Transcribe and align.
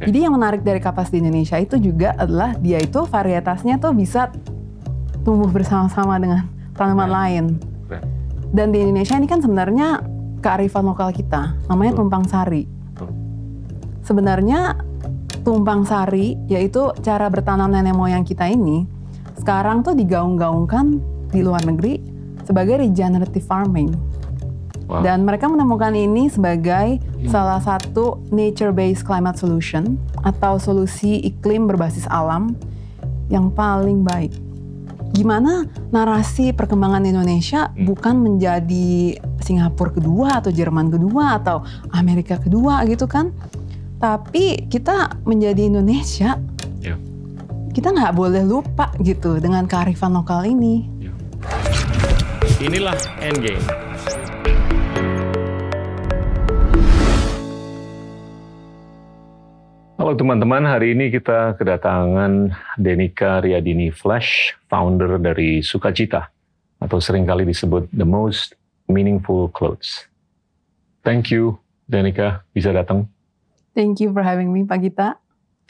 Jadi 0.00 0.18
yang 0.24 0.32
menarik 0.32 0.64
dari 0.64 0.80
kapas 0.80 1.12
di 1.12 1.20
Indonesia 1.20 1.60
itu 1.60 1.76
juga 1.76 2.16
adalah 2.16 2.56
dia 2.56 2.80
itu 2.80 3.04
varietasnya 3.04 3.76
tuh 3.76 3.92
bisa 3.92 4.32
tumbuh 5.20 5.52
bersama-sama 5.52 6.16
dengan 6.16 6.48
tanaman 6.72 7.04
Keren. 7.04 7.18
lain. 7.20 7.44
Keren. 7.84 8.04
Dan 8.50 8.66
di 8.72 8.80
Indonesia 8.80 9.14
ini 9.20 9.28
kan 9.28 9.44
sebenarnya 9.44 10.00
kearifan 10.40 10.88
lokal 10.88 11.12
kita, 11.12 11.52
namanya 11.68 11.92
Betul. 11.92 12.00
tumpang 12.00 12.24
sari. 12.24 12.62
Betul. 12.64 13.10
Sebenarnya 14.00 14.60
tumpang 15.44 15.84
sari 15.84 16.40
yaitu 16.48 16.92
cara 17.04 17.28
bertanam 17.28 17.68
nenek 17.68 17.92
moyang 17.92 18.24
kita 18.24 18.48
ini 18.48 18.88
sekarang 19.36 19.80
tuh 19.80 19.96
digaung-gaungkan 19.96 21.00
di 21.32 21.40
luar 21.44 21.64
negeri 21.64 22.00
sebagai 22.44 22.80
regenerative 22.80 23.44
farming. 23.44 23.92
Wow. 24.90 25.06
Dan 25.06 25.22
mereka 25.22 25.46
menemukan 25.46 25.94
ini 25.94 26.26
sebagai 26.26 26.98
salah 27.30 27.62
satu 27.62 28.18
nature-based 28.34 29.06
climate 29.06 29.38
solution 29.38 29.94
atau 30.26 30.58
solusi 30.58 31.22
iklim 31.22 31.70
berbasis 31.70 32.10
alam 32.10 32.58
yang 33.30 33.54
paling 33.54 34.02
baik. 34.02 34.34
Gimana 35.14 35.66
narasi 35.90 36.50
perkembangan 36.50 37.06
Indonesia 37.06 37.70
Hmm. 37.70 37.86
bukan 37.86 38.14
menjadi 38.18 39.14
Singapura 39.38 39.94
kedua 39.94 40.42
atau 40.42 40.50
Jerman 40.50 40.90
kedua 40.90 41.38
atau 41.38 41.62
Amerika 41.94 42.42
kedua 42.42 42.82
gitu 42.86 43.06
kan? 43.06 43.30
Tapi 44.02 44.66
kita 44.66 45.22
menjadi 45.22 45.70
Indonesia, 45.70 46.34
Ya. 46.82 46.98
kita 47.70 47.94
nggak 47.94 48.14
boleh 48.16 48.42
lupa 48.42 48.90
gitu 48.98 49.38
dengan 49.38 49.70
kearifan 49.70 50.14
lokal 50.14 50.50
ini. 50.50 50.90
Inilah 52.60 52.98
Endgame. 53.22 53.89
Halo 60.10 60.26
teman-teman, 60.26 60.66
hari 60.66 60.98
ini 60.98 61.06
kita 61.06 61.54
kedatangan 61.54 62.50
Denika 62.74 63.38
Riyadini 63.46 63.94
Flash, 63.94 64.58
founder 64.66 65.22
dari 65.22 65.62
Sukacita, 65.62 66.34
atau 66.82 66.98
sering 66.98 67.22
kali 67.22 67.46
disebut 67.46 67.86
The 67.94 68.02
Most 68.02 68.58
Meaningful 68.90 69.54
Clothes. 69.54 70.10
Thank 71.06 71.30
you, 71.30 71.62
Denika, 71.86 72.42
bisa 72.50 72.74
datang. 72.74 73.06
Thank 73.70 74.02
you 74.02 74.10
for 74.10 74.26
having 74.26 74.50
me, 74.50 74.66
Pak 74.66 74.82
Gita. 74.82 75.14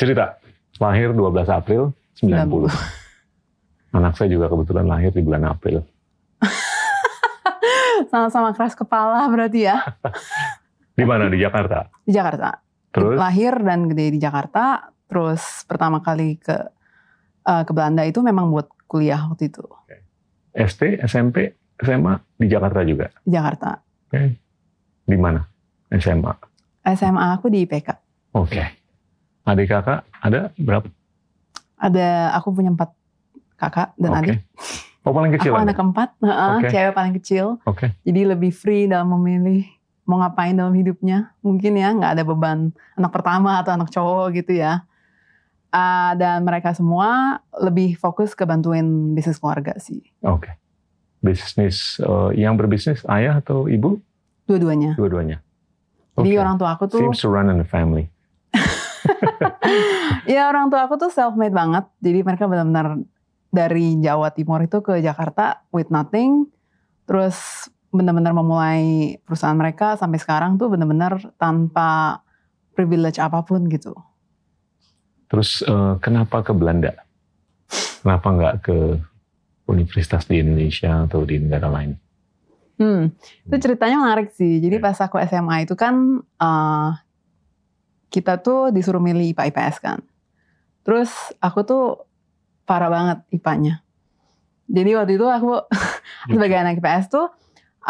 Cerita, 0.01 0.41
lahir 0.81 1.13
12 1.13 1.45
April 1.45 1.93
90. 2.25 3.93
Anak 3.93 4.17
saya 4.17 4.33
juga 4.33 4.49
kebetulan 4.49 4.89
lahir 4.89 5.13
di 5.13 5.21
bulan 5.21 5.53
April. 5.53 5.85
Sama-sama 8.09 8.57
keras 8.57 8.73
kepala 8.73 9.21
berarti 9.29 9.69
ya. 9.69 9.85
Di 10.97 11.05
mana? 11.05 11.29
Di 11.29 11.37
Jakarta. 11.37 11.93
Di 12.09 12.17
Jakarta. 12.17 12.70
Terus? 12.91 13.17
lahir 13.19 13.55
dan 13.63 13.87
gede 13.87 14.15
di 14.15 14.19
Jakarta. 14.19 14.91
Terus 15.07 15.67
pertama 15.67 16.03
kali 16.03 16.39
ke 16.39 16.57
eh, 17.47 17.63
ke 17.67 17.73
Belanda 17.75 18.03
itu 18.03 18.23
memang 18.23 18.51
buat 18.51 18.67
kuliah 18.91 19.23
waktu 19.31 19.51
itu 19.51 19.63
SD, 20.51 20.99
SMP, 21.07 21.55
SMA 21.79 22.19
di 22.35 22.47
Jakarta 22.51 22.83
juga. 22.83 23.07
di 23.23 23.31
Jakarta. 23.31 23.79
Oke. 24.11 24.35
Di 25.07 25.17
mana? 25.19 25.47
SMA. 25.95 26.33
SMA 26.91 27.27
aku 27.39 27.47
di 27.51 27.63
IPK. 27.67 27.89
Oke. 28.35 28.63
Adik 29.47 29.71
kakak 29.71 30.07
ada 30.23 30.51
berapa? 30.59 30.87
Ada 31.79 32.35
aku 32.35 32.51
punya 32.55 32.71
empat 32.75 32.91
kakak 33.57 33.95
dan 33.95 34.11
Oke. 34.11 34.19
adik. 34.19 34.39
Oh 35.01 35.17
paling 35.17 35.33
kecil. 35.33 35.57
aku 35.57 35.65
anak 35.65 35.77
keempat, 35.81 36.09
heeh, 36.21 36.53
Oke. 36.61 36.69
cewek 36.69 36.93
paling 36.93 37.15
kecil. 37.17 37.47
Oke. 37.65 37.87
Jadi 38.05 38.21
lebih 38.29 38.53
free 38.53 38.85
dalam 38.85 39.09
memilih 39.17 39.65
mau 40.11 40.19
ngapain 40.19 40.59
dalam 40.59 40.75
hidupnya. 40.75 41.31
Mungkin 41.47 41.79
ya 41.79 41.95
nggak 41.95 42.19
ada 42.19 42.23
beban 42.27 42.75
anak 42.99 43.15
pertama 43.15 43.63
atau 43.63 43.79
anak 43.79 43.95
cowok 43.95 44.35
gitu 44.43 44.59
ya. 44.59 44.83
Ah, 45.71 46.19
dan 46.19 46.43
mereka 46.43 46.75
semua 46.75 47.39
lebih 47.55 47.95
fokus 47.95 48.35
ke 48.35 48.43
bantuin 48.43 49.15
bisnis 49.15 49.39
keluarga 49.39 49.79
sih. 49.79 50.03
Oke. 50.27 50.51
Bisnis 51.23 52.03
eh, 52.03 52.43
yang 52.43 52.59
berbisnis 52.59 53.07
ayah 53.07 53.39
atau 53.39 53.71
ibu? 53.71 54.03
Dua-duanya. 54.51 54.99
Dua-duanya. 54.99 55.39
Jadi 56.19 56.35
Oke. 56.35 56.43
orang 56.43 56.59
tua 56.59 56.75
aku 56.75 56.91
tuh 56.91 56.99
Seems 56.99 57.23
to 57.23 57.31
run 57.31 57.47
in 57.47 57.63
the 57.63 57.69
family. 57.69 58.11
ya 60.35 60.51
orang 60.51 60.75
tua 60.75 60.91
aku 60.91 60.99
tuh 60.99 61.15
self 61.15 61.39
made 61.39 61.55
banget. 61.55 61.87
Jadi 62.03 62.19
mereka 62.27 62.51
benar-benar 62.51 62.99
dari 63.55 63.95
Jawa 64.03 64.35
Timur 64.35 64.59
itu 64.67 64.83
ke 64.83 64.99
Jakarta 64.99 65.63
with 65.71 65.87
nothing. 65.95 66.51
Terus 67.07 67.71
benar-benar 67.91 68.31
memulai 68.31 69.19
perusahaan 69.27 69.59
mereka 69.59 69.99
sampai 69.99 70.23
sekarang 70.23 70.55
tuh 70.57 70.71
benar-benar 70.71 71.35
tanpa 71.37 72.23
privilege 72.75 73.19
apa 73.19 73.43
pun 73.43 73.67
gitu. 73.67 73.93
Terus 75.31 75.63
eh, 75.67 75.95
kenapa 75.99 76.43
ke 76.43 76.55
Belanda? 76.55 76.95
Kenapa 78.03 78.29
nggak 78.31 78.55
ke 78.63 78.79
universitas 79.71 80.27
di 80.27 80.43
Indonesia 80.43 81.07
atau 81.07 81.23
di 81.27 81.39
negara 81.39 81.71
lain? 81.71 81.95
Hmm, 82.81 83.13
itu 83.45 83.57
ceritanya 83.61 84.01
menarik 84.01 84.33
sih. 84.33 84.59
Jadi 84.59 84.81
pas 84.81 84.97
aku 84.97 85.21
SMA 85.27 85.67
itu 85.69 85.75
kan 85.75 86.23
eh, 86.23 86.91
kita 88.11 88.43
tuh 88.43 88.75
disuruh 88.75 89.03
milih 89.03 89.35
IPA 89.35 89.51
IPS 89.51 89.77
kan. 89.83 89.99
Terus 90.83 91.11
aku 91.39 91.63
tuh 91.63 91.85
parah 92.67 92.91
banget 92.91 93.19
IPA-nya. 93.35 93.83
Jadi 94.71 94.91
waktu 94.95 95.13
itu 95.19 95.27
aku 95.27 95.59
sebagai 96.31 96.59
anak 96.59 96.79
IPS 96.79 97.11
tuh 97.11 97.27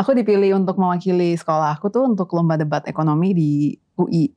aku 0.00 0.16
dipilih 0.16 0.56
untuk 0.56 0.80
mewakili 0.80 1.36
sekolah 1.36 1.76
aku 1.76 1.92
tuh 1.92 2.08
untuk 2.08 2.32
lomba 2.32 2.56
debat 2.56 2.80
ekonomi 2.88 3.36
di 3.36 3.50
UI. 4.00 4.32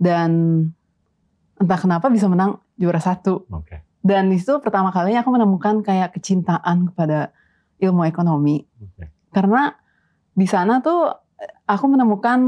Dan 0.00 0.64
entah 1.60 1.78
kenapa 1.78 2.08
bisa 2.08 2.26
menang 2.26 2.58
juara 2.80 2.98
satu. 2.98 3.44
Oke. 3.52 3.84
Dan 4.02 4.32
di 4.32 4.40
situ 4.40 4.58
pertama 4.58 4.90
kalinya 4.90 5.22
aku 5.22 5.30
menemukan 5.30 5.84
kayak 5.84 6.16
kecintaan 6.16 6.90
kepada 6.90 7.30
ilmu 7.78 8.02
ekonomi 8.06 8.62
Oke. 8.78 9.10
karena 9.34 9.74
di 10.32 10.46
sana 10.46 10.78
tuh 10.82 11.21
aku 11.66 11.84
menemukan 11.90 12.40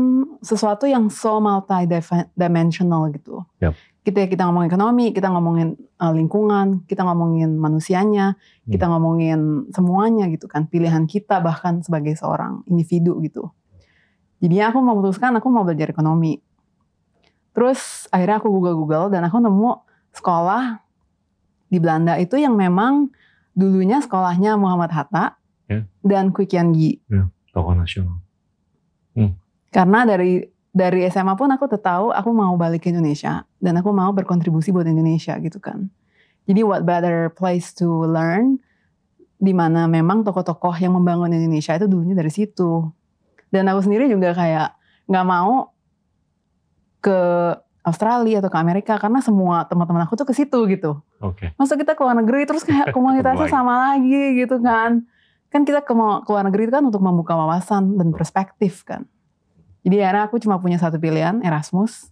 sesuatu 0.44 0.87
yang 0.87 1.10
so 1.10 1.38
multi 1.43 1.87
dimensional 2.34 3.10
gitu. 3.10 3.43
Yap. 3.62 3.75
Kita 4.05 4.28
kita 4.28 4.44
ngomongin 4.44 4.69
ekonomi, 4.69 5.06
kita 5.16 5.32
ngomongin 5.32 5.81
uh, 5.97 6.12
lingkungan, 6.12 6.84
kita 6.84 7.09
ngomongin 7.09 7.56
manusianya, 7.56 8.37
kita 8.69 8.84
ngomongin 8.84 9.72
semuanya 9.72 10.28
gitu 10.28 10.44
kan, 10.44 10.69
pilihan 10.69 11.09
kita 11.09 11.41
bahkan 11.41 11.81
sebagai 11.81 12.12
seorang 12.12 12.60
individu 12.69 13.16
gitu. 13.25 13.49
Jadi 14.44 14.60
aku 14.60 14.84
memutuskan 14.84 15.33
aku 15.41 15.49
mau 15.49 15.65
belajar 15.65 15.88
ekonomi. 15.88 16.37
Terus 17.56 18.04
akhirnya 18.12 18.44
aku 18.44 18.53
google-google 18.53 19.09
dan 19.09 19.25
aku 19.25 19.41
nemu 19.41 19.72
sekolah 20.12 20.84
di 21.72 21.81
Belanda 21.81 22.21
itu 22.21 22.37
yang 22.37 22.53
memang 22.60 23.09
dulunya 23.56 24.04
sekolahnya 24.04 24.60
Muhammad 24.60 24.93
Hatta 24.93 25.41
Ya. 25.65 25.88
dan 26.04 26.28
Kwi 26.28 26.44
Kian 26.44 26.77
Gi. 26.77 27.00
Tokoh 27.56 27.72
nasional. 27.72 28.21
Karena 29.71 30.07
dari 30.07 30.43
dari 30.75 31.07
SMA 31.07 31.39
pun 31.39 31.55
aku 31.55 31.71
tahu 31.71 32.11
aku 32.11 32.31
mau 32.35 32.55
balik 32.59 32.87
ke 32.87 32.89
Indonesia 32.91 33.47
dan 33.63 33.79
aku 33.79 33.95
mau 33.95 34.11
berkontribusi 34.11 34.75
buat 34.75 34.87
Indonesia 34.91 35.39
gitu 35.39 35.63
kan. 35.63 35.87
Jadi 36.45 36.61
what 36.67 36.83
better 36.83 37.31
place 37.33 37.73
to 37.73 38.05
learn 38.05 38.59
di 39.39 39.55
mana 39.55 39.87
memang 39.87 40.27
tokoh-tokoh 40.27 40.75
yang 40.77 40.99
membangun 40.99 41.33
Indonesia 41.33 41.79
itu 41.79 41.87
dulunya 41.87 42.19
dari 42.19 42.31
situ. 42.31 42.91
Dan 43.49 43.71
aku 43.71 43.87
sendiri 43.87 44.11
juga 44.11 44.35
kayak 44.35 44.75
nggak 45.07 45.27
mau 45.27 45.71
ke 46.99 47.21
Australia 47.85 48.41
atau 48.41 48.49
ke 48.49 48.59
Amerika 48.59 48.97
karena 48.97 49.21
semua 49.21 49.69
teman-teman 49.69 50.09
aku 50.09 50.17
tuh 50.17 50.27
ke 50.27 50.35
situ 50.35 50.59
gitu. 50.73 51.05
Oke. 51.21 51.53
Masa 51.61 51.77
kita 51.77 51.93
ke 51.93 52.01
luar 52.01 52.17
negeri 52.17 52.49
terus 52.49 52.65
kayak 52.65 52.91
komunitasnya 52.97 53.47
sama 53.47 53.93
lagi 53.93 54.41
gitu 54.41 54.59
kan. 54.65 55.05
Kan 55.54 55.62
kita 55.62 55.87
ke, 55.87 55.94
ke 55.94 56.31
luar 56.34 56.50
negeri 56.50 56.66
itu 56.66 56.75
kan 56.75 56.82
untuk 56.82 56.98
membuka 56.98 57.38
wawasan 57.38 57.94
dan 57.94 58.10
perspektif 58.10 58.82
kan. 58.82 59.06
Jadi 59.87 60.03
akhirnya 60.03 60.26
aku 60.26 60.42
cuma 60.42 60.59
punya 60.59 60.82
satu 60.82 60.98
pilihan, 60.98 61.38
Erasmus. 61.47 62.10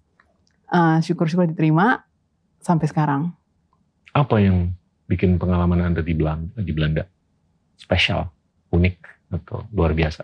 Eh, 0.71 0.99
syukur-syukur 1.03 1.51
diterima 1.51 2.07
sampai 2.63 2.87
sekarang. 2.87 3.35
Apa 4.15 4.39
yang 4.39 4.71
bikin 5.11 5.37
pengalaman 5.43 5.83
Anda 5.83 6.01
di 6.01 6.15
Belanda, 6.15 6.55
di 6.63 6.71
Belanda 6.71 7.03
spesial, 7.75 8.31
unik, 8.71 8.97
atau 9.35 9.67
luar 9.75 9.93
biasa? 9.93 10.23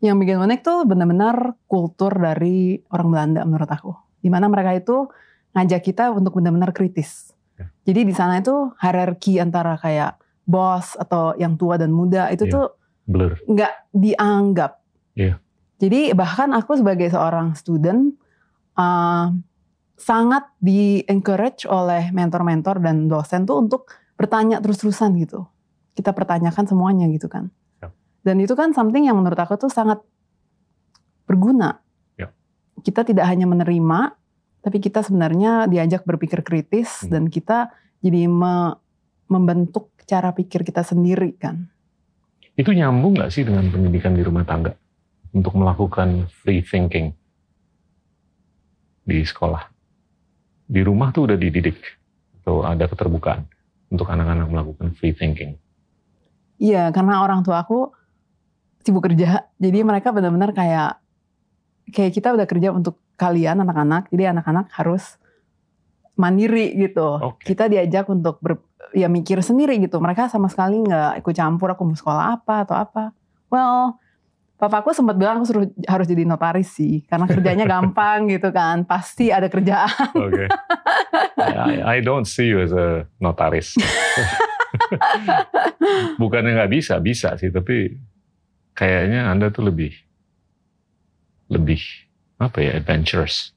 Yang 0.00 0.16
bikin 0.22 0.38
unik 0.38 0.60
tuh 0.64 0.78
benar-benar 0.88 1.58
kultur 1.68 2.12
dari 2.14 2.80
orang 2.88 3.08
Belanda 3.10 3.40
menurut 3.42 3.68
aku. 3.68 3.92
Di 4.22 4.32
mana 4.32 4.48
mereka 4.48 4.72
itu 4.72 5.12
ngajak 5.52 5.82
kita 5.84 6.14
untuk 6.14 6.40
benar-benar 6.40 6.72
kritis. 6.72 7.36
Ya. 7.60 7.68
Jadi 7.84 8.00
di 8.08 8.14
sana 8.16 8.40
itu 8.40 8.72
hierarki 8.80 9.40
antara 9.40 9.76
kayak 9.76 10.23
bos 10.44 10.94
atau 10.94 11.32
yang 11.34 11.56
tua 11.56 11.76
dan 11.76 11.90
muda 11.90 12.28
itu 12.28 12.44
Iya. 12.44 12.52
tuh 12.52 12.66
Blur. 13.04 13.32
nggak 13.44 13.72
dianggap. 13.92 14.72
Iya. 15.16 15.40
Jadi 15.76 16.12
bahkan 16.12 16.52
aku 16.52 16.76
sebagai 16.76 17.08
seorang 17.08 17.52
student 17.52 18.14
uh, 18.74 19.32
sangat 19.94 20.44
di 20.58 21.04
encourage 21.06 21.64
oleh 21.64 22.08
mentor-mentor 22.10 22.80
dan 22.80 23.06
dosen 23.06 23.44
tuh 23.44 23.60
untuk 23.60 23.88
bertanya 24.14 24.60
terus-terusan 24.60 25.16
gitu. 25.18 25.44
Kita 25.94 26.10
pertanyakan 26.10 26.64
semuanya 26.66 27.06
gitu 27.08 27.26
kan. 27.26 27.50
Ya. 27.78 27.92
Dan 28.22 28.40
itu 28.40 28.52
kan 28.52 28.72
something 28.72 29.06
yang 29.06 29.16
menurut 29.16 29.36
aku 29.36 29.54
tuh 29.56 29.70
sangat 29.70 30.02
berguna. 31.24 31.80
Ya. 32.16 32.30
Kita 32.80 33.06
tidak 33.06 33.24
hanya 33.26 33.46
menerima, 33.46 34.12
tapi 34.60 34.78
kita 34.78 35.00
sebenarnya 35.00 35.66
diajak 35.66 36.04
berpikir 36.04 36.42
kritis 36.42 37.04
Hmm. 37.04 37.10
dan 37.10 37.22
kita 37.28 37.70
jadi 38.00 38.28
me- 38.28 38.76
membentuk 39.24 39.93
cara 40.04 40.32
pikir 40.32 40.64
kita 40.64 40.84
sendiri 40.84 41.36
kan. 41.36 41.68
Itu 42.54 42.70
nyambung 42.70 43.18
nggak 43.18 43.32
sih 43.34 43.42
dengan 43.42 43.66
pendidikan 43.68 44.14
di 44.14 44.22
rumah 44.22 44.46
tangga 44.46 44.72
untuk 45.34 45.58
melakukan 45.58 46.30
free 46.30 46.62
thinking 46.62 47.10
di 49.02 49.20
sekolah? 49.26 49.66
Di 50.64 50.80
rumah 50.80 51.10
tuh 51.10 51.28
udah 51.28 51.36
dididik 51.36 51.76
atau 52.40 52.62
ada 52.62 52.86
keterbukaan 52.86 53.44
untuk 53.90 54.08
anak-anak 54.08 54.46
melakukan 54.48 54.94
free 54.94 55.12
thinking. 55.12 55.58
Iya, 56.62 56.94
karena 56.94 57.26
orang 57.26 57.42
tua 57.42 57.66
aku 57.66 57.90
sibuk 58.86 59.02
kerja, 59.02 59.50
jadi 59.58 59.82
mereka 59.82 60.14
benar-benar 60.14 60.54
kayak 60.54 61.00
kayak 61.90 62.12
kita 62.14 62.32
udah 62.32 62.46
kerja 62.46 62.70
untuk 62.70 63.00
kalian 63.18 63.64
anak-anak, 63.66 64.08
jadi 64.12 64.30
anak-anak 64.30 64.70
harus 64.76 65.18
mandiri 66.14 66.74
gitu. 66.78 67.18
Oke. 67.20 67.54
Kita 67.54 67.66
diajak 67.66 68.06
untuk 68.10 68.38
ber, 68.38 68.62
ya 68.94 69.10
mikir 69.10 69.42
sendiri 69.42 69.78
gitu. 69.82 69.98
Mereka 69.98 70.30
sama 70.30 70.46
sekali 70.46 70.82
nggak 70.82 71.22
ikut 71.22 71.34
campur 71.34 71.74
aku 71.74 71.82
mau 71.86 71.96
sekolah 71.98 72.38
apa 72.40 72.66
atau 72.66 72.76
apa. 72.78 73.04
Well, 73.50 73.98
papaku 74.58 74.94
sempat 74.94 75.18
bilang 75.18 75.42
aku 75.42 75.46
suruh 75.50 75.66
harus 75.86 76.06
jadi 76.06 76.22
notaris 76.24 76.70
sih, 76.74 77.02
karena 77.06 77.26
kerjanya 77.26 77.64
gampang 77.74 78.30
gitu 78.30 78.54
kan. 78.54 78.86
Pasti 78.86 79.34
ada 79.34 79.50
kerjaan. 79.50 80.14
Oke. 80.14 80.46
I, 81.38 81.98
I 81.98 82.02
don't 82.02 82.26
see 82.26 82.50
you 82.50 82.62
as 82.62 82.72
a 82.72 83.06
notaris. 83.18 83.74
Bukannya 86.20 86.54
nggak 86.54 86.72
bisa, 86.72 86.98
bisa 86.98 87.34
sih, 87.38 87.50
tapi 87.50 87.94
kayaknya 88.74 89.30
Anda 89.30 89.50
tuh 89.54 89.70
lebih 89.70 89.94
lebih 91.52 91.78
apa 92.40 92.58
ya 92.58 92.80
adventurous, 92.80 93.54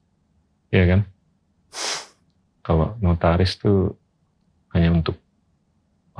ya 0.70 0.86
kan? 0.86 1.00
Kalau 2.68 3.00
notaris 3.00 3.56
tuh 3.56 3.96
hanya 4.76 4.92
untuk 4.92 5.16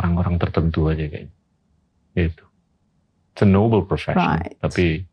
orang-orang 0.00 0.40
tertentu 0.40 0.88
aja 0.88 1.04
kayaknya. 1.04 1.34
Gitu. 2.16 2.44
It's 3.36 3.44
a 3.44 3.48
noble 3.48 3.84
profession, 3.84 4.40
Right. 4.40 4.56
tapi 4.58 5.04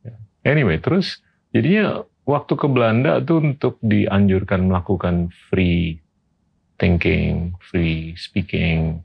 ya. 0.00 0.16
anyway 0.48 0.80
terus 0.80 1.20
jadinya 1.52 2.02
waktu 2.24 2.56
ke 2.56 2.66
Belanda 2.66 3.20
tuh 3.20 3.44
untuk 3.44 3.76
dianjurkan 3.84 4.66
melakukan 4.72 5.28
free 5.52 6.00
thinking, 6.80 7.54
free 7.60 8.16
speaking 8.16 9.04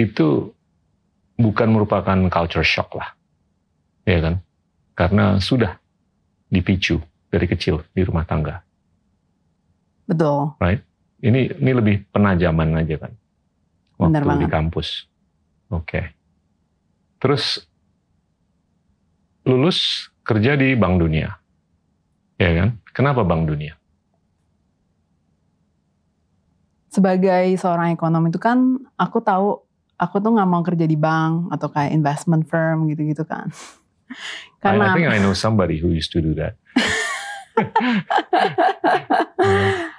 itu 0.00 0.54
bukan 1.36 1.68
merupakan 1.74 2.16
culture 2.32 2.64
shock 2.64 2.94
lah, 2.96 3.12
ya 4.08 4.18
kan? 4.24 4.34
Karena 4.96 5.36
sudah 5.42 5.76
dipicu 6.48 7.02
dari 7.28 7.44
kecil 7.50 7.84
di 7.92 8.02
rumah 8.06 8.24
tangga. 8.24 8.64
Betul. 10.12 10.52
Ini 11.22 11.56
ini 11.56 11.70
lebih 11.72 12.04
penajaman 12.12 12.82
aja 12.82 13.08
kan, 13.08 13.12
Benar 13.96 14.26
waktu 14.26 14.44
di 14.44 14.44
banget. 14.44 14.52
kampus. 14.52 14.88
Oke. 15.72 16.12
Terus 17.16 17.64
lulus 19.48 20.10
kerja 20.26 20.58
di 20.58 20.76
Bank 20.76 21.00
Dunia, 21.00 21.32
ya 22.36 22.50
kan? 22.58 22.68
Kenapa 22.92 23.24
Bank 23.24 23.48
Dunia? 23.48 23.72
Sebagai 26.92 27.56
seorang 27.56 27.96
ekonom 27.96 28.28
itu 28.28 28.36
kan 28.36 28.76
aku 29.00 29.24
tahu 29.24 29.64
aku 29.96 30.20
tuh 30.20 30.36
nggak 30.36 30.50
mau 30.50 30.60
kerja 30.60 30.84
di 30.84 30.98
bank 30.98 31.48
atau 31.48 31.72
kayak 31.72 31.96
investment 31.96 32.44
firm 32.50 32.84
gitu-gitu 32.90 33.24
kan. 33.24 33.48
I, 33.48 34.12
I 34.12 34.60
Karena 34.60 34.92
think 34.92 35.08
I 35.08 35.16
know 35.22 35.32
somebody 35.32 35.80
who 35.80 35.88
used 35.94 36.12
to 36.12 36.20
do 36.20 36.36
that. 36.36 36.58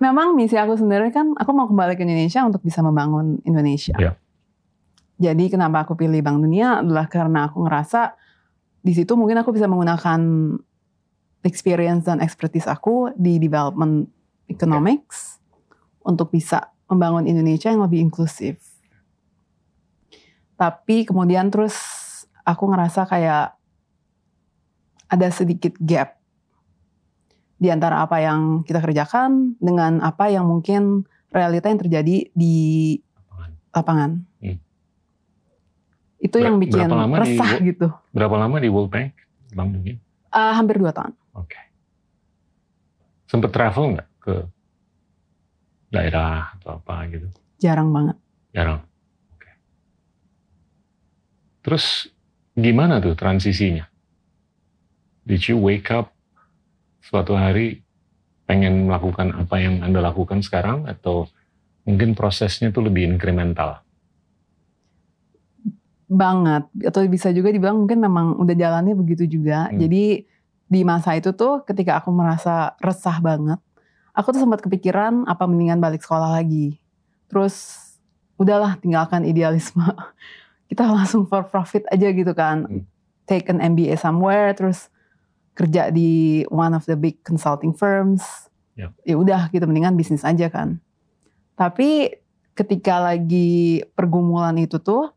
memang 0.00 0.32
misi 0.32 0.56
aku 0.56 0.80
sendiri 0.80 1.12
kan 1.12 1.36
aku 1.36 1.50
mau 1.52 1.68
kembali 1.68 1.94
ke 1.94 2.02
Indonesia 2.02 2.40
untuk 2.42 2.64
bisa 2.64 2.80
membangun 2.80 3.38
Indonesia. 3.44 3.94
Iya. 4.00 4.16
Jadi 5.20 5.52
kenapa 5.52 5.84
aku 5.84 6.00
pilih 6.00 6.24
Bank 6.24 6.40
Dunia 6.40 6.80
adalah 6.80 7.04
karena 7.04 7.52
aku 7.52 7.68
ngerasa 7.68 8.16
di 8.80 8.96
situ 8.96 9.12
mungkin 9.12 9.36
aku 9.44 9.52
bisa 9.52 9.68
menggunakan 9.68 10.20
experience 11.44 12.08
dan 12.08 12.24
expertise 12.24 12.64
aku 12.64 13.12
di 13.12 13.36
development 13.36 14.08
economics 14.48 15.36
untuk 16.00 16.32
bisa 16.32 16.72
membangun 16.88 17.28
Indonesia 17.28 17.68
yang 17.68 17.84
lebih 17.84 18.08
inklusif. 18.08 18.56
Tapi 20.56 21.04
kemudian 21.04 21.52
terus 21.52 21.76
aku 22.40 22.72
ngerasa 22.72 23.04
kayak 23.04 23.52
ada 25.12 25.28
sedikit 25.28 25.76
gap 25.80 26.19
di 27.60 27.68
antara 27.68 28.00
apa 28.00 28.24
yang 28.24 28.64
kita 28.64 28.80
kerjakan 28.80 29.60
dengan 29.60 30.00
apa 30.00 30.32
yang 30.32 30.48
mungkin 30.48 31.04
realita 31.28 31.68
yang 31.68 31.80
terjadi 31.84 32.16
di 32.32 32.56
Lapangan. 33.70 34.18
Hmm. 34.42 34.58
Itu 36.18 36.42
Ber- 36.42 36.46
yang 36.50 36.56
bikin 36.58 36.90
lama 36.90 37.16
di- 37.22 37.22
resah 37.22 37.52
gitu. 37.62 37.86
Berapa 38.10 38.34
lama 38.34 38.58
di 38.58 38.66
World 38.66 38.90
Bank? 38.90 39.14
Bank 39.54 39.68
Dunia? 39.78 39.94
Eh, 40.30 40.52
hampir 40.58 40.82
dua 40.82 40.90
tahun. 40.90 41.14
Oke. 41.38 41.58
Sempet 43.30 43.54
travel 43.54 43.94
nggak 43.94 44.08
ke 44.18 44.34
daerah 45.94 46.50
atau 46.58 46.82
apa 46.82 47.06
gitu? 47.14 47.30
Jarang 47.62 47.94
banget. 47.94 48.18
Jarang. 48.50 48.82
Oke. 49.38 49.50
Terus 51.62 52.10
gimana 52.58 52.98
tuh 52.98 53.14
transisinya? 53.14 53.86
Did 55.22 55.46
you 55.46 55.62
wake 55.62 55.94
up 55.94 56.10
suatu 57.00 57.34
hari 57.34 57.80
pengen 58.50 58.90
melakukan 58.90 59.30
apa 59.34 59.56
yang 59.62 59.80
Anda 59.80 60.02
lakukan 60.02 60.42
sekarang 60.42 60.90
atau 60.90 61.30
mungkin 61.86 62.18
prosesnya 62.18 62.74
tuh 62.74 62.90
lebih 62.90 63.06
incremental? 63.06 63.80
Banget. 66.10 66.66
Atau 66.82 67.06
bisa 67.06 67.30
juga 67.30 67.54
dibilang 67.54 67.86
mungkin 67.86 68.02
memang 68.02 68.34
udah 68.42 68.54
jalannya 68.58 68.98
begitu 68.98 69.30
juga. 69.30 69.70
Hmm. 69.70 69.78
Jadi 69.78 70.26
di 70.70 70.80
masa 70.82 71.14
itu 71.14 71.30
tuh 71.34 71.62
ketika 71.62 72.02
aku 72.02 72.10
merasa 72.10 72.74
resah 72.82 73.22
banget, 73.22 73.58
aku 74.10 74.34
tuh 74.34 74.42
sempat 74.42 74.60
kepikiran 74.62 75.26
apa 75.30 75.46
mendingan 75.46 75.78
balik 75.78 76.02
sekolah 76.02 76.34
lagi. 76.34 76.82
Terus 77.30 77.78
udahlah 78.34 78.76
tinggalkan 78.82 79.22
idealisme. 79.22 79.86
Kita 80.70 80.86
langsung 80.86 81.26
for 81.26 81.46
profit 81.46 81.86
aja 81.90 82.10
gitu 82.10 82.34
kan. 82.34 82.66
Hmm. 82.66 82.82
Take 83.30 83.46
an 83.46 83.62
MBA 83.62 83.94
somewhere 83.94 84.50
terus 84.58 84.90
kerja 85.54 85.90
di 85.90 86.42
one 86.48 86.72
of 86.72 86.86
the 86.86 86.96
big 86.96 87.20
consulting 87.22 87.74
firms. 87.74 88.48
Ya. 88.78 88.94
Ya 89.04 89.16
udah 89.18 89.50
gitu 89.50 89.66
mendingan 89.66 89.98
bisnis 89.98 90.24
aja 90.24 90.48
kan. 90.48 90.80
Tapi 91.54 92.16
ketika 92.54 93.00
lagi 93.00 93.84
pergumulan 93.92 94.56
itu 94.56 94.80
tuh 94.80 95.12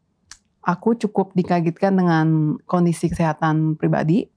aku 0.63 0.95
cukup 0.95 1.35
dikagetkan 1.35 1.95
dengan 1.95 2.55
kondisi 2.67 3.11
kesehatan 3.11 3.75
pribadi. 3.75 4.27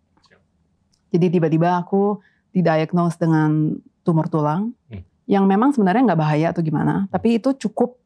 Jadi 1.10 1.26
tiba-tiba 1.30 1.78
aku 1.78 2.18
didiagnose 2.50 3.18
dengan 3.18 3.78
tumor 4.02 4.26
tulang 4.26 4.74
Hmm. 4.90 5.02
yang 5.26 5.44
memang 5.46 5.74
sebenarnya 5.74 6.12
nggak 6.12 6.20
bahaya 6.22 6.46
atau 6.54 6.62
gimana, 6.62 7.10
tapi 7.10 7.38
itu 7.38 7.54
cukup 7.54 7.98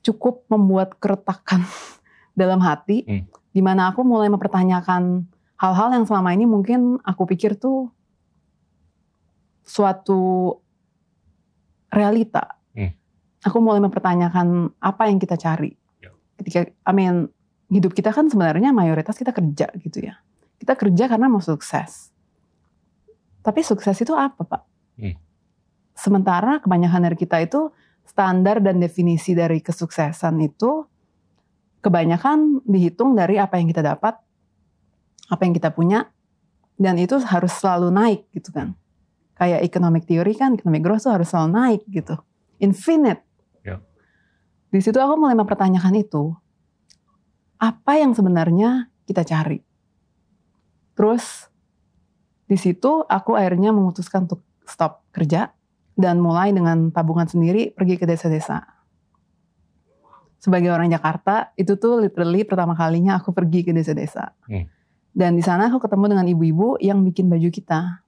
cukup 0.00 0.48
membuat 0.48 0.96
keretakan 0.96 1.64
dalam 2.40 2.60
hati, 2.60 3.04
Hmm. 3.04 3.24
di 3.52 3.60
mana 3.60 3.92
aku 3.92 4.00
mulai 4.04 4.28
mempertanyakan 4.32 5.28
hal-hal 5.60 5.92
yang 5.92 6.04
selama 6.08 6.32
ini 6.32 6.48
mungkin 6.48 6.96
aku 7.04 7.28
pikir 7.28 7.60
tuh 7.60 7.92
suatu 9.60 10.56
realita. 11.92 12.56
Hmm. 12.72 12.96
Aku 13.44 13.60
mulai 13.60 13.84
mempertanyakan 13.84 14.72
apa 14.80 15.12
yang 15.12 15.20
kita 15.20 15.36
cari. 15.36 15.76
Ya. 16.00 16.16
Ketika, 16.40 16.64
I 16.64 16.92
mean, 16.96 17.28
hidup 17.68 17.92
kita 17.92 18.08
kan 18.10 18.32
sebenarnya 18.32 18.72
mayoritas 18.72 19.20
kita 19.20 19.36
kerja 19.36 19.68
gitu 19.76 20.00
ya. 20.00 20.16
Kita 20.56 20.74
kerja 20.80 21.04
karena 21.12 21.28
mau 21.28 21.44
sukses. 21.44 22.08
Tapi 23.44 23.60
sukses 23.60 23.96
itu 24.00 24.16
apa, 24.16 24.40
Pak? 24.40 24.62
Hmm. 24.96 25.16
Sementara 25.92 26.64
kebanyakan 26.64 27.12
dari 27.12 27.16
kita 27.20 27.36
itu 27.44 27.68
standar 28.08 28.64
dan 28.64 28.80
definisi 28.80 29.36
dari 29.36 29.60
kesuksesan 29.60 30.40
itu 30.40 30.88
kebanyakan 31.84 32.64
dihitung 32.64 33.12
dari 33.12 33.36
apa 33.36 33.60
yang 33.60 33.68
kita 33.68 33.84
dapat, 33.84 34.16
apa 35.30 35.46
yang 35.46 35.54
kita 35.54 35.70
punya, 35.70 36.10
dan 36.74 36.98
itu 36.98 37.16
harus 37.22 37.52
selalu 37.54 37.94
naik 37.94 38.20
gitu 38.34 38.50
kan. 38.50 38.74
Kayak 39.38 39.64
economic 39.64 40.04
theory 40.04 40.34
kan, 40.36 40.58
economic 40.58 40.82
growth 40.82 41.06
tuh 41.06 41.14
harus 41.14 41.30
selalu 41.30 41.50
naik 41.54 41.80
gitu. 41.88 42.18
Infinite. 42.60 43.24
Ya. 43.64 43.80
Di 44.68 44.80
situ 44.82 44.98
aku 45.00 45.16
mulai 45.16 45.38
mempertanyakan 45.38 45.96
itu. 45.96 46.34
Apa 47.60 48.00
yang 48.00 48.12
sebenarnya 48.12 48.92
kita 49.04 49.24
cari? 49.24 49.60
Terus 50.98 51.48
di 52.44 52.58
situ 52.58 53.06
aku 53.06 53.38
akhirnya 53.38 53.72
memutuskan 53.72 54.28
untuk 54.28 54.44
stop 54.66 55.06
kerja 55.14 55.52
dan 55.96 56.18
mulai 56.18 56.50
dengan 56.50 56.88
tabungan 56.88 57.28
sendiri 57.28 57.72
pergi 57.76 58.00
ke 58.00 58.04
desa-desa. 58.08 58.64
Sebagai 60.40 60.72
orang 60.72 60.88
Jakarta, 60.88 61.52
itu 61.60 61.76
tuh 61.76 62.00
literally 62.00 62.48
pertama 62.48 62.72
kalinya 62.72 63.20
aku 63.20 63.36
pergi 63.36 63.60
ke 63.60 63.76
desa-desa. 63.76 64.32
Hmm. 64.48 64.64
Dan 65.10 65.34
di 65.34 65.42
sana 65.42 65.66
aku 65.66 65.82
ketemu 65.82 66.16
dengan 66.16 66.26
ibu-ibu 66.30 66.78
yang 66.78 67.02
bikin 67.02 67.26
baju 67.26 67.50
kita. 67.50 68.02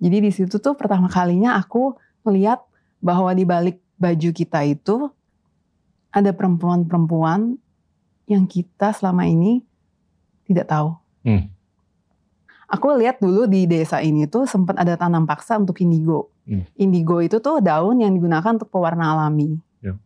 Jadi 0.00 0.16
di 0.18 0.30
situ 0.32 0.58
tuh 0.58 0.74
pertama 0.74 1.06
kalinya 1.06 1.54
aku 1.60 1.94
melihat 2.26 2.64
bahwa 2.98 3.30
di 3.36 3.44
balik 3.44 3.78
baju 4.00 4.30
kita 4.32 4.64
itu 4.64 5.12
ada 6.10 6.32
perempuan-perempuan 6.34 7.54
yang 8.26 8.48
kita 8.48 8.90
selama 8.96 9.28
ini 9.28 9.62
tidak 10.48 10.66
tahu. 10.72 10.96
Hmm. 11.22 11.52
Aku 12.70 12.94
lihat 12.96 13.18
dulu 13.20 13.50
di 13.50 13.66
desa 13.66 13.98
ini 14.00 14.30
tuh 14.30 14.46
sempat 14.46 14.78
ada 14.78 14.94
tanam 14.94 15.26
paksa 15.26 15.58
untuk 15.58 15.78
indigo. 15.82 16.30
Hmm. 16.48 16.64
Indigo 16.80 17.20
itu 17.20 17.38
tuh 17.38 17.60
daun 17.60 18.00
yang 18.00 18.14
digunakan 18.14 18.56
untuk 18.56 18.70
pewarna 18.72 19.14
alami. 19.14 19.58
Ya. 19.84 19.98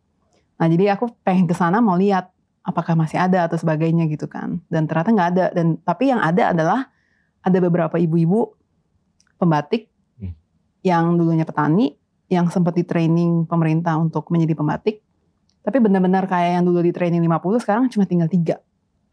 Nah 0.58 0.66
jadi 0.66 0.98
aku 0.98 1.12
pengen 1.22 1.46
ke 1.46 1.54
sana 1.54 1.78
mau 1.78 1.94
lihat 1.94 2.33
apakah 2.64 2.96
masih 2.96 3.20
ada 3.20 3.44
atau 3.44 3.60
sebagainya 3.60 4.08
gitu 4.08 4.24
kan. 4.24 4.58
Dan 4.72 4.88
ternyata 4.88 5.12
nggak 5.12 5.28
ada. 5.36 5.46
Dan 5.52 5.76
tapi 5.84 6.08
yang 6.08 6.18
ada 6.18 6.56
adalah 6.56 6.88
ada 7.44 7.58
beberapa 7.60 8.00
ibu-ibu 8.00 8.56
pembatik 9.36 9.92
Hmm. 10.16 10.32
yang 10.80 11.20
dulunya 11.20 11.44
petani 11.44 11.92
yang 12.32 12.48
sempat 12.48 12.72
di 12.72 12.88
training 12.88 13.44
pemerintah 13.44 14.00
untuk 14.00 14.32
menjadi 14.32 14.56
pembatik. 14.56 15.04
Tapi 15.64 15.76
benar-benar 15.80 16.24
kayak 16.24 16.60
yang 16.60 16.64
dulu 16.64 16.80
di 16.80 16.92
training 16.92 17.20
50 17.20 17.60
sekarang 17.60 17.84
cuma 17.92 18.04
tinggal 18.08 18.28
tiga. 18.28 18.56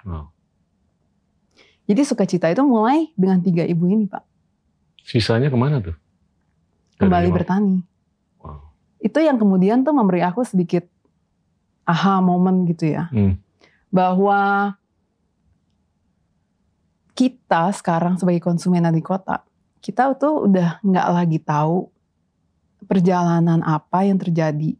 Wow. 0.03 0.31
Jadi 1.88 2.01
sukacita 2.08 2.48
itu 2.48 2.63
mulai 2.63 3.12
dengan 3.15 3.39
tiga 3.43 3.67
ibu 3.67 3.88
ini 3.88 4.08
Pak. 4.08 4.24
Sisanya 5.03 5.51
ke 5.51 5.58
mana 5.60 5.79
tuh? 5.84 5.96
Dari 6.96 7.08
Kembali 7.08 7.29
bertani. 7.34 7.77
Wow. 8.39 8.72
Itu 9.00 9.20
yang 9.24 9.39
kemudian 9.39 9.84
tuh 9.84 9.96
memberi 9.96 10.24
aku 10.24 10.43
sedikit 10.43 10.88
aha 11.86 12.22
moment 12.22 12.66
gitu 12.70 12.92
ya. 12.92 13.10
Hmm. 13.10 13.38
Bahwa 13.92 14.74
kita 17.16 17.70
sekarang 17.76 18.18
sebagai 18.18 18.42
konsumen 18.42 18.88
di 18.90 19.04
kota, 19.04 19.44
kita 19.84 20.16
tuh 20.16 20.48
udah 20.48 20.80
nggak 20.82 21.08
lagi 21.12 21.40
tahu 21.42 21.90
perjalanan 22.86 23.62
apa 23.62 24.08
yang 24.10 24.18
terjadi 24.18 24.74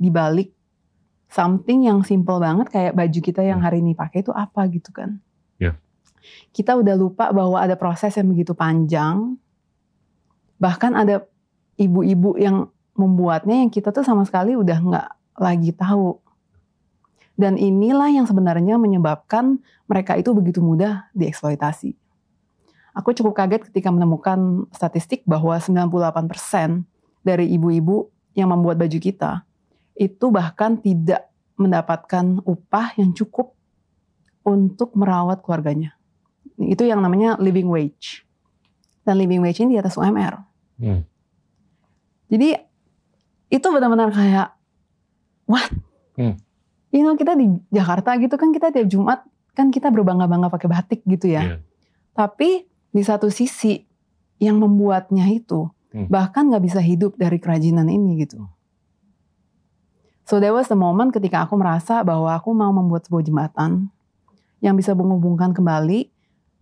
di 0.00 0.08
balik 0.12 0.52
something 1.30 1.86
yang 1.86 2.02
simple 2.02 2.42
banget 2.42 2.68
kayak 2.68 2.92
baju 2.92 3.20
kita 3.22 3.40
yang 3.46 3.62
Hmm. 3.62 3.66
hari 3.70 3.78
ini 3.80 3.94
pakai 3.94 4.26
itu 4.26 4.34
apa 4.34 4.66
gitu 4.68 4.90
kan. 4.90 5.22
Ya. 5.62 5.78
Kita 6.50 6.74
udah 6.76 6.94
lupa 6.98 7.30
bahwa 7.30 7.56
ada 7.56 7.78
proses 7.78 8.12
yang 8.18 8.28
begitu 8.28 8.52
panjang. 8.52 9.38
Bahkan 10.60 10.92
ada 10.92 11.24
ibu-ibu 11.80 12.36
yang 12.36 12.68
membuatnya 12.98 13.64
yang 13.64 13.72
kita 13.72 13.94
tuh 13.94 14.04
sama 14.04 14.26
sekali 14.28 14.52
udah 14.58 14.76
nggak 14.76 15.08
lagi 15.40 15.72
tahu. 15.72 16.20
Dan 17.40 17.56
inilah 17.56 18.12
yang 18.12 18.28
sebenarnya 18.28 18.76
menyebabkan 18.76 19.64
mereka 19.88 20.20
itu 20.20 20.36
begitu 20.36 20.60
mudah 20.60 21.08
dieksploitasi. 21.16 21.96
Aku 22.92 23.16
cukup 23.16 23.32
kaget 23.40 23.72
ketika 23.72 23.88
menemukan 23.88 24.68
statistik 24.76 25.24
bahwa 25.24 25.56
98% 25.56 26.84
dari 27.24 27.48
ibu-ibu 27.56 28.12
yang 28.36 28.52
membuat 28.52 28.76
baju 28.76 28.98
kita 29.00 29.48
itu 29.96 30.28
bahkan 30.28 30.76
tidak 30.76 31.32
mendapatkan 31.56 32.44
upah 32.44 32.92
yang 33.00 33.16
cukup 33.16 33.56
untuk 34.44 34.92
merawat 34.92 35.40
keluarganya. 35.40 35.96
Itu 36.60 36.84
yang 36.84 37.00
namanya 37.00 37.40
living 37.40 37.72
wage. 37.72 38.28
Dan 39.00 39.16
living 39.16 39.40
wage 39.40 39.64
ini 39.64 39.76
di 39.76 39.80
atas 39.80 39.96
UMR. 39.96 40.40
Hmm. 40.76 41.08
Jadi 42.28 42.52
itu 43.48 43.66
benar-benar 43.72 44.12
kayak 44.12 44.48
what? 45.48 45.68
Hmm. 46.20 46.36
You 46.90 47.06
know, 47.06 47.14
kita 47.14 47.38
di 47.38 47.46
Jakarta 47.70 48.18
gitu 48.18 48.34
kan 48.34 48.50
kita 48.50 48.74
tiap 48.74 48.86
Jumat 48.90 49.22
kan 49.54 49.70
kita 49.70 49.90
berbangga-bangga 49.90 50.50
pakai 50.50 50.68
batik 50.70 51.00
gitu 51.06 51.30
ya. 51.30 51.42
Iya. 51.42 51.56
Tapi 52.14 52.66
di 52.90 53.02
satu 53.06 53.30
sisi 53.30 53.86
yang 54.42 54.58
membuatnya 54.58 55.30
itu 55.30 55.70
Hmm. 55.90 56.06
bahkan 56.06 56.46
nggak 56.46 56.62
bisa 56.62 56.78
hidup 56.78 57.18
dari 57.18 57.42
kerajinan 57.42 57.90
ini 57.90 58.22
gitu. 58.22 58.46
So 60.22 60.38
there 60.38 60.54
was 60.54 60.70
the 60.70 60.78
moment 60.78 61.10
ketika 61.10 61.42
aku 61.42 61.58
merasa 61.58 62.06
bahwa 62.06 62.30
aku 62.30 62.54
mau 62.54 62.70
membuat 62.70 63.10
sebuah 63.10 63.26
jembatan 63.26 63.90
yang 64.62 64.78
bisa 64.78 64.94
menghubungkan 64.94 65.50
kembali 65.50 66.06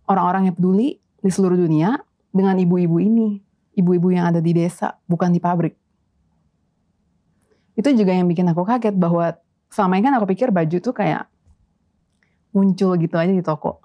orang-orang 0.09 0.49
yang 0.49 0.55
peduli 0.57 0.97
di 1.21 1.29
seluruh 1.29 1.53
dunia 1.53 2.01
dengan 2.33 2.57
ibu-ibu 2.57 2.97
ini, 2.97 3.37
ibu-ibu 3.77 4.09
yang 4.09 4.33
ada 4.33 4.41
di 4.41 4.57
desa, 4.57 4.97
bukan 5.05 5.29
di 5.29 5.37
pabrik. 5.37 5.77
Itu 7.77 7.93
juga 7.93 8.17
yang 8.17 8.25
bikin 8.25 8.49
aku 8.49 8.65
kaget 8.65 8.97
bahwa 8.97 9.37
selama 9.69 9.95
ini 9.95 10.03
kan 10.03 10.15
aku 10.15 10.25
pikir 10.27 10.49
baju 10.49 10.77
tuh 10.77 10.91
kayak 10.91 11.29
muncul 12.51 12.93
gitu 12.95 13.15
aja 13.15 13.29
di 13.29 13.41
toko. 13.41 13.77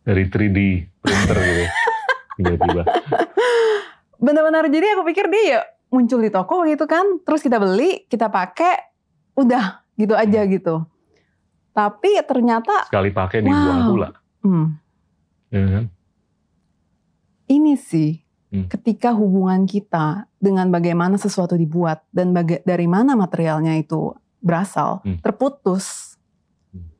Dari 0.00 0.24
3D 0.24 0.58
printer 0.98 1.36
gitu 1.38 1.60
ya. 1.60 1.70
Tiba-tiba. 2.36 2.82
benar-benar 4.16 4.64
jadi 4.66 4.86
aku 4.94 5.04
pikir 5.06 5.28
dia 5.28 5.44
ya 5.46 5.60
muncul 5.88 6.18
di 6.18 6.28
toko 6.28 6.64
gitu 6.64 6.84
kan 6.84 7.20
terus 7.20 7.40
kita 7.40 7.56
beli 7.56 8.04
kita 8.04 8.28
pakai 8.28 8.76
udah 9.32 9.80
gitu 9.94 10.12
aja 10.12 10.44
gitu 10.44 10.84
tapi 11.70 12.20
ternyata 12.22 12.84
Sekali 12.84 13.08
pakai 13.10 13.40
dibuang 13.40 13.80
Wow. 13.80 13.88
pula. 13.88 14.08
hmm, 14.40 14.66
Ya 15.48 15.64
kan? 15.70 15.84
ini 17.48 17.74
sih 17.74 18.20
Hmm. 18.50 18.66
ketika 18.66 19.14
hubungan 19.14 19.62
kita 19.62 20.26
dengan 20.42 20.74
bagaimana 20.74 21.14
sesuatu 21.14 21.54
dibuat 21.54 22.02
dan 22.10 22.34
baga- 22.34 22.58
dari 22.66 22.90
mana 22.90 23.14
materialnya 23.14 23.78
itu 23.78 24.10
berasal 24.42 25.06
Hmm. 25.06 25.22
terputus 25.22 26.18
Hmm. 26.74 26.90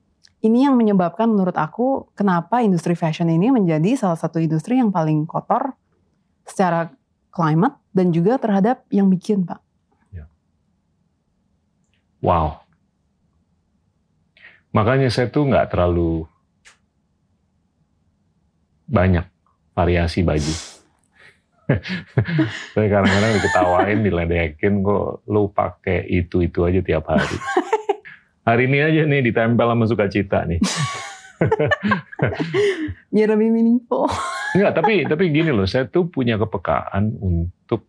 ini 0.41 0.63
yang 0.71 0.79
menyebabkan 0.79 1.27
menurut 1.27 1.59
aku 1.59 2.07
kenapa 2.15 2.63
industri 2.63 2.95
fashion 2.95 3.27
ini 3.27 3.51
menjadi 3.51 3.99
salah 3.99 4.15
satu 4.15 4.39
industri 4.39 4.79
yang 4.79 4.95
paling 4.95 5.27
kotor 5.27 5.75
secara 6.47 6.95
climate 7.35 7.75
dan 7.91 8.15
juga 8.15 8.39
terhadap 8.39 8.87
yang 8.91 9.11
bikin 9.11 9.43
pak 9.43 9.59
Wow. 12.21 12.61
Makanya 14.71 15.09
saya 15.09 15.33
tuh 15.33 15.49
nggak 15.49 15.73
terlalu 15.73 16.29
banyak 18.85 19.25
variasi 19.73 20.21
baju. 20.21 20.55
Saya 22.75 22.87
kadang-kadang 22.91 23.33
diketawain, 23.39 23.99
diledekin 24.03 24.83
kok 24.83 25.23
lu 25.31 25.51
pakai 25.51 26.07
itu-itu 26.11 26.67
aja 26.67 26.81
tiap 26.83 27.07
hari. 27.11 27.37
Hari 28.45 28.63
ini 28.67 28.79
aja 28.83 29.01
nih 29.07 29.21
ditempel 29.31 29.69
sama 29.69 29.85
sukacita 29.87 30.43
nih. 30.49 30.61
biar 33.15 33.33
lebih 33.33 33.49
meaningful 33.49 34.05
Enggak, 34.53 34.83
tapi 34.83 35.07
tapi 35.07 35.31
gini 35.31 35.55
loh, 35.55 35.65
saya 35.65 35.87
tuh 35.87 36.11
punya 36.11 36.37
kepekaan 36.37 37.17
untuk 37.23 37.87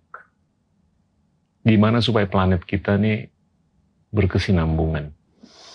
gimana 1.66 2.02
supaya 2.06 2.30
planet 2.30 2.62
kita 2.64 3.02
nih 3.02 3.30
berkesinambungan. 4.14 5.10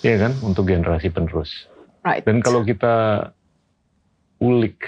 Iya 0.07 0.29
kan? 0.29 0.33
Untuk 0.47 0.71
generasi 0.71 1.11
penerus. 1.11 1.67
right 2.07 2.23
Dan 2.23 2.39
kalau 2.39 2.63
kita 2.63 3.29
ulik 4.39 4.79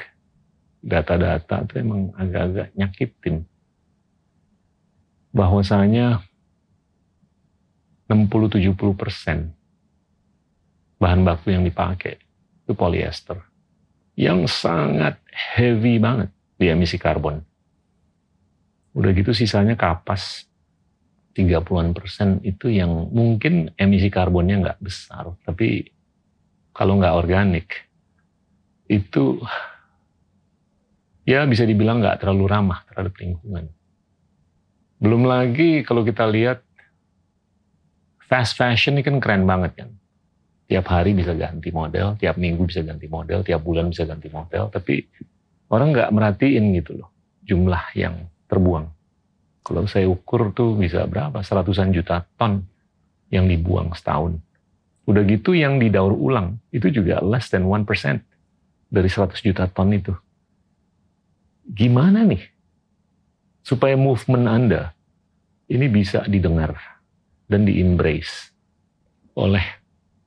data-data 0.89 1.69
itu 1.69 1.75
emang 1.85 2.17
agak-agak 2.17 2.73
nyakitin. 2.73 3.45
Bahwasanya 5.37 6.25
60-70 8.09 8.73
persen 8.97 9.53
bahan 10.97 11.23
baku 11.23 11.53
yang 11.53 11.63
dipakai 11.63 12.17
itu 12.65 12.73
polyester. 12.73 13.37
Yang 14.19 14.51
sangat 14.51 15.21
heavy 15.31 16.01
banget 16.01 16.33
di 16.59 16.73
emisi 16.73 16.99
karbon. 16.99 17.39
Udah 18.97 19.15
gitu 19.15 19.31
sisanya 19.31 19.79
kapas 19.79 20.49
30-an 21.39 21.95
persen 21.95 22.43
itu 22.43 22.67
yang 22.67 22.91
mungkin 23.15 23.71
emisi 23.79 24.11
karbonnya 24.11 24.59
nggak 24.59 24.81
besar. 24.83 25.39
Tapi 25.47 25.87
kalau 26.75 26.99
nggak 26.99 27.15
organik, 27.15 27.87
itu 28.91 29.39
ya 31.29 31.45
bisa 31.45 31.69
dibilang 31.69 32.01
nggak 32.01 32.25
terlalu 32.25 32.49
ramah 32.49 32.89
terhadap 32.89 33.13
lingkungan. 33.21 33.69
Belum 34.97 35.29
lagi 35.29 35.85
kalau 35.85 36.01
kita 36.01 36.25
lihat 36.25 36.65
fast 38.25 38.57
fashion 38.57 38.97
ini 38.97 39.05
kan 39.05 39.21
keren 39.21 39.45
banget 39.45 39.85
kan. 39.85 39.93
Tiap 40.69 40.89
hari 40.89 41.13
bisa 41.13 41.37
ganti 41.37 41.69
model, 41.69 42.17
tiap 42.17 42.41
minggu 42.41 42.65
bisa 42.65 42.81
ganti 42.81 43.09
model, 43.13 43.45
tiap 43.45 43.61
bulan 43.61 43.93
bisa 43.93 44.09
ganti 44.09 44.33
model. 44.33 44.73
Tapi 44.73 45.05
orang 45.69 45.93
nggak 45.93 46.11
merhatiin 46.17 46.65
gitu 46.81 46.97
loh 46.97 47.13
jumlah 47.45 47.93
yang 47.97 48.29
terbuang. 48.49 48.89
Kalau 49.65 49.85
saya 49.85 50.09
ukur 50.09 50.53
tuh 50.57 50.81
bisa 50.81 51.05
berapa? 51.05 51.45
Seratusan 51.45 51.93
juta 51.93 52.25
ton 52.41 52.65
yang 53.29 53.45
dibuang 53.45 53.93
setahun. 53.93 54.41
Udah 55.09 55.25
gitu 55.25 55.57
yang 55.57 55.81
didaur 55.81 56.13
ulang 56.13 56.61
itu 56.73 56.89
juga 56.89 57.21
less 57.21 57.49
than 57.53 57.65
1% 57.65 57.85
dari 58.89 59.09
100 59.09 59.41
juta 59.41 59.69
ton 59.69 59.93
itu. 59.93 60.13
Gimana 61.69 62.25
nih 62.25 62.41
supaya 63.61 63.95
movement 64.01 64.49
Anda 64.49 64.83
ini 65.69 65.87
bisa 65.93 66.25
didengar 66.25 66.73
dan 67.45 67.69
di-embrace 67.69 68.53
oleh 69.37 69.65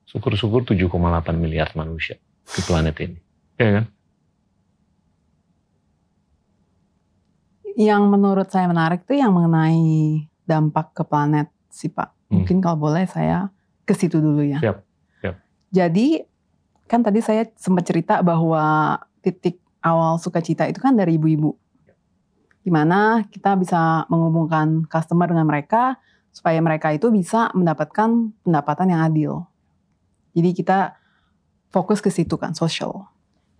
syukur-syukur 0.06 0.62
7,8 0.62 1.34
miliar 1.34 1.74
manusia 1.74 2.16
di 2.46 2.60
planet 2.62 2.96
ini. 3.02 3.18
Ya 3.58 3.70
kan? 3.80 3.84
Yang 7.72 8.02
menurut 8.06 8.48
saya 8.52 8.68
menarik 8.68 9.08
tuh 9.08 9.16
yang 9.16 9.32
mengenai 9.32 10.28
dampak 10.44 10.92
ke 10.92 11.02
planet 11.02 11.48
sih 11.72 11.88
Pak. 11.88 12.12
Hmm. 12.28 12.42
Mungkin 12.42 12.60
kalau 12.60 12.76
boleh 12.76 13.08
saya 13.08 13.48
ke 13.88 13.96
situ 13.96 14.20
dulu 14.20 14.44
ya. 14.44 14.60
Siap, 14.60 14.78
siap. 15.24 15.34
Jadi 15.72 16.20
kan 16.84 17.00
tadi 17.00 17.24
saya 17.24 17.48
sempat 17.56 17.88
cerita 17.88 18.20
bahwa 18.20 19.00
titik 19.24 19.61
awal 19.82 20.16
sukacita 20.16 20.64
itu 20.70 20.78
kan 20.78 20.94
dari 20.94 21.18
ibu-ibu. 21.18 21.52
Gimana 22.62 23.26
kita 23.26 23.58
bisa 23.58 24.06
menghubungkan 24.06 24.86
customer 24.86 25.26
dengan 25.26 25.50
mereka 25.50 25.98
supaya 26.30 26.62
mereka 26.62 26.94
itu 26.94 27.10
bisa 27.12 27.50
mendapatkan 27.52 28.32
pendapatan 28.46 28.94
yang 28.94 29.02
adil. 29.02 29.32
Jadi 30.32 30.50
kita 30.56 30.96
fokus 31.68 32.00
ke 32.00 32.08
situ 32.08 32.40
kan, 32.40 32.56
social. 32.56 33.10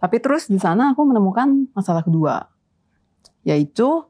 Tapi 0.01 0.19
terus 0.19 0.49
di 0.49 0.57
sana 0.57 0.97
aku 0.97 1.05
menemukan 1.05 1.69
masalah 1.77 2.01
kedua, 2.01 2.49
yaitu 3.45 4.07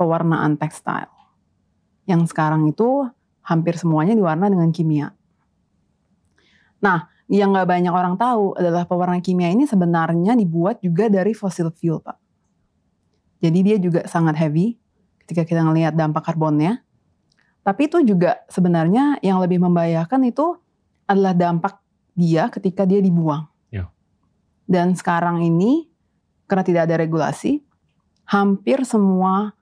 pewarnaan 0.00 0.56
tekstil. 0.56 1.10
Yang 2.08 2.32
sekarang 2.32 2.66
itu 2.66 3.06
hampir 3.44 3.76
semuanya 3.76 4.16
diwarna 4.16 4.48
dengan 4.48 4.72
kimia. 4.72 5.14
Nah, 6.82 7.11
yang 7.32 7.56
nggak 7.56 7.64
banyak 7.64 7.88
orang 7.88 8.20
tahu 8.20 8.52
adalah 8.60 8.84
pewarna 8.84 9.16
kimia 9.24 9.48
ini 9.48 9.64
sebenarnya 9.64 10.36
dibuat 10.36 10.84
juga 10.84 11.08
dari 11.08 11.32
fossil 11.32 11.72
fuel, 11.72 12.04
Pak. 12.04 12.20
Jadi 13.40 13.58
dia 13.64 13.76
juga 13.80 14.04
sangat 14.04 14.36
heavy 14.36 14.76
ketika 15.24 15.48
kita 15.48 15.64
ngelihat 15.64 15.96
dampak 15.96 16.28
karbonnya. 16.28 16.84
Tapi 17.64 17.88
itu 17.88 18.04
juga 18.04 18.44
sebenarnya 18.52 19.16
yang 19.24 19.40
lebih 19.40 19.64
membahayakan 19.64 20.28
itu 20.28 20.60
adalah 21.08 21.32
dampak 21.32 21.80
dia 22.12 22.52
ketika 22.52 22.84
dia 22.84 23.00
dibuang. 23.00 23.48
Ya. 23.72 23.88
Dan 24.68 24.92
sekarang 24.92 25.40
ini 25.40 25.88
karena 26.44 26.68
tidak 26.68 26.82
ada 26.84 27.00
regulasi, 27.00 27.64
hampir 28.28 28.84
semua 28.84 29.56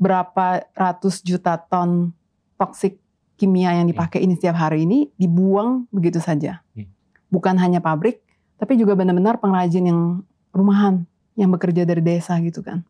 berapa 0.00 0.64
ratus 0.72 1.20
juta 1.20 1.60
ton 1.60 2.16
toksik 2.56 2.96
kimia 3.40 3.72
yang 3.72 3.88
dipakai 3.88 4.20
ini 4.20 4.36
setiap 4.36 4.60
hari 4.60 4.84
ini 4.84 5.08
dibuang 5.16 5.88
begitu 5.88 6.20
saja. 6.20 6.60
Hmm. 6.76 6.92
Bukan 7.32 7.56
hanya 7.56 7.80
pabrik, 7.80 8.20
tapi 8.60 8.76
juga 8.76 8.92
benar-benar 8.92 9.40
pengrajin 9.40 9.88
yang 9.88 10.00
rumahan 10.52 11.08
yang 11.40 11.48
bekerja 11.48 11.88
dari 11.88 12.04
desa 12.04 12.36
gitu 12.44 12.60
kan. 12.60 12.84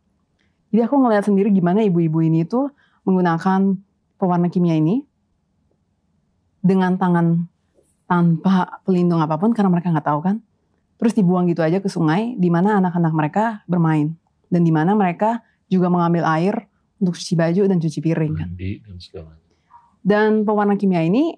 Jadi 0.75 0.83
aku 0.83 0.99
ngeliat 0.99 1.23
sendiri 1.23 1.55
gimana 1.55 1.87
ibu-ibu 1.87 2.19
ini 2.19 2.43
tuh 2.43 2.75
menggunakan 3.07 3.79
pewarna 4.19 4.51
kimia 4.51 4.75
ini 4.75 5.07
dengan 6.59 6.99
tangan 6.99 7.47
tanpa 8.11 8.83
pelindung 8.83 9.23
apa 9.23 9.39
pun 9.39 9.55
karena 9.55 9.71
mereka 9.71 9.95
nggak 9.95 10.09
tahu 10.11 10.21
kan. 10.27 10.43
Terus 10.99 11.15
dibuang 11.17 11.49
gitu 11.49 11.63
aja 11.63 11.79
ke 11.79 11.89
sungai 11.89 12.35
di 12.37 12.51
mana 12.53 12.83
anak-anak 12.83 13.13
mereka 13.15 13.45
bermain 13.71 14.19
dan 14.51 14.67
di 14.67 14.75
mana 14.75 14.93
mereka 14.99 15.41
juga 15.71 15.89
mengambil 15.89 16.27
air 16.29 16.69
untuk 17.01 17.17
cuci 17.17 17.35
baju 17.39 17.63
dan 17.71 17.79
cuci 17.81 17.99
piring 18.05 18.35
kan. 18.37 18.49
Mandi 18.53 18.85
dan 18.85 18.99
segala. 19.01 19.40
Dan 20.01 20.43
pewarna 20.43 20.75
kimia 20.75 21.05
ini 21.05 21.37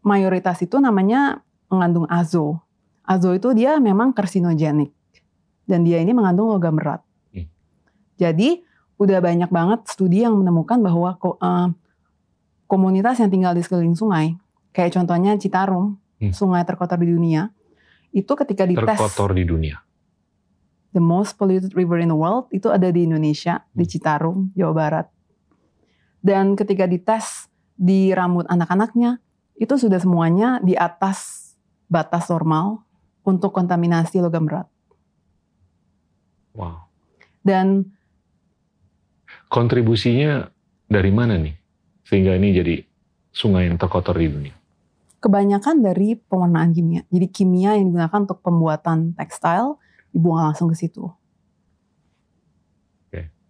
mayoritas 0.00 0.62
itu 0.62 0.78
namanya 0.78 1.42
mengandung 1.66 2.06
azo. 2.06 2.62
Azo 3.02 3.34
itu 3.34 3.50
dia 3.52 3.78
memang 3.78 4.10
karsinogenik 4.10 4.90
dan 5.66 5.82
dia 5.82 5.98
ini 5.98 6.14
mengandung 6.14 6.50
logam 6.50 6.78
berat. 6.78 7.02
Hmm. 7.30 7.50
Jadi 8.14 8.62
udah 8.96 9.18
banyak 9.18 9.50
banget 9.50 9.80
studi 9.90 10.22
yang 10.22 10.38
menemukan 10.38 10.78
bahwa 10.78 11.18
ko- 11.18 11.38
eh, 11.38 11.68
komunitas 12.66 13.18
yang 13.18 13.30
tinggal 13.30 13.52
di 13.52 13.62
sekeliling 13.62 13.94
sungai, 13.94 14.34
kayak 14.70 14.94
contohnya 14.94 15.34
Citarum, 15.36 15.98
Hmm. 16.16 16.32
sungai 16.32 16.62
terkotor 16.62 16.96
di 16.96 17.10
dunia, 17.10 17.50
itu 18.10 18.32
ketika 18.32 18.64
dites 18.64 18.80
Terkotor 18.86 19.34
di 19.34 19.44
dunia. 19.44 19.82
the 20.90 21.02
most 21.02 21.36
polluted 21.36 21.76
river 21.76 22.00
in 22.00 22.08
the 22.08 22.16
world 22.16 22.48
itu 22.48 22.72
ada 22.72 22.88
di 22.88 23.04
Indonesia, 23.04 23.66
di 23.70 23.84
Hmm. 23.84 23.90
Citarum, 23.90 24.36
Jawa 24.54 24.72
Barat. 24.72 25.06
Dan 26.18 26.56
ketika 26.56 26.88
dites 26.88 27.52
di 27.76 28.10
rambut 28.16 28.48
anak-anaknya, 28.48 29.20
itu 29.56 29.76
sudah 29.76 30.00
semuanya 30.00 30.60
di 30.64 30.76
atas 30.76 31.52
batas 31.86 32.28
normal 32.28 32.82
untuk 33.22 33.52
kontaminasi 33.52 34.20
logam 34.20 34.48
berat. 34.48 34.68
Wow. 36.56 36.88
Dan 37.44 37.96
Kontribusinya 39.46 40.50
dari 40.90 41.14
mana 41.14 41.38
nih? 41.38 41.54
Sehingga 42.02 42.34
ini 42.34 42.50
jadi 42.50 42.82
sungai 43.30 43.70
yang 43.70 43.78
terkotor 43.78 44.18
di 44.18 44.26
dunia. 44.26 44.54
kebanyakan 45.16 45.82
dari 45.82 46.14
pewarnaan 46.14 46.70
kimia. 46.70 47.02
Jadi 47.10 47.26
kimia 47.34 47.74
yang 47.74 47.90
digunakan 47.90 48.14
untuk 48.22 48.38
pembuatan 48.46 49.10
tekstil 49.18 49.74
dibuang 50.14 50.52
langsung 50.52 50.70
ke 50.70 50.78
situ. 50.78 51.10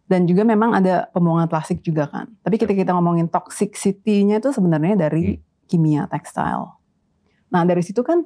Dan 0.06 0.30
juga 0.30 0.46
memang 0.46 0.70
ada 0.70 1.10
pembuangan 1.10 1.50
plastik 1.50 1.82
juga 1.82 2.06
kan. 2.06 2.30
Tapi 2.46 2.62
ketika 2.62 2.78
kita 2.78 2.94
ngomongin 2.94 3.26
toxicity-nya 3.26 4.38
itu 4.38 4.54
sebenarnya 4.54 4.94
dari 4.94 5.42
kimia 5.66 6.06
tekstil. 6.06 6.78
Nah 7.50 7.62
dari 7.66 7.82
situ 7.82 8.06
kan 8.06 8.22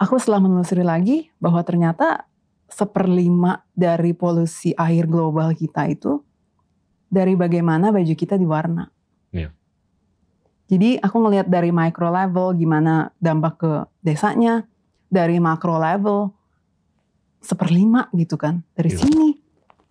aku 0.00 0.16
setelah 0.16 0.40
menelusuri 0.40 0.80
lagi 0.80 1.28
bahwa 1.36 1.60
ternyata 1.60 2.24
seperlima 2.72 3.62
dari 3.76 4.16
polusi 4.16 4.72
air 4.74 5.04
global 5.04 5.52
kita 5.52 5.86
itu 5.92 6.24
dari 7.06 7.36
bagaimana 7.36 7.92
baju 7.92 8.14
kita 8.16 8.40
diwarna. 8.40 8.88
Iya. 9.30 9.52
Jadi 10.66 10.98
aku 10.98 11.16
ngelihat 11.22 11.46
dari 11.46 11.70
micro 11.70 12.10
level 12.10 12.56
gimana 12.58 13.14
dampak 13.22 13.54
ke 13.60 13.72
desanya, 14.02 14.66
dari 15.06 15.38
makro 15.38 15.78
level 15.78 16.34
seperlima 17.38 18.10
gitu 18.18 18.34
kan 18.34 18.66
dari 18.74 18.90
Iya. 18.90 18.98
sini. 18.98 19.30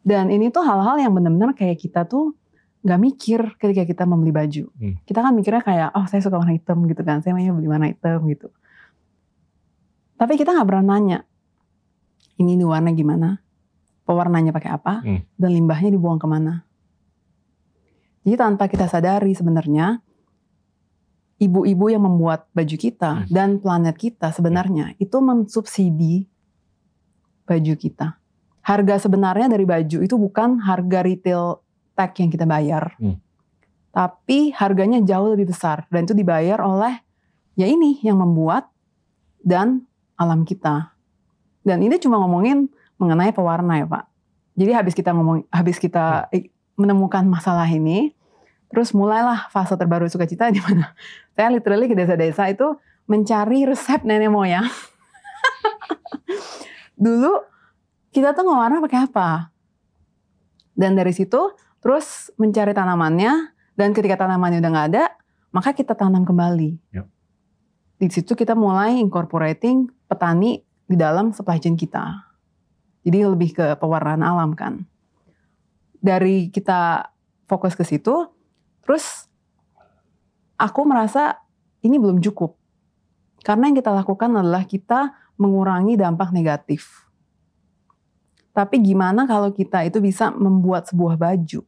Dan 0.06 0.30
ini 0.30 0.54
tuh 0.54 0.62
hal-hal 0.62 1.02
yang 1.02 1.18
benar-benar 1.18 1.58
kayak 1.58 1.82
kita 1.82 2.06
tuh 2.06 2.38
nggak 2.86 3.00
mikir 3.02 3.42
ketika 3.58 3.82
kita 3.90 4.04
membeli 4.06 4.30
baju. 4.30 4.70
Hmm. 4.78 5.02
Kita 5.02 5.26
kan 5.26 5.34
mikirnya 5.34 5.66
kayak, 5.66 5.90
oh 5.98 6.06
saya 6.06 6.22
suka 6.22 6.38
warna 6.38 6.54
hitam 6.54 6.86
gitu 6.86 7.02
kan, 7.02 7.26
saya 7.26 7.34
maunya 7.34 7.50
beli 7.50 7.66
warna 7.66 7.90
hitam 7.90 8.22
gitu. 8.30 8.54
Tapi 10.22 10.38
kita 10.38 10.54
nggak 10.54 10.70
pernah 10.70 10.86
nanya, 10.94 11.26
ini 12.38 12.54
nih 12.54 12.70
warna 12.70 12.94
gimana, 12.94 13.42
pewarnanya 14.06 14.54
pakai 14.54 14.70
apa, 14.70 15.02
Hmm. 15.02 15.26
dan 15.34 15.50
limbahnya 15.50 15.90
dibuang 15.90 16.22
ke 16.22 16.30
mana. 16.30 16.62
Jadi 18.22 18.38
tanpa 18.38 18.70
kita 18.70 18.86
sadari 18.86 19.34
sebenarnya 19.34 20.06
ibu-ibu 21.42 21.90
yang 21.90 22.06
membuat 22.06 22.46
baju 22.54 22.76
kita 22.78 23.26
Hmm. 23.26 23.34
dan 23.34 23.50
planet 23.58 23.98
kita 23.98 24.30
sebenarnya 24.30 24.94
itu 25.02 25.18
mensubsidi 25.26 26.30
baju 27.50 27.74
kita. 27.74 28.22
Harga 28.66 28.98
sebenarnya 28.98 29.46
dari 29.46 29.62
baju 29.62 29.98
itu 30.02 30.16
bukan 30.18 30.58
harga 30.66 31.06
retail 31.06 31.62
tag 31.94 32.18
yang 32.18 32.34
kita 32.34 32.50
bayar. 32.50 32.98
Hmm. 32.98 33.22
Tapi 33.94 34.52
harganya 34.58 35.00
jauh 35.06 35.32
lebih 35.32 35.54
besar 35.54 35.86
dan 35.94 36.04
itu 36.04 36.18
dibayar 36.18 36.60
oleh 36.60 37.00
ya 37.56 37.70
ini 37.70 38.02
yang 38.02 38.20
membuat 38.20 38.68
dan 39.46 39.86
alam 40.18 40.44
kita. 40.44 40.92
Dan 41.62 41.86
ini 41.86 41.96
cuma 42.02 42.18
ngomongin 42.20 42.68
mengenai 42.98 43.32
pewarna 43.32 43.80
ya 43.80 43.88
Pak. 43.88 44.04
Jadi 44.58 44.72
habis 44.74 44.94
kita 44.98 45.14
ngomong 45.14 45.46
habis 45.54 45.78
kita 45.78 46.28
i- 46.34 46.50
menemukan 46.76 47.24
masalah 47.24 47.70
ini, 47.70 48.12
terus 48.74 48.92
mulailah 48.92 49.48
fase 49.54 49.78
terbaru 49.78 50.10
sukacita 50.10 50.50
di 50.52 50.60
mana 50.60 50.92
saya 51.38 51.54
literally 51.54 51.86
ke 51.88 51.96
desa-desa 51.96 52.50
itu 52.50 52.76
mencari 53.06 53.70
resep 53.70 54.02
nenek 54.02 54.34
moyang. 54.34 54.66
Dulu 57.06 57.55
kita 58.16 58.32
tuh 58.32 58.48
ngewarna 58.48 58.80
pakai 58.80 59.12
apa? 59.12 59.52
Dan 60.72 60.96
dari 60.96 61.12
situ 61.12 61.52
terus 61.84 62.32
mencari 62.40 62.72
tanamannya 62.72 63.52
dan 63.76 63.92
ketika 63.92 64.24
tanamannya 64.24 64.64
udah 64.64 64.72
nggak 64.72 64.88
ada, 64.96 65.06
maka 65.52 65.76
kita 65.76 65.92
tanam 66.00 66.24
kembali. 66.24 66.96
Yap. 66.96 67.12
Di 68.00 68.08
situ 68.08 68.32
kita 68.32 68.56
mulai 68.56 68.96
incorporating 69.04 69.92
petani 70.08 70.64
di 70.88 70.96
dalam 70.96 71.36
supply 71.36 71.60
chain 71.60 71.76
kita. 71.76 72.32
Jadi 73.04 73.20
lebih 73.22 73.52
ke 73.52 73.76
pewarnaan 73.76 74.24
alam 74.24 74.56
kan. 74.56 74.88
Dari 76.00 76.48
kita 76.50 77.12
fokus 77.46 77.76
ke 77.76 77.84
situ, 77.84 78.32
terus 78.82 79.28
aku 80.56 80.82
merasa 80.88 81.40
ini 81.84 82.00
belum 82.00 82.24
cukup. 82.24 82.56
Karena 83.46 83.70
yang 83.70 83.78
kita 83.78 83.94
lakukan 83.94 84.34
adalah 84.34 84.66
kita 84.66 85.14
mengurangi 85.38 86.00
dampak 86.00 86.34
negatif. 86.34 87.05
Tapi 88.56 88.80
gimana 88.80 89.28
kalau 89.28 89.52
kita 89.52 89.84
itu 89.84 90.00
bisa 90.00 90.32
membuat 90.32 90.88
sebuah 90.88 91.20
baju 91.20 91.60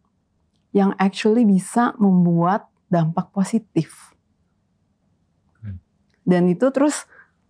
yang 0.71 0.95
actually 0.95 1.43
bisa 1.43 1.91
membuat 1.99 2.71
dampak 2.87 3.27
positif. 3.35 4.15
Hmm. 5.59 5.83
Dan 6.23 6.47
itu 6.47 6.63
terus 6.71 7.03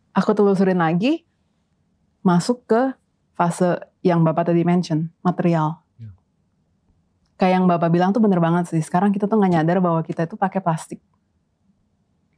aku 0.10 0.34
telusurin 0.34 0.82
lagi 0.82 1.22
masuk 2.26 2.66
ke 2.66 2.98
fase 3.38 3.78
yang 4.02 4.26
Bapak 4.26 4.50
tadi 4.50 4.66
mention, 4.66 5.14
material. 5.22 5.86
Ya. 6.02 6.10
Kayak 7.38 7.54
yang 7.62 7.66
Bapak 7.70 7.94
bilang 7.94 8.10
tuh 8.18 8.26
bener 8.26 8.42
banget 8.42 8.74
sih. 8.74 8.82
Sekarang 8.82 9.14
kita 9.14 9.30
tuh 9.30 9.38
nggak 9.38 9.54
nyadar 9.54 9.78
bahwa 9.78 10.02
kita 10.02 10.26
itu 10.26 10.34
pakai 10.34 10.66
plastik. 10.66 10.98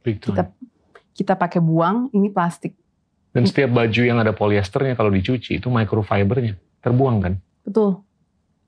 Big 0.04 0.20
time. 0.20 0.36
Kita 0.36 0.42
kita 1.16 1.32
pakai 1.32 1.64
buang 1.64 2.12
ini 2.12 2.28
plastik. 2.28 2.76
Dan 3.32 3.48
setiap 3.48 3.72
baju 3.72 4.02
yang 4.04 4.20
ada 4.20 4.36
polyesternya 4.36 4.92
kalau 5.00 5.08
dicuci 5.08 5.56
itu 5.56 5.72
microfibernya 5.72 6.60
terbuang 6.80 7.16
kan? 7.20 7.34
Betul. 7.64 8.00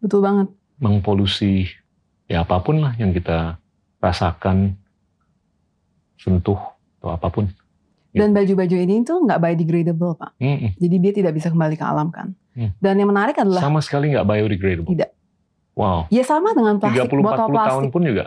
Betul 0.03 0.21
banget. 0.25 0.49
mengpolusi 0.83 1.71
ya 2.27 2.43
apa 2.43 2.59
pun 2.59 2.83
lah 2.83 2.99
yang 2.99 3.15
kita 3.15 3.55
rasakan, 4.03 4.75
sentuh 6.19 6.59
atau 6.99 7.15
apa 7.15 7.31
pun. 7.31 7.47
Dan 8.11 8.35
baju-baju 8.35 8.77
ini 8.77 9.07
tuh 9.07 9.23
nggak 9.23 9.39
biodegradable 9.39 10.19
pak. 10.19 10.35
Mm-mm. 10.43 10.75
Jadi 10.77 10.97
dia 10.99 11.13
tidak 11.15 11.33
bisa 11.39 11.49
kembali 11.55 11.79
ke 11.79 11.85
alam 11.87 12.11
kan. 12.11 12.35
Hmm. 12.53 12.75
Dan 12.83 13.01
yang 13.01 13.09
menarik 13.09 13.39
adalah 13.41 13.65
Sama 13.65 13.81
sekali 13.81 14.13
nggak 14.13 14.27
biodegradable. 14.27 14.91
Tidak. 14.91 15.11
Wow. 15.73 16.05
ya 16.13 16.21
sama 16.21 16.53
dengan 16.53 16.77
plastik 16.77 17.09
30-40 17.09 17.25
botol 17.25 17.39
tahun 17.39 17.53
plastik. 17.57 17.91
pun 17.97 18.03
juga. 18.05 18.25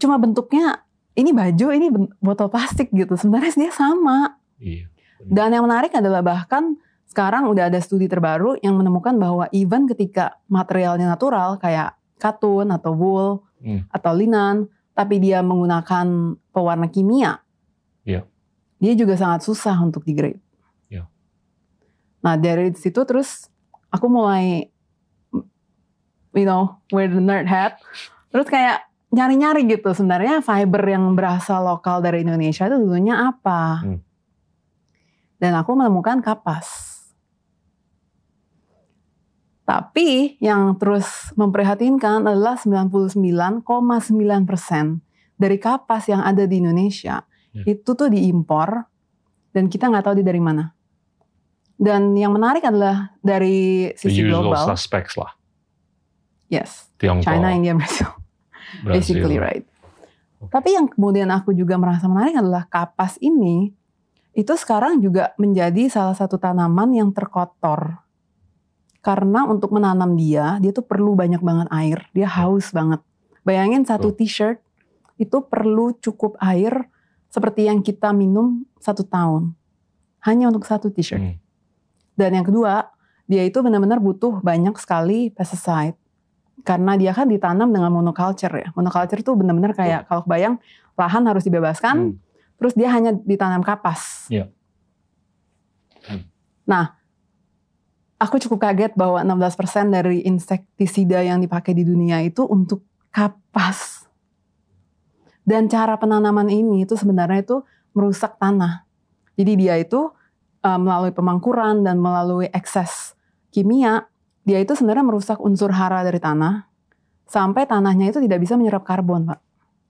Cuma 0.00 0.16
bentuknya 0.16 0.80
ini 1.12 1.30
baju, 1.36 1.66
ini 1.76 1.86
botol 2.24 2.48
plastik 2.48 2.88
gitu. 2.88 3.20
Sebenarnya 3.20 3.52
dia 3.52 3.72
sama. 3.74 4.40
Iya. 4.56 4.88
Dan 5.20 5.52
yang 5.52 5.68
menarik 5.68 5.92
adalah 5.92 6.24
bahkan 6.24 6.80
sekarang 7.16 7.48
udah 7.48 7.72
ada 7.72 7.80
studi 7.80 8.12
terbaru 8.12 8.60
yang 8.60 8.76
menemukan 8.76 9.16
bahwa 9.16 9.48
even 9.48 9.88
ketika 9.88 10.36
materialnya 10.52 11.08
natural 11.08 11.56
kayak 11.56 11.96
katun 12.20 12.68
atau 12.68 12.92
wool 12.92 13.30
Hmm. 13.56 13.88
atau 13.88 14.12
linan, 14.12 14.68
tapi 14.92 15.16
dia 15.16 15.40
menggunakan 15.40 16.36
pewarna 16.52 16.92
kimia, 16.92 17.40
Iya. 18.04 18.28
dia 18.76 18.92
juga 18.92 19.16
sangat 19.16 19.48
susah 19.48 19.72
untuk 19.80 20.04
degrade. 20.04 20.36
Iya. 20.92 21.08
Nah 22.20 22.36
dari 22.36 22.76
situ 22.76 23.00
terus 23.08 23.48
aku 23.88 24.12
mulai, 24.12 24.68
you 26.36 26.44
know, 26.44 26.76
wear 26.92 27.08
the 27.08 27.16
nerd 27.16 27.48
hat, 27.48 27.80
terus 28.28 28.44
kayak 28.44 28.84
nyari-nyari 29.08 29.64
gitu 29.64 29.88
sebenarnya 29.96 30.44
fiber 30.44 30.84
yang 30.84 31.16
berasal 31.16 31.64
lokal 31.64 32.04
dari 32.04 32.20
Indonesia 32.20 32.68
itu 32.68 32.76
dulunya 32.76 33.32
apa? 33.32 33.88
Hmm. 33.88 34.04
Dan 35.40 35.56
aku 35.56 35.72
menemukan 35.72 36.20
kapas. 36.20 36.95
Tapi 39.66 40.38
yang 40.38 40.78
terus 40.78 41.34
memprihatinkan 41.34 42.22
adalah 42.22 42.54
99,9% 42.54 43.66
dari 45.36 45.56
kapas 45.58 46.06
yang 46.06 46.22
ada 46.22 46.46
di 46.46 46.62
Indonesia 46.62 47.26
Ya. 47.56 47.72
itu 47.72 47.96
tuh 47.96 48.12
diimpor 48.12 48.84
dan 49.56 49.72
kita 49.72 49.88
nggak 49.88 50.04
tahu 50.04 50.20
dia 50.20 50.28
dari 50.28 50.44
mana. 50.44 50.76
Dan 51.80 52.12
yang 52.12 52.36
menarik 52.36 52.60
adalah 52.60 53.16
dari 53.24 53.88
The 53.96 54.12
sisi 54.12 54.28
usual 54.28 54.52
global, 54.52 54.76
suspects 54.76 55.16
lah. 55.16 55.32
yes, 56.52 56.92
Tiongkok, 57.00 57.24
China, 57.24 57.56
India, 57.56 57.72
Brazil, 57.72 58.12
Brazil. 58.84 58.92
basically 58.92 59.40
right. 59.40 59.64
Tapi 60.52 60.76
yang 60.76 60.84
kemudian 60.92 61.32
aku 61.32 61.56
juga 61.56 61.80
merasa 61.80 62.04
menarik 62.04 62.36
adalah 62.36 62.68
kapas 62.68 63.16
ini 63.24 63.72
itu 64.36 64.52
sekarang 64.52 65.00
juga 65.00 65.32
menjadi 65.40 65.88
salah 65.88 66.12
satu 66.12 66.36
tanaman 66.36 66.92
yang 66.92 67.08
terkotor. 67.08 68.04
Karena 69.06 69.46
untuk 69.46 69.70
menanam 69.70 70.18
dia, 70.18 70.58
dia 70.58 70.74
tuh 70.74 70.82
perlu 70.82 71.14
banyak 71.14 71.38
banget 71.38 71.70
air. 71.70 72.10
Dia 72.10 72.26
haus 72.26 72.74
banget. 72.74 72.98
Bayangin 73.46 73.86
satu 73.86 74.10
t-shirt 74.10 74.58
itu 75.14 75.46
perlu 75.46 75.94
cukup 76.02 76.34
air 76.42 76.90
seperti 77.30 77.70
yang 77.70 77.86
kita 77.86 78.10
minum 78.10 78.66
satu 78.82 79.06
tahun. 79.06 79.54
Hanya 80.26 80.50
untuk 80.50 80.66
satu 80.66 80.90
t-shirt. 80.90 81.22
Hmm. 81.22 81.38
Dan 82.18 82.34
yang 82.34 82.42
kedua, 82.42 82.90
dia 83.30 83.46
itu 83.46 83.62
benar-benar 83.62 84.02
butuh 84.02 84.42
banyak 84.42 84.74
sekali 84.82 85.30
pesticide. 85.30 85.94
Karena 86.66 86.98
dia 86.98 87.14
kan 87.14 87.30
ditanam 87.30 87.70
dengan 87.70 87.94
monoculture 87.94 88.58
ya. 88.58 88.74
Monoculture 88.74 89.22
itu 89.22 89.30
benar-benar 89.38 89.78
kayak 89.78 90.10
kalau 90.10 90.26
bayang 90.26 90.58
lahan 90.98 91.22
harus 91.30 91.46
dibebaskan, 91.46 91.96
Hmm. 92.10 92.18
terus 92.58 92.74
dia 92.74 92.90
hanya 92.90 93.14
ditanam 93.14 93.62
kapas. 93.62 94.26
Iya. 94.34 94.50
Hmm. 96.10 96.26
Nah, 96.66 96.95
aku 98.16 98.40
cukup 98.40 98.68
kaget 98.68 98.92
bahwa 98.96 99.20
16% 99.20 99.92
dari 99.92 100.24
insektisida 100.24 101.20
yang 101.20 101.40
dipakai 101.40 101.76
di 101.76 101.84
dunia 101.84 102.24
itu 102.24 102.44
untuk 102.44 102.84
kapas. 103.12 104.08
Dan 105.46 105.70
cara 105.70 105.94
penanaman 105.94 106.50
ini 106.50 106.82
itu 106.82 106.98
sebenarnya 106.98 107.46
itu 107.46 107.56
merusak 107.94 108.34
tanah. 108.42 108.82
Jadi 109.38 109.52
dia 109.54 109.78
itu 109.78 110.10
uh, 110.64 110.80
melalui 110.80 111.14
pemangkuran 111.14 111.86
dan 111.86 112.02
melalui 112.02 112.50
ekses 112.50 113.14
kimia, 113.54 114.10
dia 114.42 114.58
itu 114.58 114.74
sebenarnya 114.74 115.06
merusak 115.06 115.38
unsur 115.38 115.70
hara 115.70 116.02
dari 116.02 116.18
tanah 116.18 116.66
sampai 117.26 117.66
tanahnya 117.66 118.10
itu 118.14 118.18
tidak 118.22 118.38
bisa 118.42 118.54
menyerap 118.54 118.86
karbon, 118.86 119.26
Pak. 119.26 119.40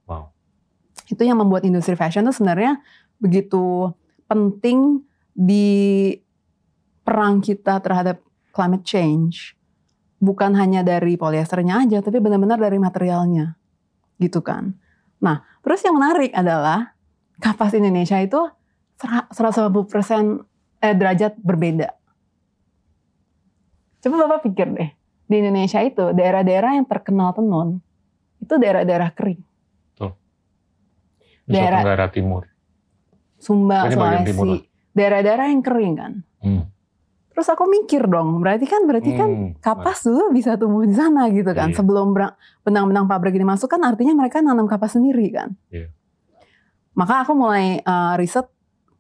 Wow. 0.09 0.33
Itu 1.09 1.23
yang 1.25 1.41
membuat 1.41 1.65
industri 1.69 1.95
fashion 1.95 2.25
itu 2.29 2.41
sebenarnya 2.41 2.81
begitu 3.21 3.93
penting 4.27 5.05
di 5.37 6.13
perang 7.07 7.39
kita 7.39 7.79
terhadap 7.79 8.19
climate 8.51 8.83
change. 8.83 9.55
Bukan 10.19 10.59
hanya 10.59 10.83
dari 10.83 11.15
polyesternya 11.15 11.87
aja, 11.87 12.03
tapi 12.03 12.19
benar-benar 12.19 12.59
dari 12.59 12.83
materialnya. 12.83 13.55
Gitu 14.19 14.43
kan. 14.43 14.75
Nah, 15.23 15.47
terus 15.63 15.87
yang 15.87 15.95
menarik 15.95 16.35
adalah 16.35 16.99
kapas 17.39 17.79
Indonesia 17.79 18.19
itu 18.19 18.41
180% 18.99 20.43
eh, 20.83 20.95
derajat 20.97 21.39
berbeda. 21.39 21.95
Coba 24.03 24.27
Bapak 24.27 24.51
pikir 24.51 24.67
deh, 24.75 24.91
di 25.31 25.35
Indonesia 25.39 25.79
itu 25.81 26.11
daerah-daerah 26.11 26.75
yang 26.75 26.87
terkenal 26.89 27.31
tenun, 27.33 27.81
itu 28.43 28.55
daerah-daerah 28.59 29.15
kering. 29.15 29.47
Nusa 31.47 31.55
Daerah- 31.55 31.83
Tenggara 31.87 32.07
Timur. 32.11 32.43
Sumba, 33.39 33.87
Sulawesi, 33.87 34.67
daerah-daerah 34.91 35.47
yang 35.55 35.63
kering 35.63 35.95
kan. 35.95 36.13
Hmm. 36.43 36.67
Terus 37.37 37.53
aku 37.53 37.69
mikir 37.69 38.09
dong, 38.09 38.41
berarti 38.41 38.65
kan 38.65 38.89
berarti 38.89 39.13
kan 39.13 39.29
Hmm. 39.29 39.53
kapas 39.61 40.09
dulu 40.09 40.33
bisa 40.33 40.57
tumbuh 40.57 40.89
di 40.89 40.97
sana 40.97 41.29
gitu 41.29 41.53
kan. 41.53 41.69
Iya. 41.69 41.77
Sebelum 41.85 42.17
benang-benang 42.65 43.05
pabrik 43.05 43.37
ini 43.37 43.45
masuk 43.45 43.69
kan 43.69 43.85
artinya 43.85 44.17
mereka 44.17 44.41
nanam 44.41 44.65
kapas 44.65 44.97
sendiri 44.97 45.29
kan. 45.37 45.53
Iya. 45.69 45.93
Maka 46.97 47.29
aku 47.29 47.37
mulai 47.37 47.85
eh, 47.85 48.15
riset 48.17 48.49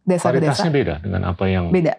desa 0.05 0.29
ke 0.37 0.45
desa 0.45 0.69
beda 0.69 1.01
dengan 1.01 1.33
apa 1.33 1.49
yang 1.49 1.73
beda, 1.73 1.97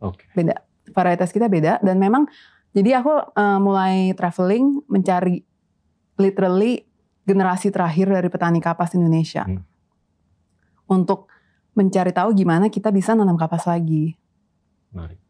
Oke. 0.00 0.24
beda. 0.32 0.56
Varietas 0.88 1.36
kita 1.36 1.52
beda 1.52 1.84
dan 1.84 2.00
memang 2.00 2.32
jadi 2.72 3.04
aku 3.04 3.36
eh, 3.36 3.58
mulai 3.60 4.16
traveling 4.16 4.88
mencari 4.88 5.44
literally 6.16 6.80
generasi 7.28 7.68
terakhir 7.68 8.08
dari 8.08 8.32
petani 8.32 8.64
kapas 8.64 8.96
Indonesia. 8.96 9.44
Hmm. 9.44 9.60
Untuk 10.88 11.28
mencari 11.76 12.16
tahu 12.16 12.32
gimana 12.32 12.72
kita 12.72 12.88
bisa 12.88 13.12
nanam 13.12 13.36
kapas 13.36 13.68
lagi. 13.68 14.16
Menarik. 14.96 15.23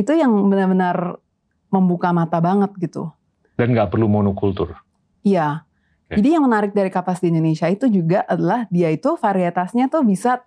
Itu 0.00 0.16
yang 0.16 0.32
benar-benar 0.48 1.20
membuka 1.68 2.08
mata 2.16 2.40
banget 2.40 2.72
gitu. 2.80 3.12
Dan 3.60 3.76
nggak 3.76 3.92
perlu 3.92 4.08
monokultur. 4.08 4.72
Iya. 5.20 5.68
Oke. 6.08 6.16
Jadi 6.18 6.28
yang 6.32 6.48
menarik 6.48 6.72
dari 6.72 6.88
kapas 6.88 7.20
di 7.20 7.28
Indonesia 7.28 7.68
itu 7.68 7.86
juga 7.92 8.24
adalah 8.24 8.64
dia 8.72 8.88
itu 8.88 9.14
varietasnya 9.14 9.92
tuh 9.92 10.02
bisa 10.02 10.40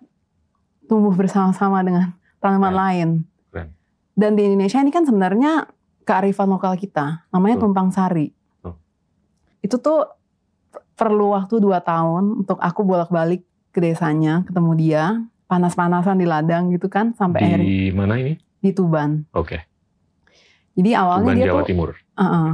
tumbuh 0.90 1.14
bersama-sama 1.14 1.80
dengan 1.86 2.12
tanaman 2.42 2.74
Keren. 2.74 2.82
lain. 2.82 3.08
Keren. 3.48 3.68
Dan 4.12 4.30
di 4.34 4.42
Indonesia 4.44 4.82
ini 4.82 4.90
kan 4.92 5.06
sebenarnya 5.06 5.70
kearifan 6.04 6.52
lokal 6.52 6.76
kita, 6.76 7.24
namanya 7.32 7.56
Betul. 7.56 7.64
tumpang 7.70 7.88
sari. 7.94 8.28
Betul. 8.28 8.74
Itu 9.64 9.76
tuh 9.80 10.04
perlu 10.92 11.32
waktu 11.32 11.56
2 11.56 11.80
tahun 11.80 12.44
untuk 12.44 12.60
aku 12.60 12.84
bolak-balik 12.84 13.40
ke 13.72 13.80
desanya, 13.80 14.44
ketemu 14.44 14.72
dia, 14.76 15.04
panas-panasan 15.48 16.20
di 16.20 16.28
ladang 16.28 16.68
gitu 16.70 16.92
kan, 16.92 17.16
sampai 17.16 17.40
akhirnya 17.40 17.64
Di 17.64 17.80
mana 17.90 18.14
ini? 18.20 18.36
Di 18.64 18.72
Tuban. 18.72 19.28
Oke. 19.30 19.60
Jadi 20.72 20.90
awalnya 20.90 21.28
Tuban 21.28 21.36
dia 21.36 21.46
Jawa 21.46 21.60
tuh 21.60 21.68
Timur. 21.68 21.90
Uh-uh. 22.14 22.50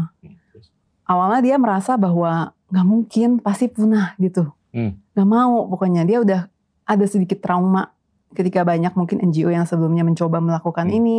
awalnya 1.04 1.40
dia 1.42 1.56
merasa 1.56 1.94
bahwa 1.94 2.32
nggak 2.66 2.86
mungkin 2.86 3.28
pasti 3.38 3.66
punah 3.66 4.14
gitu 4.16 4.50
Hmm. 4.70 4.94
mau 5.18 5.66
pokoknya 5.66 6.06
dia 6.06 6.22
udah 6.22 6.46
ada 6.86 7.04
sedikit 7.04 7.42
trauma 7.42 7.90
ketika 8.30 8.62
banyak 8.62 8.94
mungkin 8.94 9.18
NGO 9.20 9.50
yang 9.50 9.66
sebelumnya 9.66 10.00
mencoba 10.00 10.38
melakukan 10.38 10.86
Hmm. 10.86 10.96
ini 10.96 11.18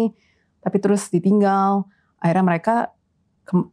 tapi 0.57 0.79
terus 0.79 1.11
ditinggal 1.11 1.83
akhirnya 2.17 2.45
mereka 2.47 2.75
ke- 3.43 3.67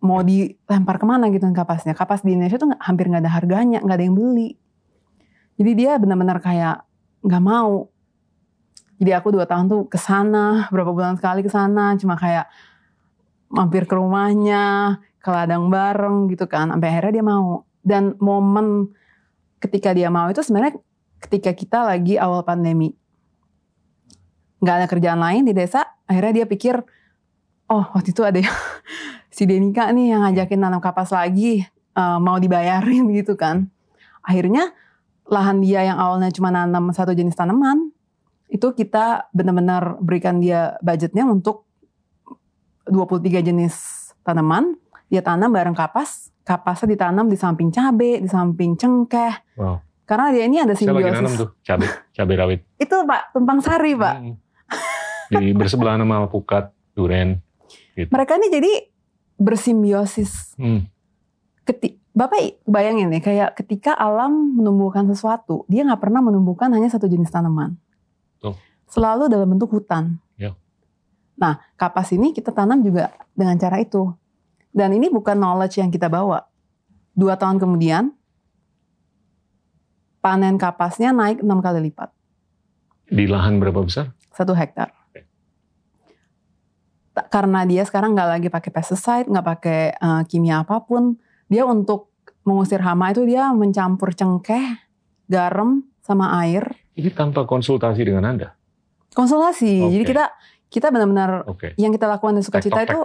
mau 0.00 0.20
dilempar 0.20 0.98
ke 0.98 1.06
mana 1.06 1.30
gitu 1.30 1.46
kapasnya 1.48 1.94
kapas 1.94 2.20
di 2.20 2.34
Indonesia 2.34 2.58
tuh 2.58 2.74
hampir 2.76 3.06
nggak 3.06 3.22
ada 3.22 3.30
harganya 3.30 3.78
nggak 3.78 3.94
ada 3.94 4.04
yang 4.04 4.16
beli 4.18 4.58
jadi 5.54 5.70
dia 5.72 5.92
benar-benar 5.96 6.42
kayak 6.42 6.82
nggak 7.22 7.42
mau 7.42 7.86
jadi 9.00 9.16
aku 9.16 9.32
dua 9.32 9.48
tahun 9.48 9.72
tuh 9.72 9.88
ke 9.88 9.96
sana 9.96 10.68
berapa 10.68 10.92
bulan 10.92 11.16
sekali 11.16 11.40
ke 11.40 11.48
sana 11.48 11.96
cuma 11.96 12.20
kayak 12.20 12.52
mampir 13.48 13.88
ke 13.88 13.96
rumahnya 13.96 15.00
ke 15.24 15.28
ladang 15.32 15.72
bareng 15.72 16.28
gitu 16.28 16.44
kan 16.44 16.68
sampai 16.68 16.88
akhirnya 16.92 17.12
dia 17.20 17.24
mau. 17.24 17.64
Dan 17.80 18.12
momen 18.20 18.92
ketika 19.56 19.96
dia 19.96 20.12
mau 20.12 20.28
itu 20.28 20.44
sebenarnya 20.44 20.76
ketika 21.16 21.56
kita 21.56 21.80
lagi 21.80 22.20
awal 22.20 22.44
pandemi. 22.44 22.92
Nggak 24.60 24.74
ada 24.84 24.86
kerjaan 24.86 25.20
lain 25.20 25.48
di 25.48 25.56
desa 25.56 25.88
akhirnya 26.04 26.44
dia 26.44 26.46
pikir 26.46 26.76
oh 27.72 27.84
waktu 27.96 28.12
itu 28.12 28.20
ada 28.20 28.36
yang 28.36 28.52
si 29.34 29.48
Denika 29.48 29.88
nih 29.88 30.12
yang 30.12 30.28
ngajakin 30.28 30.60
nanam 30.60 30.84
kapas 30.84 31.16
lagi 31.16 31.64
eh, 31.96 32.18
mau 32.20 32.36
dibayarin 32.36 33.08
gitu 33.18 33.32
kan. 33.40 33.72
Akhirnya 34.20 34.76
lahan 35.24 35.64
dia 35.64 35.88
yang 35.88 35.96
awalnya 35.96 36.28
cuma 36.28 36.52
nanam 36.52 36.92
satu 36.92 37.16
jenis 37.16 37.32
tanaman 37.32 37.89
itu 38.50 38.74
kita 38.74 39.30
benar-benar 39.30 40.02
berikan 40.02 40.42
dia 40.42 40.76
budgetnya 40.82 41.24
untuk 41.24 41.64
23 42.90 43.46
jenis 43.46 43.74
tanaman 44.26 44.74
dia 45.10 45.26
tanam 45.26 45.50
bareng 45.50 45.74
kapas, 45.74 46.30
kapasnya 46.46 46.94
ditanam 46.94 47.26
di 47.26 47.34
samping 47.34 47.74
cabe, 47.74 48.22
di 48.22 48.30
samping 48.30 48.78
cengkeh. 48.78 49.58
Wow. 49.58 49.82
Karena 50.06 50.30
dia 50.30 50.46
ini 50.46 50.62
ada 50.62 50.78
Saya 50.78 50.94
lagi 50.94 51.10
simbiosis. 51.10 51.18
nanam 51.18 51.34
tuh 51.34 51.48
cabai, 51.66 51.88
cabai 52.14 52.34
rawit. 52.38 52.60
Itu 52.86 52.96
Pak, 53.02 53.34
tumpang 53.34 53.58
sari 53.58 53.98
Pak. 53.98 54.16
Hmm. 54.22 54.34
Di 55.30 55.50
bersebelahan 55.54 55.98
sama 55.98 56.22
alpukat, 56.22 56.70
duren. 56.94 57.42
Gitu. 57.98 58.10
Mereka 58.10 58.38
ini 58.38 58.48
jadi 58.54 58.72
bersimbiosis. 59.34 60.54
Hmm. 60.54 60.86
Keti 61.66 61.98
Bapak 62.10 62.66
bayangin 62.66 63.10
nih, 63.10 63.22
kayak 63.22 63.54
ketika 63.54 63.94
alam 63.94 64.58
menumbuhkan 64.58 65.06
sesuatu, 65.06 65.62
dia 65.70 65.86
nggak 65.86 66.02
pernah 66.02 66.22
menumbuhkan 66.22 66.70
hanya 66.74 66.90
satu 66.90 67.06
jenis 67.06 67.30
tanaman. 67.30 67.78
Selalu 68.90 69.30
dalam 69.30 69.46
bentuk 69.48 69.70
hutan. 69.70 70.18
Ya. 70.34 70.58
Nah, 71.38 71.62
kapas 71.78 72.10
ini 72.10 72.34
kita 72.34 72.50
tanam 72.50 72.82
juga 72.82 73.14
dengan 73.32 73.54
cara 73.56 73.78
itu. 73.78 74.10
Dan 74.70 74.92
ini 74.92 75.06
bukan 75.08 75.34
knowledge 75.34 75.78
yang 75.78 75.88
kita 75.88 76.10
bawa. 76.10 76.42
Dua 77.14 77.34
tahun 77.34 77.58
kemudian, 77.58 78.10
panen 80.20 80.58
kapasnya 80.58 81.10
naik 81.10 81.42
enam 81.42 81.58
kali 81.58 81.90
lipat. 81.90 82.10
Di 83.06 83.26
lahan 83.26 83.58
berapa 83.58 83.82
besar? 83.82 84.14
satu 84.30 84.54
hektar. 84.54 84.94
Ta- 87.12 87.26
Karena 87.28 87.66
dia 87.66 87.82
sekarang 87.82 88.14
nggak 88.14 88.30
lagi 88.30 88.48
pakai 88.48 88.70
pesticide, 88.70 89.26
nggak 89.28 89.46
pakai 89.46 89.80
eh, 89.92 90.22
kimia 90.30 90.62
apa 90.62 90.80
pun, 90.80 91.18
dia 91.50 91.66
untuk 91.66 92.14
mengusir 92.46 92.80
hama 92.80 93.10
itu 93.12 93.26
dia 93.26 93.50
mencampur 93.52 94.14
cengkeh, 94.14 94.78
garam, 95.28 95.82
sama 96.00 96.40
air, 96.40 96.72
Ini 96.96 97.12
tanpa 97.12 97.44
konsultasi 97.44 98.00
dengan 98.02 98.24
Anda. 98.26 98.56
Konsultasi. 99.12 99.82
Oke. 99.82 99.92
Jadi 99.94 100.04
kita 100.06 100.24
kita 100.70 100.86
benar-benar 100.88 101.42
Oke. 101.50 101.74
yang 101.74 101.90
kita 101.90 102.06
lakukan 102.06 102.38
di 102.38 102.46
sukacita 102.46 102.86
itu 102.86 102.98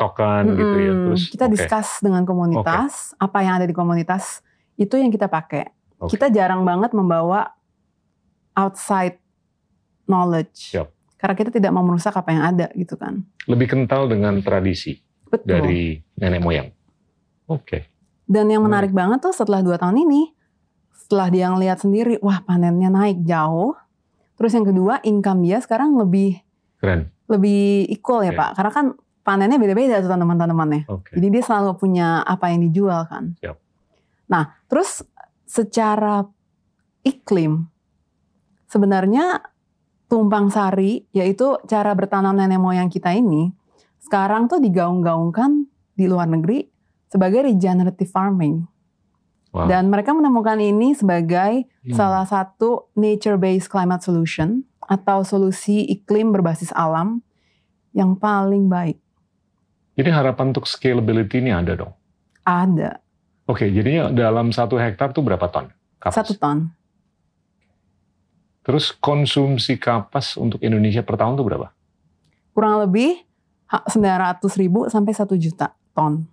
gitu 0.53 0.75
ya. 0.77 0.93
Terus 1.09 1.23
kita 1.27 1.45
oke. 1.45 1.53
discuss 1.57 1.97
dengan 1.99 2.21
komunitas, 2.21 3.17
apa 3.17 3.41
yang 3.41 3.57
ada 3.57 3.65
di 3.65 3.73
komunitas 3.73 4.45
itu 4.75 4.93
yang 4.95 5.09
kita 5.09 5.25
pakai. 5.25 5.73
Oke. 5.97 6.13
Kita 6.13 6.29
jarang 6.29 6.61
banget 6.61 6.93
membawa 6.93 7.49
outside 8.53 9.17
knowledge. 10.05 10.73
Siap. 10.73 10.87
Karena 11.17 11.33
kita 11.33 11.49
tidak 11.49 11.71
mau 11.73 11.81
merusak 11.81 12.13
apa 12.13 12.29
yang 12.29 12.43
ada 12.45 12.67
gitu 12.73 12.95
kan. 12.95 13.25
lebih 13.45 13.69
kental 13.69 14.09
dengan 14.09 14.41
tradisi 14.41 14.97
Betul. 15.29 15.45
dari 15.45 15.81
nenek 16.17 16.41
moyang. 16.41 16.69
Oke. 17.45 17.85
Dan 18.25 18.49
yang 18.49 18.65
Hmm. 18.65 18.73
menarik 18.73 18.89
banget 18.89 19.21
tuh 19.21 19.33
setelah 19.33 19.61
dua 19.61 19.77
tahun 19.77 20.01
ini, 20.01 20.33
setelah 20.97 21.29
dia 21.29 21.45
ngelihat 21.53 21.77
sendiri, 21.77 22.17
wah 22.25 22.41
panennya 22.41 22.89
naik 22.89 23.21
jauh. 23.21 23.77
Terus 24.35 24.51
yang 24.51 24.67
kedua, 24.67 24.99
income 25.03 25.41
dia 25.47 25.57
sekarang 25.63 25.95
lebih 25.95 26.39
Keren. 26.79 27.07
lebih 27.31 27.87
equal 27.87 28.27
ya 28.27 28.35
Oke. 28.35 28.39
Pak. 28.39 28.49
Karena 28.59 28.71
kan 28.71 28.85
panennya 29.25 29.57
beda-beda 29.57 30.03
tuh 30.03 30.11
tanaman-tanamannya. 30.11 30.85
Oke. 30.91 31.17
Jadi 31.17 31.27
dia 31.31 31.43
selalu 31.43 31.71
punya 31.79 32.21
apa 32.21 32.51
yang 32.53 32.61
dijual 32.67 33.07
kan. 33.09 33.33
Siap. 33.41 33.57
Nah, 34.29 34.57
terus 34.67 35.01
secara 35.45 36.25
iklim, 37.05 37.69
sebenarnya 38.69 39.41
tumpang 40.09 40.49
sari, 40.53 41.05
yaitu 41.13 41.57
cara 41.65 41.93
bertanam 41.97 42.37
nenek 42.37 42.61
moyang 42.61 42.89
kita 42.89 43.13
ini, 43.13 43.53
sekarang 44.01 44.45
tuh 44.45 44.61
digaung-gaungkan 44.61 45.65
di 45.97 46.05
luar 46.05 46.29
negeri 46.29 46.65
sebagai 47.09 47.45
regenerative 47.49 48.09
farming. 48.09 48.65
Wow. 49.55 49.71
Dan 49.71 49.87
mereka 49.87 50.11
menemukan 50.11 50.59
ini 50.59 50.91
sebagai 50.91 51.63
Hmm. 51.87 51.95
salah 51.95 52.27
satu 52.27 52.91
nature-based 52.91 53.71
climate 53.71 54.03
solution 54.03 54.67
atau 54.83 55.23
solusi 55.23 55.87
iklim 55.87 56.35
berbasis 56.35 56.75
alam 56.75 57.23
yang 57.95 58.19
paling 58.19 58.67
baik. 58.67 58.99
Jadi 59.95 60.11
harapan 60.11 60.51
untuk 60.51 60.67
scalability 60.67 61.39
ini 61.39 61.55
ada 61.55 61.71
dong. 61.71 61.95
Ada 62.43 62.99
Oke, 63.45 63.69
jadinya 63.69 64.09
dalam 64.09 64.49
satu 64.49 64.73
hektar 64.75 65.13
tuh 65.13 65.21
berapa 65.21 65.45
ton? 65.47 65.69
Kapas. 66.01 66.17
satu 66.17 66.33
ton. 66.35 66.73
Terus 68.65 68.89
konsumsi 68.91 69.77
kapas 69.77 70.33
untuk 70.35 70.57
Indonesia 70.65 71.05
per 71.05 71.21
tahun 71.21 71.37
tuh 71.37 71.45
berapa? 71.45 71.69
Kurang 72.51 72.81
lebih 72.81 73.21
900 73.69 74.41
ribu 74.57 74.89
sampai 74.89 75.13
1 75.13 75.37
juta 75.37 75.77
ton. 75.93 76.25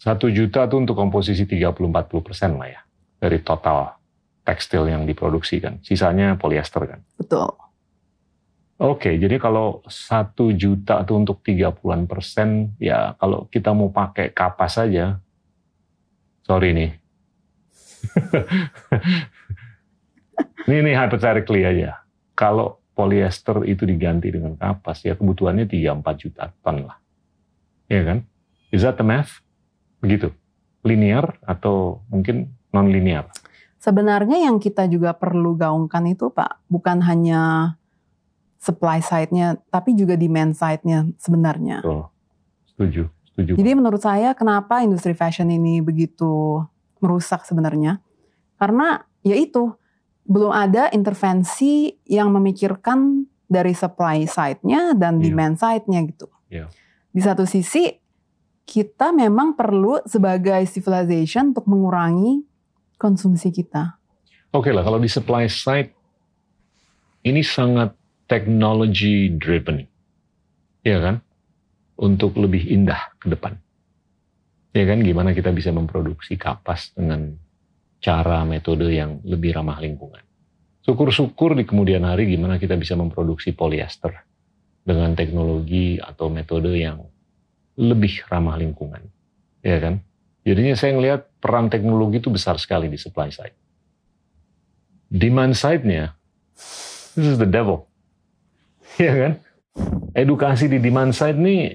Satu 0.00 0.32
juta 0.32 0.64
tuh 0.64 0.80
untuk 0.80 0.96
komposisi 0.96 1.44
30-40 1.44 2.24
persen 2.24 2.56
lah 2.56 2.72
ya. 2.72 2.80
Dari 3.20 3.44
total 3.44 4.00
tekstil 4.48 4.88
yang 4.88 5.04
diproduksi 5.04 5.60
kan. 5.60 5.76
Sisanya 5.84 6.40
polyester 6.40 6.88
kan. 6.88 7.04
Betul. 7.20 7.52
Oke, 8.80 9.20
jadi 9.20 9.36
kalau 9.36 9.84
satu 9.84 10.56
juta 10.56 11.04
tuh 11.04 11.20
untuk 11.20 11.44
30-an 11.44 12.08
persen, 12.08 12.72
ya 12.80 13.12
kalau 13.20 13.44
kita 13.52 13.76
mau 13.76 13.92
pakai 13.92 14.32
kapas 14.32 14.80
saja, 14.80 15.20
sorry 16.48 16.72
nih. 16.72 16.90
ini 20.64 20.80
nih 20.80 20.96
hypothetically 20.96 21.68
aja. 21.68 22.00
Kalau 22.32 22.80
polyester 22.96 23.68
itu 23.68 23.84
diganti 23.84 24.32
dengan 24.32 24.56
kapas, 24.56 25.04
ya 25.04 25.12
kebutuhannya 25.12 25.68
3-4 25.68 26.00
juta 26.16 26.48
ton 26.64 26.88
lah. 26.88 26.96
Iya 27.92 28.02
kan? 28.08 28.18
Is 28.72 28.80
that 28.80 28.96
the 28.96 29.04
math? 29.04 29.44
Begitu. 30.00 30.32
Linear 30.84 31.36
atau 31.44 32.00
mungkin 32.08 32.56
non-linear? 32.72 33.28
Sebenarnya 33.80 34.44
yang 34.44 34.60
kita 34.60 34.84
juga 34.88 35.16
perlu 35.16 35.56
gaungkan 35.56 36.04
itu 36.08 36.28
Pak, 36.28 36.68
bukan 36.68 37.00
hanya 37.04 37.74
supply 38.60 39.00
side-nya, 39.00 39.56
tapi 39.72 39.96
juga 39.96 40.20
demand 40.20 40.52
side-nya 40.52 41.08
sebenarnya. 41.16 41.80
Betul. 41.80 42.04
Setuju. 42.68 43.02
Setuju. 43.32 43.52
Jadi 43.56 43.70
menurut 43.72 44.00
saya 44.04 44.36
kenapa 44.36 44.84
industri 44.84 45.16
fashion 45.16 45.48
ini 45.48 45.80
begitu 45.80 46.60
merusak 47.00 47.48
sebenarnya? 47.48 48.04
Karena 48.60 49.00
ya 49.24 49.36
itu 49.36 49.72
belum 50.28 50.52
ada 50.52 50.92
intervensi 50.92 51.96
yang 52.04 52.28
memikirkan 52.36 53.24
dari 53.48 53.72
supply 53.72 54.28
side-nya 54.28 54.92
dan 54.92 55.18
Iya. 55.18 55.24
demand 55.32 55.56
side-nya 55.56 56.00
gitu. 56.04 56.28
Iya. 56.52 56.68
Di 57.10 57.20
satu 57.24 57.48
sisi 57.48 57.88
kita 58.70 59.10
memang 59.10 59.58
perlu 59.58 59.98
sebagai 60.06 60.62
civilization 60.70 61.50
untuk 61.50 61.66
mengurangi 61.66 62.46
konsumsi 62.94 63.50
kita. 63.50 63.98
Oke 64.54 64.70
lah, 64.70 64.86
kalau 64.86 65.02
di 65.02 65.10
supply 65.10 65.50
side, 65.50 65.90
ini 67.26 67.42
sangat 67.42 67.90
technology 68.30 69.34
driven. 69.34 69.82
Ya 70.86 71.02
kan? 71.02 71.18
Untuk 71.98 72.38
lebih 72.38 72.62
indah 72.70 73.10
ke 73.18 73.26
depan. 73.26 73.58
Ya 74.70 74.86
kan, 74.86 75.02
gimana 75.02 75.34
kita 75.34 75.50
bisa 75.50 75.74
memproduksi 75.74 76.38
kapas 76.38 76.94
dengan 76.94 77.34
cara 77.98 78.46
metode 78.46 78.86
yang 78.86 79.18
lebih 79.26 79.58
ramah 79.58 79.82
lingkungan. 79.82 80.22
Syukur-syukur 80.80 81.58
di 81.58 81.66
kemudian 81.68 82.06
hari 82.06 82.30
gimana 82.30 82.56
kita 82.56 82.78
bisa 82.78 82.96
memproduksi 82.96 83.52
polyester 83.52 84.14
dengan 84.80 85.12
teknologi 85.12 86.00
atau 86.00 86.32
metode 86.32 86.72
yang 86.72 87.04
lebih 87.78 88.26
ramah 88.26 88.56
lingkungan. 88.58 89.04
Ya 89.60 89.78
kan? 89.78 90.00
Jadinya 90.42 90.74
saya 90.74 90.96
ngelihat 90.96 91.28
peran 91.38 91.68
teknologi 91.68 92.18
itu 92.18 92.32
besar 92.32 92.56
sekali 92.56 92.88
di 92.88 92.96
supply 92.96 93.28
side. 93.28 93.56
Demand 95.10 95.52
side-nya, 95.52 96.14
this 97.18 97.26
is 97.26 97.38
the 97.38 97.48
devil. 97.48 97.86
Ya 99.00 99.16
kan? 99.16 99.32
Edukasi 100.12 100.66
di 100.68 100.76
demand 100.82 101.14
side 101.14 101.38
ini, 101.38 101.72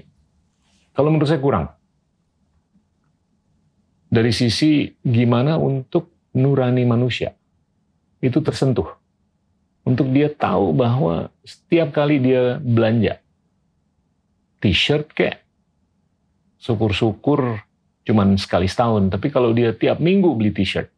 kalau 0.92 1.10
menurut 1.10 1.26
saya 1.26 1.42
kurang. 1.42 1.66
Dari 4.06 4.30
sisi 4.30 4.94
gimana 5.02 5.58
untuk 5.58 6.30
nurani 6.36 6.86
manusia, 6.86 7.34
itu 8.22 8.38
tersentuh. 8.44 8.86
Untuk 9.82 10.10
dia 10.10 10.30
tahu 10.30 10.74
bahwa 10.74 11.30
setiap 11.42 11.94
kali 11.94 12.18
dia 12.18 12.58
belanja, 12.62 13.18
t-shirt 14.58 15.10
kayak, 15.14 15.45
syukur-syukur 16.60 17.62
cuman 18.06 18.38
sekali 18.38 18.70
setahun. 18.70 19.10
Tapi 19.10 19.28
kalau 19.28 19.50
dia 19.50 19.74
tiap 19.74 19.98
minggu 19.98 20.32
beli 20.38 20.54
t-shirt, 20.54 20.88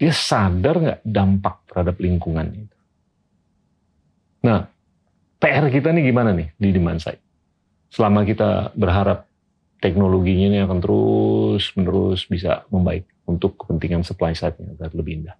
dia 0.00 0.12
sadar 0.12 0.74
nggak 0.80 1.00
dampak 1.06 1.62
terhadap 1.70 1.96
lingkungan 2.00 2.46
itu. 2.56 2.76
Nah, 4.40 4.66
PR 5.36 5.68
kita 5.68 5.92
nih 5.92 6.08
gimana 6.08 6.32
nih 6.32 6.48
di 6.56 6.68
demand 6.72 7.00
side? 7.00 7.20
Selama 7.92 8.24
kita 8.24 8.72
berharap 8.72 9.28
teknologinya 9.80 10.56
ini 10.56 10.58
akan 10.64 10.78
terus 10.80 11.72
menerus 11.76 12.28
bisa 12.28 12.64
membaik 12.68 13.08
untuk 13.24 13.56
kepentingan 13.60 14.04
supply 14.04 14.36
side-nya 14.36 14.76
agar 14.76 14.92
lebih 14.92 15.24
indah. 15.24 15.36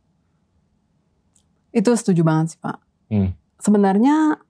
Itu 1.70 1.94
setuju 1.94 2.24
banget 2.26 2.56
sih 2.56 2.60
Pak. 2.60 2.78
Hmm. 3.10 3.30
Sebenarnya 3.60 4.40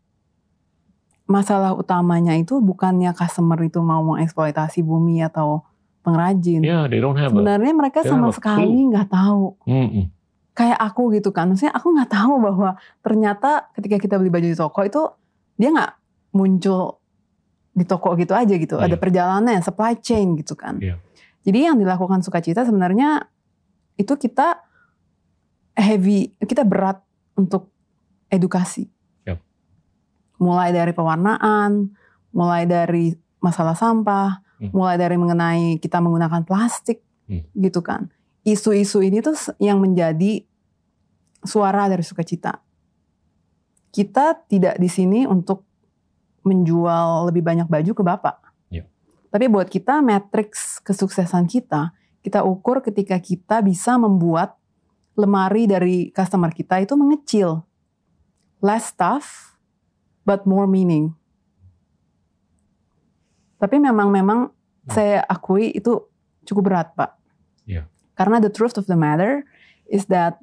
masalah 1.31 1.79
utamanya 1.79 2.35
itu 2.35 2.59
bukannya 2.59 3.15
customer 3.15 3.57
itu 3.63 3.79
mau 3.79 4.03
mengeksploitasi 4.03 4.83
bumi 4.83 5.23
atau 5.23 5.63
pengrajin. 6.03 6.67
Yeah, 6.67 6.91
they 6.91 6.99
don't 6.99 7.15
have 7.15 7.31
a... 7.31 7.39
Sebenarnya 7.39 7.71
mereka 7.71 8.03
they 8.03 8.11
sama 8.11 8.29
have 8.29 8.35
a 8.35 8.39
sekali 8.43 8.91
nggak 8.91 9.09
tahu. 9.15 9.55
Mm-mm. 9.63 10.11
Kayak 10.59 10.79
aku 10.83 11.15
gitu 11.15 11.31
kan. 11.31 11.55
Maksudnya 11.55 11.71
aku 11.71 11.95
nggak 11.95 12.11
tahu 12.11 12.35
bahwa 12.43 12.71
ternyata 12.99 13.71
ketika 13.79 13.97
kita 14.03 14.15
beli 14.19 14.35
baju 14.35 14.49
di 14.51 14.59
toko 14.59 14.81
itu 14.83 15.03
dia 15.55 15.71
nggak 15.71 15.93
muncul 16.35 16.99
di 17.71 17.85
toko 17.87 18.19
gitu 18.19 18.35
aja 18.35 18.55
gitu. 18.59 18.75
Ada 18.77 18.99
Iya. 18.99 19.01
perjalanan, 19.01 19.63
supply 19.63 19.95
chain 20.03 20.35
gitu 20.35 20.59
kan. 20.59 20.83
Iya. 20.83 20.99
Jadi 21.47 21.59
yang 21.71 21.79
dilakukan 21.79 22.27
sukacita 22.27 22.67
sebenarnya 22.67 23.31
itu 23.95 24.13
kita 24.19 24.67
heavy, 25.79 26.35
kita 26.43 26.67
berat 26.67 26.99
untuk 27.39 27.71
edukasi. 28.29 28.91
Mulai 30.41 30.73
dari 30.73 30.97
pewarnaan, 30.97 31.93
mulai 32.33 32.65
dari 32.65 33.13
masalah 33.45 33.77
sampah, 33.77 34.41
Hmm. 34.61 34.73
mulai 34.77 35.01
dari 35.01 35.17
mengenai 35.17 35.81
kita 35.81 36.01
menggunakan 36.05 36.45
plastik, 36.45 37.01
Hmm. 37.29 37.49
gitu 37.57 37.81
kan. 37.81 38.13
Isu-isu 38.45 39.01
ini 39.01 39.25
tuh 39.25 39.37
yang 39.57 39.81
menjadi 39.81 40.45
suara 41.45 41.89
dari 41.89 42.05
sukacita. 42.05 42.61
Kita 43.91 44.37
tidak 44.49 44.77
di 44.77 44.89
sini 44.89 45.25
untuk 45.25 45.65
menjual 46.45 47.29
lebih 47.33 47.45
banyak 47.45 47.69
baju 47.69 47.93
ke 47.93 48.03
bapak. 48.05 48.37
Yep. 48.73 48.85
Tapi 49.33 49.45
buat 49.49 49.69
kita 49.69 50.01
matriks 50.01 50.81
kesuksesan 50.85 51.49
kita, 51.49 51.93
kita 52.21 52.45
ukur 52.45 52.85
ketika 52.85 53.17
kita 53.21 53.61
bisa 53.65 53.97
membuat 53.97 54.57
lemari 55.17 55.69
dari 55.69 56.09
customer 56.13 56.53
kita 56.53 56.81
itu 56.81 56.97
mengecil. 56.97 57.65
Less 58.61 58.93
stuff, 58.93 59.50
but 60.31 60.47
more 60.47 60.71
meaning. 60.71 61.11
Tapi 63.59 63.83
memang 63.83 64.15
memang 64.15 64.55
saya 64.87 65.27
akui 65.27 65.75
itu 65.75 66.07
cukup 66.47 66.71
berat, 66.71 66.89
Pak. 66.95 67.19
Iya. 67.67 67.91
Karena 68.15 68.39
the 68.39 68.49
truth 68.49 68.79
of 68.79 68.87
the 68.87 68.95
matter 68.95 69.43
is 69.91 70.07
that 70.07 70.39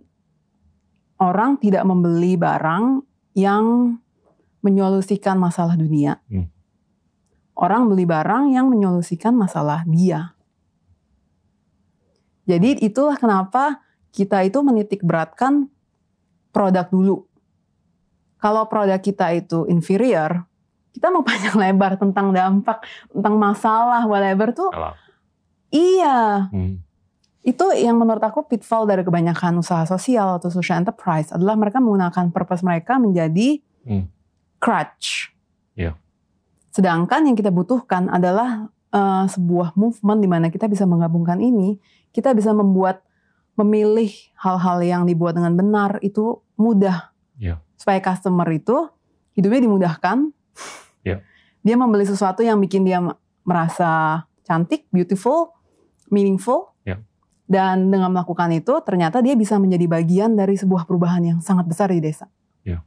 orang 1.23 1.55
tidak 1.63 1.87
membeli 1.87 2.35
barang 2.35 3.01
yang 3.31 3.95
menyolusikan 4.59 5.39
masalah 5.39 5.79
dunia. 5.79 6.19
Hmm. 6.27 6.51
Orang 7.57 7.89
beli 7.89 8.05
barang 8.05 8.53
yang 8.53 8.69
menyolusikan 8.69 9.33
masalah 9.33 9.81
dia. 9.87 10.37
Jadi 12.45 12.79
itulah 12.85 13.17
kenapa 13.17 13.81
kita 14.13 14.45
itu 14.45 14.61
menitik 14.61 15.01
beratkan 15.01 15.67
produk 16.55 16.85
dulu. 16.89 17.26
Kalau 18.37 18.69
produk 18.69 19.01
kita 19.01 19.33
itu 19.33 19.65
inferior, 19.65 20.45
kita 20.93 21.09
mau 21.09 21.21
panjang 21.21 21.57
lebar 21.63 21.97
tentang 21.97 22.29
dampak, 22.31 22.85
tentang 23.09 23.35
masalah, 23.37 24.05
whatever 24.05 24.53
tuh, 24.53 24.69
Salah. 24.69 24.93
iya. 25.69 26.49
Hmm. 26.49 26.81
Itu 27.41 27.71
yang 27.71 27.95
menurut 27.95 28.19
aku 28.19 28.43
pitfall 28.43 28.83
dari 28.83 29.07
kebanyakan 29.07 29.63
usaha 29.63 29.87
sosial 29.87 30.35
atau 30.35 30.51
social 30.51 30.83
enterprise 30.83 31.31
adalah 31.31 31.55
mereka 31.55 31.79
menggunakan 31.79 32.27
purpose 32.29 32.61
mereka 32.61 32.99
menjadi 32.99 33.63
Hmm. 33.87 34.11
crutch. 34.59 35.31
Iya. 35.73 35.95
Sedangkan 36.69 37.23
yang 37.23 37.39
kita 37.39 37.49
butuhkan 37.49 38.11
adalah 38.11 38.67
eh, 38.87 39.25
sebuah 39.27 39.75
movement 39.75 40.19
di 40.19 40.27
mana 40.27 40.47
kita 40.47 40.67
bisa 40.67 40.83
menggabungkan 40.83 41.39
ini, 41.39 41.75
kita 42.11 42.31
bisa 42.31 42.51
membuat 42.51 43.03
memilih 43.55 44.11
hal-hal 44.39 44.79
yang 44.79 45.01
dibuat 45.03 45.35
dengan 45.35 45.55
benar 45.55 45.99
itu 45.99 46.39
mudah. 46.55 47.11
Iya. 47.35 47.59
Supaya 47.77 48.01
customer 48.01 48.49
itu 48.51 48.89
hidupnya 49.37 49.69
dimudahkan. 49.69 50.33
Iya. 51.05 51.21
Dia 51.61 51.75
membeli 51.77 52.03
sesuatu 52.03 52.41
yang 52.41 52.57
bikin 52.57 52.83
dia 52.83 52.99
merasa 53.45 54.25
cantik, 54.43 54.89
beautiful, 54.89 55.53
meaningful. 56.09 56.73
Iya. 56.83 56.99
Dan 57.47 57.93
dengan 57.93 58.11
melakukan 58.11 58.51
itu 58.51 58.75
ternyata 58.83 59.23
dia 59.23 59.37
bisa 59.37 59.55
menjadi 59.61 59.85
bagian 59.87 60.35
dari 60.35 60.57
sebuah 60.57 60.83
perubahan 60.83 61.23
yang 61.23 61.39
sangat 61.39 61.69
besar 61.69 61.93
di 61.93 62.01
desa. 62.01 62.27
Iya. 62.65 62.83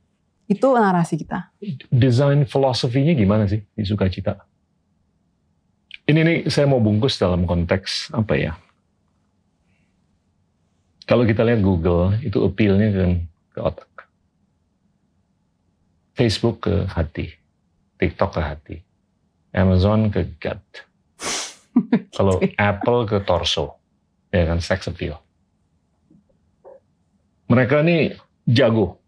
Itu 0.50 0.74
narasi 0.74 1.16
kita. 1.16 1.54
Desain 1.88 2.44
filosofinya 2.44 3.14
gimana 3.14 3.46
sih 3.46 3.62
di 3.62 3.84
Sukacita? 3.86 4.42
Ini 6.10 6.20
nih 6.26 6.38
saya 6.50 6.66
mau 6.66 6.82
bungkus 6.82 7.14
dalam 7.22 7.46
konteks 7.46 8.10
apa 8.10 8.34
ya? 8.34 8.52
Kalau 11.06 11.22
kita 11.26 11.42
lihat 11.42 11.62
Google 11.62 12.18
itu 12.22 12.38
appeal-nya 12.42 12.90
kan 12.90 13.10
ke 13.50 13.60
otak. 13.62 13.89
Facebook 16.20 16.68
ke 16.68 16.84
hati, 16.84 17.32
TikTok 17.96 18.36
ke 18.36 18.40
hati, 18.44 18.76
Amazon 19.56 20.12
ke 20.12 20.28
gut. 20.36 20.60
Kalau 22.16 22.36
Apple 22.60 23.08
ke 23.08 23.24
torso, 23.24 23.80
ya 24.28 24.44
kan 24.44 24.60
sex 24.60 24.84
appeal. 24.92 25.16
Mereka 27.48 27.80
ini 27.80 28.12
jago 28.44 29.00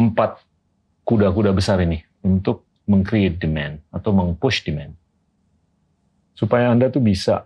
empat 0.00 0.40
kuda-kuda 1.04 1.52
besar 1.52 1.76
ini 1.84 2.00
untuk 2.24 2.64
meng-create 2.88 3.36
demand 3.36 3.84
atau 3.92 4.16
meng-push 4.16 4.64
demand. 4.64 4.96
Supaya 6.32 6.72
Anda 6.72 6.88
tuh 6.88 7.04
bisa 7.04 7.44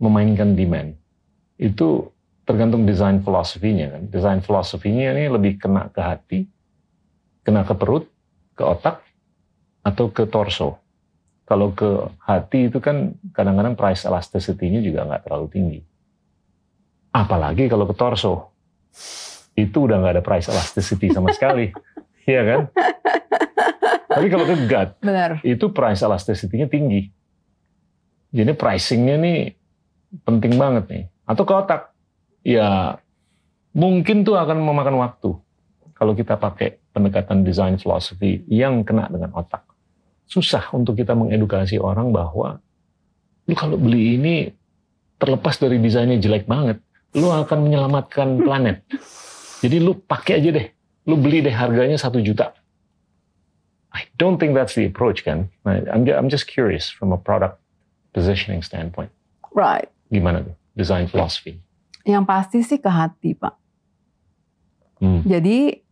memainkan 0.00 0.56
demand. 0.56 0.96
Itu 1.60 2.16
tergantung 2.48 2.88
desain 2.88 3.20
filosofinya 3.20 3.92
kan. 3.92 4.02
Desain 4.08 4.40
filosofinya 4.40 5.12
ini 5.12 5.28
lebih 5.28 5.60
kena 5.60 5.92
ke 5.92 6.00
hati, 6.00 6.48
kena 7.44 7.62
ke 7.62 7.76
perut, 7.76 8.08
ke 8.56 8.64
otak, 8.64 9.04
atau 9.84 10.08
ke 10.08 10.24
torso. 10.26 10.80
Kalau 11.44 11.76
ke 11.76 12.08
hati 12.24 12.72
itu 12.72 12.80
kan 12.80 13.12
kadang-kadang 13.36 13.76
price 13.76 14.08
elasticity-nya 14.08 14.80
juga 14.80 15.04
nggak 15.04 15.28
terlalu 15.28 15.46
tinggi. 15.52 15.80
Apalagi 17.12 17.68
kalau 17.68 17.84
ke 17.84 17.92
torso. 17.94 18.56
Itu 19.54 19.86
udah 19.86 20.00
nggak 20.00 20.14
ada 20.18 20.24
price 20.24 20.48
elasticity 20.48 21.12
sama 21.12 21.30
sekali. 21.36 21.68
Iya 22.24 22.42
kan? 22.48 22.60
Tapi 24.08 24.26
kalau 24.32 24.48
ke 24.48 24.56
gut, 24.64 24.88
Benar. 25.04 25.44
itu 25.44 25.68
price 25.68 26.00
elasticity-nya 26.00 26.72
tinggi. 26.72 27.12
Jadi 28.32 28.50
pricing-nya 28.56 29.20
nih 29.20 29.38
penting 30.24 30.56
banget 30.56 30.84
nih. 30.88 31.04
Atau 31.28 31.44
ke 31.44 31.52
otak, 31.52 31.92
ya 32.40 32.96
mungkin 33.76 34.22
tuh 34.24 34.38
akan 34.38 34.62
memakan 34.64 34.96
waktu 35.02 35.30
kalau 35.92 36.14
kita 36.14 36.38
pakai 36.38 36.78
pendekatan 36.94 37.42
design 37.42 37.74
philosophy 37.76 38.46
yang 38.46 38.86
kena 38.86 39.10
dengan 39.10 39.34
otak. 39.34 39.66
Susah 40.24 40.70
untuk 40.70 40.94
kita 40.94 41.12
mengedukasi 41.12 41.76
orang 41.76 42.14
bahwa 42.14 42.62
lu 43.44 43.54
kalau 43.58 43.76
beli 43.76 44.16
ini 44.16 44.34
terlepas 45.18 45.58
dari 45.58 45.82
desainnya 45.82 46.16
jelek 46.16 46.46
banget, 46.46 46.78
lu 47.18 47.28
akan 47.28 47.66
menyelamatkan 47.66 48.38
planet. 48.46 48.86
Jadi 49.60 49.76
lu 49.82 49.98
pakai 49.98 50.38
aja 50.38 50.50
deh, 50.54 50.66
lu 51.10 51.18
beli 51.18 51.42
deh 51.42 51.52
harganya 51.52 51.98
satu 51.98 52.22
juta. 52.22 52.54
I 53.94 54.06
don't 54.18 54.38
think 54.42 54.54
that's 54.54 54.74
the 54.74 54.86
approach 54.86 55.22
kan. 55.22 55.50
Nah, 55.62 55.82
I'm 55.90 56.02
ju- 56.02 56.14
I'm 56.14 56.26
just 56.30 56.50
curious 56.50 56.90
from 56.90 57.14
a 57.14 57.18
product 57.18 57.62
positioning 58.10 58.62
standpoint. 58.62 59.10
Right. 59.54 59.86
Gimana 60.10 60.42
tuh 60.42 60.54
design 60.74 61.06
philosophy? 61.06 61.62
Yang 62.02 62.24
pasti 62.26 62.58
sih 62.66 62.78
ke 62.82 62.90
hati, 62.90 63.38
Pak. 63.38 63.54
Hmm. 64.98 65.22
Jadi 65.22 65.83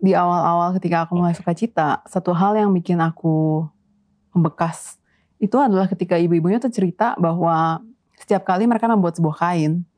di 0.00 0.16
awal-awal 0.16 0.72
ketika 0.80 1.04
aku 1.04 1.12
mulai 1.14 1.36
suka 1.36 1.52
cita, 1.52 2.00
satu 2.08 2.32
hal 2.32 2.56
yang 2.56 2.72
bikin 2.72 2.96
aku 2.98 3.68
membekas 4.32 4.96
itu 5.40 5.56
adalah 5.56 5.88
ketika 5.88 6.20
ibu-ibunya 6.20 6.60
tuh 6.60 6.68
cerita 6.72 7.16
bahwa 7.16 7.80
setiap 8.20 8.44
kali 8.44 8.68
mereka 8.68 8.84
membuat 8.88 9.16
sebuah 9.16 9.36
kain, 9.40 9.88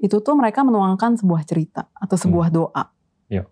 itu 0.00 0.16
tuh 0.24 0.32
mereka 0.32 0.64
menuangkan 0.64 1.20
sebuah 1.20 1.44
cerita 1.44 1.84
atau 1.92 2.16
sebuah 2.16 2.48
doa. 2.48 2.88
Ya. 3.28 3.44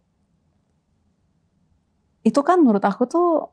Itu 2.25 2.41
kan 2.41 2.65
menurut 2.65 2.81
aku 2.81 3.05
tuh 3.05 3.53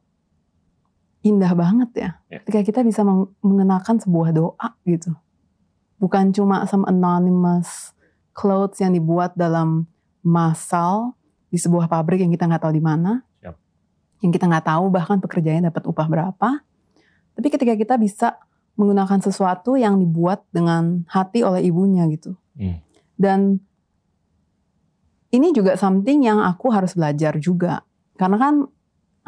indah 1.23 1.51
banget 1.55 1.89
ya, 1.95 2.09
Ya. 2.27 2.39
ketika 2.43 2.59
kita 2.63 2.79
bisa 2.83 3.03
meng- 3.03 3.31
mengenakan 3.43 3.99
sebuah 3.99 4.31
doa 4.31 4.69
gitu. 4.83 5.11
Bukan 5.99 6.31
cuma 6.35 6.63
some 6.67 6.83
anonymous 6.87 7.91
clothes 8.35 8.79
yang 8.79 8.91
dibuat 8.91 9.35
dalam 9.35 9.87
massal 10.23 11.15
di 11.53 11.61
sebuah 11.61 11.85
pabrik 11.85 12.17
yang 12.25 12.33
kita 12.33 12.49
nggak 12.49 12.65
tahu 12.65 12.73
di 12.73 12.81
mana, 12.81 13.21
Siap. 13.45 13.53
yang 14.25 14.31
kita 14.33 14.49
nggak 14.49 14.65
tahu 14.65 14.89
bahkan 14.89 15.21
pekerjaannya 15.21 15.69
dapat 15.69 15.85
upah 15.85 16.07
berapa. 16.09 16.49
Tapi 17.37 17.47
ketika 17.53 17.77
kita 17.77 17.95
bisa 18.01 18.41
menggunakan 18.73 19.21
sesuatu 19.21 19.77
yang 19.77 20.01
dibuat 20.01 20.49
dengan 20.49 21.05
hati 21.05 21.45
oleh 21.45 21.61
ibunya 21.61 22.09
gitu, 22.09 22.33
Hmm. 22.57 22.81
dan 23.21 23.61
ini 25.29 25.53
juga 25.53 25.77
something 25.77 26.25
yang 26.25 26.41
aku 26.41 26.73
harus 26.73 26.97
belajar 26.97 27.37
juga, 27.37 27.85
karena 28.17 28.37
kan 28.41 28.53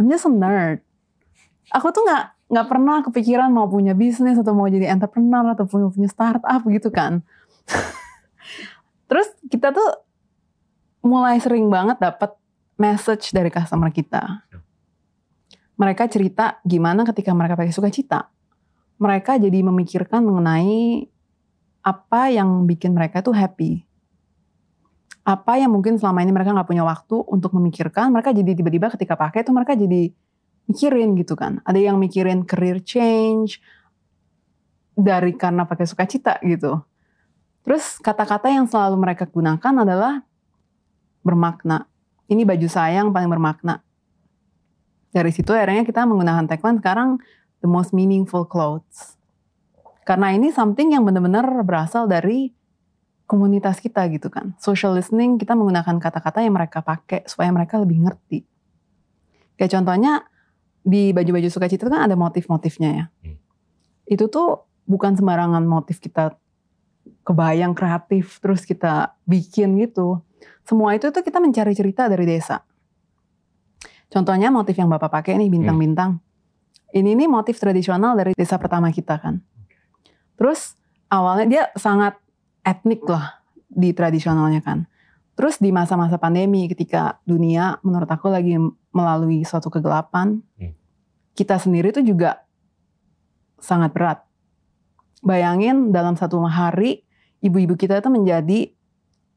I'm 0.01 0.09
just 0.09 0.25
a 0.25 0.33
nerd. 0.33 0.81
Aku 1.73 1.93
tuh 1.93 2.01
nggak 2.05 2.49
nggak 2.49 2.67
pernah 2.69 3.01
kepikiran 3.01 3.49
mau 3.49 3.65
punya 3.65 3.97
bisnis 3.97 4.37
atau 4.37 4.53
mau 4.53 4.69
jadi 4.69 4.89
entrepreneur 4.93 5.53
atau 5.53 5.65
punya 5.65 5.89
punya 5.89 6.09
startup 6.09 6.61
gitu 6.69 6.89
kan. 6.89 7.25
Terus 9.09 9.29
kita 9.49 9.73
tuh 9.73 10.04
mulai 11.05 11.37
sering 11.37 11.69
banget 11.69 12.01
dapat 12.01 12.33
message 12.81 13.29
dari 13.29 13.53
customer 13.53 13.93
kita. 13.93 14.49
Mereka 15.77 16.09
cerita 16.09 16.57
gimana 16.65 17.05
ketika 17.05 17.31
mereka 17.37 17.53
pakai 17.53 17.69
sukacita. 17.69 18.27
Mereka 18.97 19.37
jadi 19.37 19.59
memikirkan 19.61 20.25
mengenai 20.25 21.05
apa 21.85 22.33
yang 22.33 22.65
bikin 22.65 22.97
mereka 22.97 23.21
tuh 23.21 23.37
happy. 23.37 23.85
Apa 25.21 25.61
yang 25.61 25.69
mungkin 25.73 26.01
selama 26.01 26.25
ini 26.25 26.33
mereka 26.33 26.53
nggak 26.55 26.69
punya 26.69 26.81
waktu 26.81 27.17
untuk 27.29 27.53
memikirkan, 27.53 28.09
mereka 28.09 28.33
jadi 28.33 28.55
tiba-tiba 28.57 28.89
ketika 28.93 29.13
pakai 29.13 29.45
itu 29.45 29.51
mereka 29.53 29.77
jadi 29.77 30.09
mikirin 30.65 31.13
gitu 31.17 31.37
kan. 31.37 31.61
Ada 31.65 31.81
yang 31.91 31.97
mikirin 32.01 32.45
career 32.45 32.81
change, 32.81 33.61
dari 34.95 35.35
karena 35.35 35.67
pakai 35.67 35.85
sukacita 35.85 36.39
gitu. 36.41 36.79
Terus 37.67 37.99
kata-kata 37.99 38.47
yang 38.47 38.65
selalu 38.65 38.95
mereka 38.95 39.27
gunakan 39.27 39.75
adalah 39.83 40.23
bermakna. 41.25 41.89
Ini 42.29 42.45
baju 42.45 42.69
saya 42.69 43.01
yang 43.01 43.09
paling 43.09 43.27
bermakna. 43.27 43.81
Dari 45.09 45.31
situ 45.33 45.49
akhirnya 45.49 45.81
kita 45.81 46.05
menggunakan 46.05 46.45
tagline 46.45 46.77
sekarang 46.77 47.09
the 47.65 47.69
most 47.69 47.91
meaningful 47.91 48.45
clothes. 48.45 49.17
Karena 50.05 50.37
ini 50.37 50.53
something 50.53 50.93
yang 50.93 51.01
benar-benar 51.01 51.65
berasal 51.65 52.05
dari 52.05 52.53
komunitas 53.25 53.81
kita 53.81 54.05
gitu 54.13 54.29
kan. 54.29 54.53
Social 54.61 54.93
listening 54.93 55.41
kita 55.41 55.57
menggunakan 55.57 55.97
kata-kata 55.97 56.45
yang 56.45 56.53
mereka 56.53 56.85
pakai 56.85 57.25
supaya 57.25 57.49
mereka 57.49 57.81
lebih 57.81 58.05
ngerti. 58.05 58.45
Kayak 59.57 59.81
contohnya 59.81 60.29
di 60.85 61.09
baju-baju 61.09 61.49
sukacita 61.49 61.89
kan 61.89 62.05
ada 62.05 62.13
motif-motifnya 62.13 62.89
ya. 62.93 63.05
Hmm. 63.25 63.37
Itu 64.05 64.29
tuh 64.29 64.69
bukan 64.85 65.17
sembarangan 65.17 65.65
motif 65.65 65.97
kita 65.97 66.37
kebayang 67.25 67.73
kreatif 67.73 68.37
terus 68.39 68.63
kita 68.63 69.17
bikin 69.25 69.75
gitu. 69.81 70.21
Semua 70.61 70.93
itu 70.93 71.09
tuh 71.09 71.25
kita 71.25 71.41
mencari 71.41 71.73
cerita 71.73 72.05
dari 72.05 72.23
desa. 72.29 72.61
Contohnya 74.13 74.53
motif 74.53 74.77
yang 74.77 74.87
Bapak 74.87 75.09
pakai 75.09 75.41
nih 75.41 75.49
bintang-bintang. 75.49 76.21
Ini 76.93 77.17
nih 77.17 77.27
motif 77.27 77.57
tradisional 77.57 78.15
dari 78.15 78.31
desa 78.37 78.61
pertama 78.61 78.93
kita 78.93 79.17
kan. 79.19 79.41
Terus 80.37 80.77
awalnya 81.09 81.45
dia 81.49 81.63
sangat 81.75 82.15
etnik 82.61 83.03
lah 83.09 83.41
di 83.67 83.91
tradisionalnya 83.91 84.61
kan. 84.61 84.85
Terus 85.35 85.59
di 85.59 85.73
masa-masa 85.73 86.15
pandemi 86.15 86.71
ketika 86.71 87.19
dunia 87.27 87.75
menurut 87.83 88.07
aku 88.07 88.31
lagi 88.31 88.55
melalui 88.95 89.43
suatu 89.43 89.67
kegelapan, 89.67 90.39
hmm. 90.55 90.73
kita 91.35 91.59
sendiri 91.59 91.91
tuh 91.91 92.07
juga 92.07 92.47
sangat 93.59 93.91
berat. 93.91 94.19
Bayangin 95.25 95.91
dalam 95.91 96.15
satu 96.15 96.39
hari 96.47 97.04
ibu-ibu 97.45 97.77
kita 97.77 98.01
itu 98.01 98.09
menjadi 98.09 98.59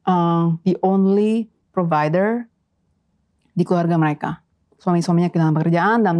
uh, 0.08 0.56
the 0.64 0.80
only 0.80 1.52
provider 1.76 2.48
di 3.52 3.62
keluarga 3.68 4.00
mereka. 4.00 4.40
Suami-suaminya 4.80 5.28
kehilangan 5.28 5.54
pekerjaan 5.60 5.98
dan 6.00 6.16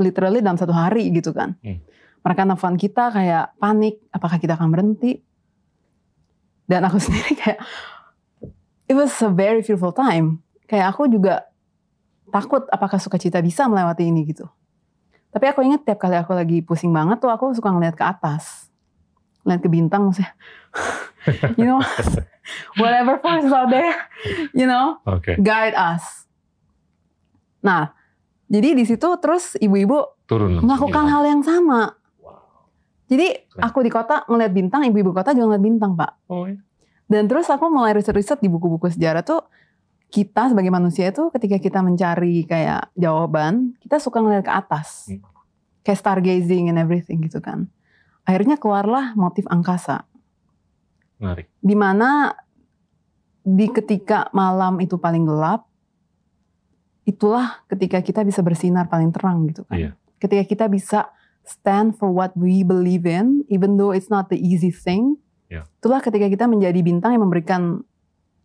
literally 0.00 0.42
dalam 0.42 0.58
satu 0.58 0.74
hari 0.74 1.14
gitu 1.14 1.30
kan. 1.30 1.54
Hmm. 1.62 1.78
Mereka 2.20 2.42
nelfon 2.44 2.74
kita 2.74 3.14
kayak 3.14 3.54
panik, 3.62 4.02
apakah 4.10 4.36
kita 4.42 4.58
akan 4.58 4.74
berhenti? 4.74 5.22
Dan 6.66 6.82
aku 6.82 6.98
sendiri 7.04 7.38
kayak, 7.38 7.62
it 8.90 8.96
was 8.98 9.14
a 9.22 9.30
very 9.30 9.62
fearful 9.62 9.94
time. 9.94 10.42
Kayak 10.66 10.96
aku 10.96 11.06
juga 11.06 11.46
takut 12.30 12.66
apakah 12.70 12.98
sukacita 12.98 13.38
bisa 13.44 13.70
melewati 13.70 14.08
ini 14.08 14.26
gitu. 14.26 14.48
Tapi 15.30 15.46
aku 15.46 15.62
ingat 15.62 15.86
tiap 15.86 16.02
kali 16.02 16.18
aku 16.18 16.34
lagi 16.34 16.58
pusing 16.62 16.90
banget 16.90 17.22
tuh 17.22 17.30
aku 17.30 17.54
suka 17.54 17.70
ngeliat 17.70 17.94
ke 17.94 18.02
atas. 18.02 18.69
Ngeliat 19.44 19.60
ke 19.60 19.68
bintang 19.72 20.02
maksudnya. 20.08 20.32
you 21.58 21.66
know, 21.66 21.80
whatever 22.80 23.20
forces 23.20 23.52
out 23.52 23.68
there, 23.68 23.94
you 24.56 24.64
know, 24.64 25.00
okay. 25.04 25.36
guide 25.40 25.76
us. 25.76 26.28
Nah, 27.60 27.92
jadi 28.48 28.72
di 28.72 28.84
situ 28.88 29.06
terus 29.20 29.54
ibu-ibu 29.60 30.16
melakukan 30.64 31.04
hal 31.06 31.22
yang 31.28 31.42
sama. 31.44 31.94
Jadi 33.10 33.50
aku 33.58 33.82
di 33.82 33.90
kota 33.90 34.22
ngeliat 34.30 34.52
bintang, 34.54 34.86
ibu-ibu 34.86 35.10
kota 35.10 35.34
juga 35.34 35.50
ngeliat 35.50 35.64
bintang, 35.66 35.98
Pak. 35.98 36.12
Oh, 36.30 36.46
iya. 36.46 36.62
Dan 37.10 37.26
terus 37.26 37.50
aku 37.50 37.66
mulai 37.66 37.90
riset-riset 37.90 38.38
di 38.38 38.46
buku-buku 38.46 38.86
sejarah 38.86 39.26
tuh 39.26 39.42
kita 40.14 40.50
sebagai 40.50 40.70
manusia 40.70 41.10
itu 41.10 41.26
ketika 41.34 41.58
kita 41.58 41.82
mencari 41.82 42.46
kayak 42.46 42.94
jawaban, 42.94 43.74
kita 43.82 43.98
suka 43.98 44.22
ngeliat 44.22 44.46
ke 44.46 44.52
atas. 44.54 45.10
Hmm. 45.10 45.22
Kayak 45.82 45.98
stargazing 46.06 46.70
and 46.70 46.78
everything 46.78 47.18
gitu 47.26 47.42
kan. 47.42 47.66
Akhirnya 48.30 48.56
keluarlah 48.62 49.18
motif 49.18 49.42
angkasa. 49.50 50.06
Menarik. 51.18 51.50
Di 51.58 51.74
mana 51.74 52.30
di 53.42 53.66
ketika 53.66 54.30
malam 54.30 54.78
itu 54.78 54.94
paling 54.94 55.26
gelap, 55.26 55.66
itulah 57.02 57.66
ketika 57.66 57.98
kita 57.98 58.22
bisa 58.22 58.38
bersinar 58.46 58.86
paling 58.86 59.10
terang 59.10 59.50
gitu 59.50 59.66
kan. 59.66 59.74
Iya. 59.74 59.90
Ketika 60.22 60.44
kita 60.46 60.64
bisa 60.70 61.10
stand 61.42 61.98
for 61.98 62.14
what 62.14 62.30
we 62.38 62.62
believe 62.62 63.02
in, 63.02 63.42
even 63.50 63.74
though 63.74 63.90
it's 63.90 64.06
not 64.06 64.30
the 64.30 64.38
easy 64.38 64.70
thing, 64.70 65.18
Yeah. 65.50 65.66
Itulah 65.82 65.98
ketika 65.98 66.30
kita 66.30 66.46
menjadi 66.46 66.78
bintang 66.78 67.18
yang 67.18 67.26
memberikan 67.26 67.82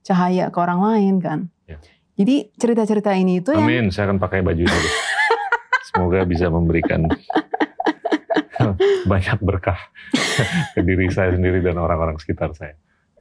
cahaya 0.02 0.50
ke 0.50 0.58
orang 0.58 0.82
lain 0.82 1.16
kan. 1.22 1.40
Yeah. 1.70 1.80
Jadi 2.18 2.50
cerita-cerita 2.58 3.14
ini 3.14 3.46
itu 3.46 3.54
Amin, 3.54 3.62
yang... 3.62 3.70
Amin, 3.70 3.94
saya 3.94 4.10
akan 4.10 4.18
pakai 4.18 4.42
baju 4.42 4.66
ini. 4.66 4.90
Semoga 5.94 6.26
bisa 6.26 6.50
memberikan 6.50 7.06
banyak 9.12 9.39
berkah 9.41 9.80
ke 10.76 10.82
diri 10.82 11.12
saya 11.12 11.36
sendiri 11.36 11.60
dan 11.62 11.78
orang-orang 11.80 12.18
sekitar 12.18 12.53
saya. 12.56 12.76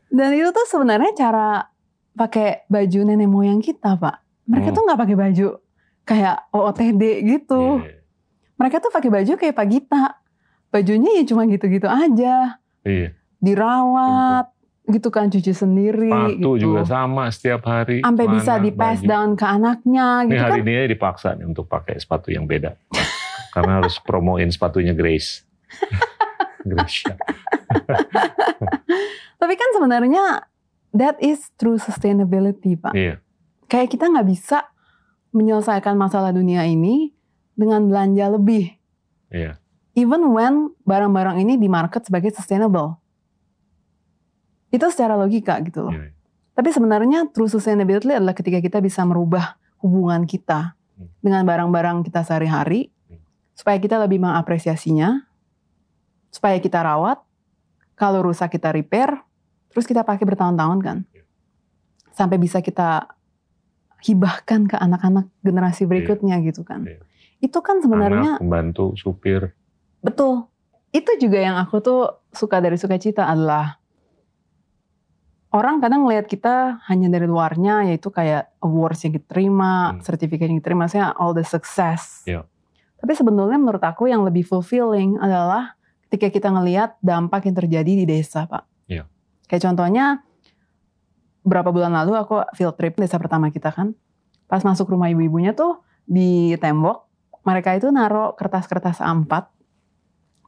Dan 0.09 0.31
itu 0.35 0.51
tuh 0.55 0.67
sebenarnya 0.71 1.11
cara 1.17 1.67
pakai 2.15 2.71
baju 2.71 3.01
nenek 3.03 3.27
moyang 3.27 3.59
kita, 3.59 3.99
Pak. 3.99 4.47
Mereka 4.47 4.71
hmm. 4.71 4.77
tuh 4.77 4.83
nggak 4.87 5.01
pakai 5.01 5.17
baju 5.17 5.49
kayak 6.05 6.37
OOTD 6.55 7.03
gitu. 7.27 7.83
Yeah. 7.83 8.01
Mereka 8.55 8.77
tuh 8.79 8.93
pakai 8.95 9.11
baju 9.11 9.33
kayak 9.35 9.55
Pak 9.57 9.67
Gita. 9.67 10.05
Bajunya 10.71 11.11
ya 11.19 11.23
cuma 11.27 11.47
gitu-gitu 11.47 11.87
aja. 11.91 12.63
Iya 12.87 13.15
dirawat 13.45 14.49
gitu 14.85 15.09
kan 15.09 15.33
cuci 15.33 15.53
sendiri 15.53 16.13
sepatu 16.13 16.61
gitu. 16.61 16.69
juga 16.69 16.81
sama 16.85 17.33
setiap 17.33 17.65
hari 17.69 18.05
sampai 18.05 18.27
bisa 18.29 18.61
di 18.61 18.71
pass 18.73 19.01
baju. 19.01 19.09
down 19.09 19.31
ke 19.33 19.45
anaknya 19.49 20.09
gitu 20.29 20.33
ini 20.33 20.41
hari 20.41 20.61
kan. 20.61 20.69
ini 20.69 20.89
dipaksa 20.93 21.29
nih 21.41 21.47
untuk 21.49 21.65
pakai 21.69 21.97
sepatu 21.97 22.29
yang 22.29 22.45
beda 22.45 22.77
karena 23.55 23.81
harus 23.81 24.03
promoin 24.03 24.51
sepatunya 24.51 24.93
Grace 24.93 25.47
Grace 26.71 27.07
tapi 29.41 29.55
kan 29.55 29.71
sebenarnya 29.79 30.45
that 30.91 31.17
is 31.23 31.49
true 31.55 31.79
sustainability 31.79 32.75
pak 32.75 32.93
iya. 32.93 33.23
kayak 33.71 33.95
kita 33.95 34.11
nggak 34.11 34.27
bisa 34.27 34.67
menyelesaikan 35.31 35.95
masalah 35.95 36.35
dunia 36.35 36.67
ini 36.67 37.15
dengan 37.55 37.87
belanja 37.87 38.27
lebih 38.35 38.75
iya. 39.31 39.63
even 39.95 40.35
when 40.35 40.75
barang-barang 40.83 41.39
ini 41.39 41.55
di 41.55 41.71
market 41.71 42.05
sebagai 42.05 42.35
sustainable 42.35 42.99
itu 44.75 44.87
secara 44.91 45.15
logika 45.15 45.63
gitu 45.63 45.87
loh. 45.87 45.95
Yeah. 45.95 46.11
Tapi 46.55 46.75
sebenarnya 46.75 47.31
true 47.31 47.47
sustainability 47.47 48.11
adalah 48.11 48.35
ketika 48.35 48.59
kita 48.59 48.83
bisa 48.83 49.07
merubah 49.07 49.55
hubungan 49.79 50.27
kita 50.27 50.75
hmm. 50.99 51.23
dengan 51.23 51.47
barang-barang 51.47 52.03
kita 52.03 52.27
sehari-hari. 52.27 52.91
Supaya 53.55 53.79
kita 53.79 53.97
lebih 54.03 54.19
mengapresiasinya, 54.21 55.23
supaya 56.35 56.59
kita 56.59 56.83
rawat, 56.83 57.23
kalau 57.95 58.27
rusak 58.27 58.59
kita 58.59 58.75
repair, 58.75 59.15
terus 59.71 59.87
kita 59.87 60.03
pakai 60.03 60.27
bertahun-tahun 60.27 60.79
kan. 60.83 60.99
Sampai 62.15 62.39
bisa 62.39 62.59
kita 62.63 63.07
hibahkan 64.05 64.69
ke 64.69 64.77
anak-anak 64.77 65.31
generasi 65.41 65.87
iya. 65.87 65.91
berikutnya 65.91 66.37
yeah. 66.39 66.47
gitu 66.51 66.63
kan. 66.67 66.85
Yeah. 66.85 67.03
Itu 67.41 67.65
kan 67.65 67.81
sebenarnya 67.81 68.37
Anak, 68.39 68.43
pembantu, 68.43 68.93
supir. 68.99 69.57
Betul. 70.05 70.47
Itu 70.95 71.17
juga 71.19 71.39
yang 71.41 71.57
aku 71.59 71.81
tuh 71.81 72.01
suka 72.31 72.61
dari 72.63 72.79
sukacita 72.79 73.27
adalah 73.27 73.81
orang 75.55 75.79
kadang 75.79 76.07
ngelihat 76.07 76.27
kita 76.27 76.83
hanya 76.91 77.09
dari 77.11 77.27
luarnya 77.31 77.87
yaitu 77.91 78.11
kayak 78.11 78.51
awards 78.63 79.03
yang 79.07 79.15
diterima, 79.19 79.95
hmm. 79.95 80.03
sertifikat 80.03 80.51
yang 80.51 80.59
diterima, 80.59 80.87
saya 80.91 81.15
all 81.15 81.35
the 81.35 81.47
success. 81.47 82.23
Yeah. 82.27 82.47
Tapi 83.05 83.13
sebetulnya 83.21 83.61
menurut 83.61 83.85
aku 83.85 84.09
yang 84.09 84.25
lebih 84.25 84.49
fulfilling 84.49 85.21
adalah 85.21 85.77
ketika 86.09 86.33
kita 86.33 86.49
ngelihat 86.49 86.97
dampak 87.05 87.45
yang 87.45 87.53
terjadi 87.53 87.93
di 88.01 88.09
desa, 88.09 88.49
Pak. 88.49 88.65
Yeah. 88.89 89.05
Kayak 89.45 89.69
contohnya 89.69 90.25
berapa 91.45 91.69
bulan 91.69 91.93
lalu 91.93 92.17
aku 92.17 92.49
field 92.57 92.81
trip 92.81 92.97
desa 92.97 93.21
pertama 93.21 93.53
kita 93.53 93.69
kan. 93.77 93.93
Pas 94.49 94.65
masuk 94.65 94.89
rumah 94.89 95.13
ibu-ibunya 95.13 95.53
tuh 95.53 95.85
di 96.09 96.57
tembok, 96.57 97.05
mereka 97.45 97.77
itu 97.77 97.93
naruh 97.93 98.33
kertas-kertas 98.41 99.05
A4 99.05 99.53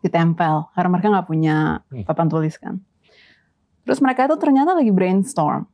ditempel 0.01 0.73
karena 0.73 0.89
mereka 0.89 1.13
nggak 1.13 1.29
punya 1.29 1.85
hmm. 1.93 2.09
papan 2.09 2.29
tulis 2.33 2.57
kan. 2.57 2.81
Terus 3.85 4.01
mereka 4.01 4.25
itu 4.25 4.41
ternyata 4.41 4.73
lagi 4.73 4.97
brainstorm. 4.97 5.69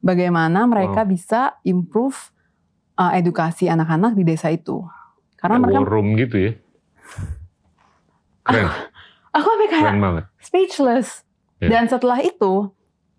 Bagaimana 0.00 0.64
mereka 0.64 1.04
wow. 1.04 1.10
bisa 1.12 1.60
improve 1.60 2.32
uh, 2.96 3.12
edukasi 3.12 3.68
anak-anak 3.68 4.16
di 4.16 4.24
desa 4.24 4.48
itu. 4.48 4.80
Karena 5.38 5.56
mereka 5.62 5.86
room 5.86 6.18
gitu 6.18 6.36
ya. 6.36 6.52
Keren. 8.44 8.68
Aku, 9.38 9.44
aku 9.44 9.70
kayak 9.70 9.84
Keren 9.86 10.00
banget. 10.02 10.24
speechless. 10.42 11.22
Yeah. 11.62 11.70
Dan 11.78 11.84
setelah 11.86 12.18
itu 12.24 12.72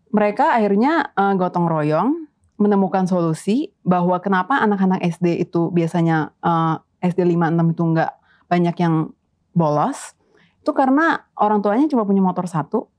mereka 0.10 0.58
akhirnya 0.58 1.14
uh, 1.14 1.38
gotong 1.38 1.70
royong 1.70 2.28
menemukan 2.60 3.08
solusi 3.08 3.72
bahwa 3.86 4.20
kenapa 4.20 4.60
anak-anak 4.60 5.00
SD 5.06 5.40
itu 5.48 5.72
biasanya 5.72 6.36
uh, 6.44 6.82
SD 7.00 7.24
5 7.24 7.56
6 7.56 7.74
itu 7.78 7.84
enggak 7.88 8.12
banyak 8.52 8.76
yang 8.84 9.16
bolos. 9.56 10.18
Itu 10.60 10.76
karena 10.76 11.24
orang 11.40 11.64
tuanya 11.64 11.88
cuma 11.88 12.04
punya 12.04 12.20
motor 12.20 12.50
satu 12.50 12.90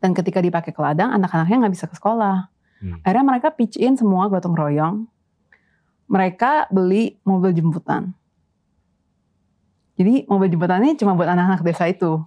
dan 0.00 0.16
ketika 0.16 0.40
dipakai 0.40 0.72
ke 0.72 0.80
ladang, 0.80 1.12
anak-anaknya 1.12 1.68
nggak 1.68 1.74
bisa 1.76 1.86
ke 1.86 1.94
sekolah. 1.94 2.48
Hmm. 2.80 3.04
Akhirnya 3.04 3.26
mereka 3.36 3.48
pitch 3.52 3.76
in 3.76 4.00
semua 4.00 4.32
gotong 4.32 4.56
royong. 4.56 5.04
Mereka 6.08 6.72
beli 6.72 7.20
mobil 7.22 7.52
jemputan. 7.52 8.16
Jadi 10.00 10.24
mobil 10.24 10.48
jemputan 10.48 10.80
ini 10.80 10.96
cuma 10.96 11.12
buat 11.12 11.28
anak-anak 11.28 11.60
desa 11.60 11.84
itu. 11.84 12.24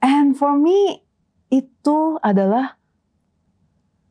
And 0.00 0.32
for 0.32 0.56
me 0.56 1.04
itu 1.52 2.16
adalah 2.24 2.80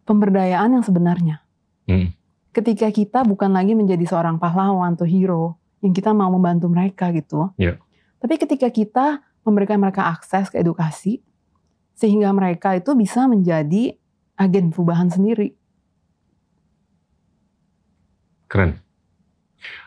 pemberdayaan 0.05 0.77
yang 0.77 0.85
sebenarnya. 0.85 1.41
Hmm. 1.89 2.13
Ketika 2.53 2.93
kita 2.93 3.25
bukan 3.25 3.49
lagi 3.49 3.73
menjadi 3.73 4.05
seorang 4.05 4.37
pahlawan 4.37 4.93
atau 4.93 5.09
hero 5.09 5.57
yang 5.81 5.89
kita 5.89 6.13
mau 6.13 6.29
membantu 6.29 6.69
mereka 6.69 7.09
gitu. 7.09 7.49
Ya. 7.57 7.81
Tapi 8.21 8.37
ketika 8.37 8.69
kita 8.69 9.25
memberikan 9.41 9.81
mereka 9.81 10.05
akses 10.05 10.53
ke 10.53 10.61
edukasi 10.61 11.25
sehingga 11.97 12.29
mereka 12.29 12.77
itu 12.77 12.93
bisa 12.93 13.25
menjadi 13.25 13.97
agen 14.37 14.69
perubahan 14.69 15.09
sendiri. 15.09 15.57
Keren. 18.45 18.77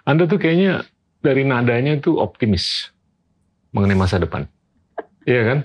Anda 0.02 0.26
tuh 0.26 0.42
kayaknya 0.42 0.90
dari 1.22 1.46
nadanya 1.46 1.96
tuh 2.02 2.18
optimis 2.18 2.90
mengenai 3.70 3.96
masa 3.96 4.18
depan. 4.18 4.44
Iya 5.22 5.42
kan? 5.46 5.58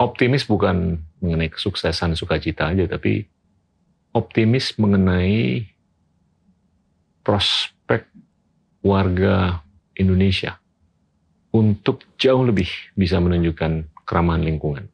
Optimis 0.00 0.48
bukan 0.48 0.98
mengenai 1.22 1.52
kesuksesan 1.52 2.18
sukacita 2.18 2.72
aja, 2.72 2.88
tapi 2.88 3.28
optimis 4.16 4.74
mengenai 4.80 5.68
prospek 7.22 8.08
warga 8.82 9.62
Indonesia 9.94 10.58
untuk 11.54 12.02
jauh 12.18 12.42
lebih 12.42 12.66
bisa 12.98 13.22
menunjukkan 13.22 14.02
keramahan 14.02 14.42
lingkungan. 14.42 14.90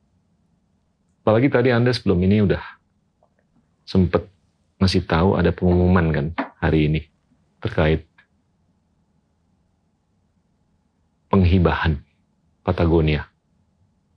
Apalagi 1.24 1.48
tadi 1.48 1.70
Anda 1.72 1.94
sebelum 1.94 2.20
ini 2.26 2.44
udah 2.44 2.60
sempet 3.86 4.28
ngasih 4.80 5.04
tahu 5.04 5.36
ada 5.36 5.52
pengumuman 5.52 6.06
kan 6.12 6.26
hari 6.60 6.88
ini 6.88 7.00
terkait 7.60 8.09
penghibahan 11.30 11.96
Patagonia 12.60 13.24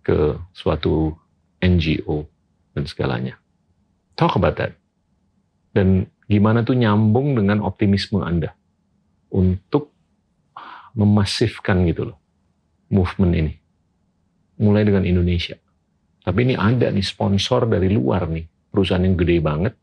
ke 0.03 0.36
suatu 0.51 1.16
NGO 1.64 2.28
dan 2.76 2.84
segalanya. 2.84 3.39
Talk 4.20 4.36
about 4.36 4.59
that. 4.59 4.76
Dan 5.72 6.11
gimana 6.28 6.66
tuh 6.66 6.76
nyambung 6.76 7.38
dengan 7.39 7.64
optimisme 7.64 8.20
Anda 8.20 8.51
untuk 9.32 9.95
memasifkan 10.93 11.88
gitu 11.89 12.14
loh 12.14 12.18
movement 12.93 13.34
ini. 13.34 13.53
Mulai 14.61 14.86
dengan 14.86 15.07
Indonesia. 15.07 15.57
Tapi 16.24 16.39
ini 16.45 16.55
ada 16.55 16.93
nih 16.93 17.03
sponsor 17.03 17.66
dari 17.66 17.89
luar 17.89 18.30
nih, 18.30 18.45
perusahaan 18.70 19.01
yang 19.01 19.18
gede 19.18 19.41
banget, 19.41 19.74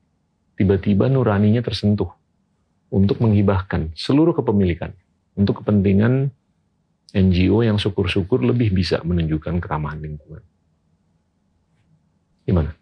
tiba-tiba 0.57 1.11
nuraninya 1.11 1.61
tersentuh 1.61 2.09
untuk 2.95 3.21
menghibahkan 3.21 3.93
seluruh 3.93 4.33
kepemilikan 4.33 4.95
untuk 5.37 5.61
kepentingan 5.63 6.33
NGO 7.13 7.63
yang 7.63 7.77
syukur-syukur 7.77 8.43
lebih 8.43 8.71
bisa 8.71 9.03
menunjukkan 9.03 9.59
keramahan 9.59 9.99
lingkungan. 9.99 10.43
Gimana? 12.47 12.73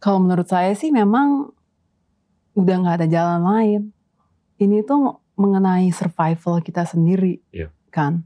Kalau 0.00 0.22
menurut 0.22 0.46
saya 0.46 0.72
sih 0.76 0.92
memang 0.92 1.50
udah 2.56 2.74
nggak 2.80 2.96
ada 3.02 3.08
jalan 3.08 3.42
lain. 3.42 3.82
Ini 4.56 4.84
tuh 4.88 5.20
mengenai 5.36 5.92
survival 5.92 6.64
kita 6.64 6.88
sendiri, 6.88 7.44
Iya. 7.52 7.68
kan? 7.92 8.24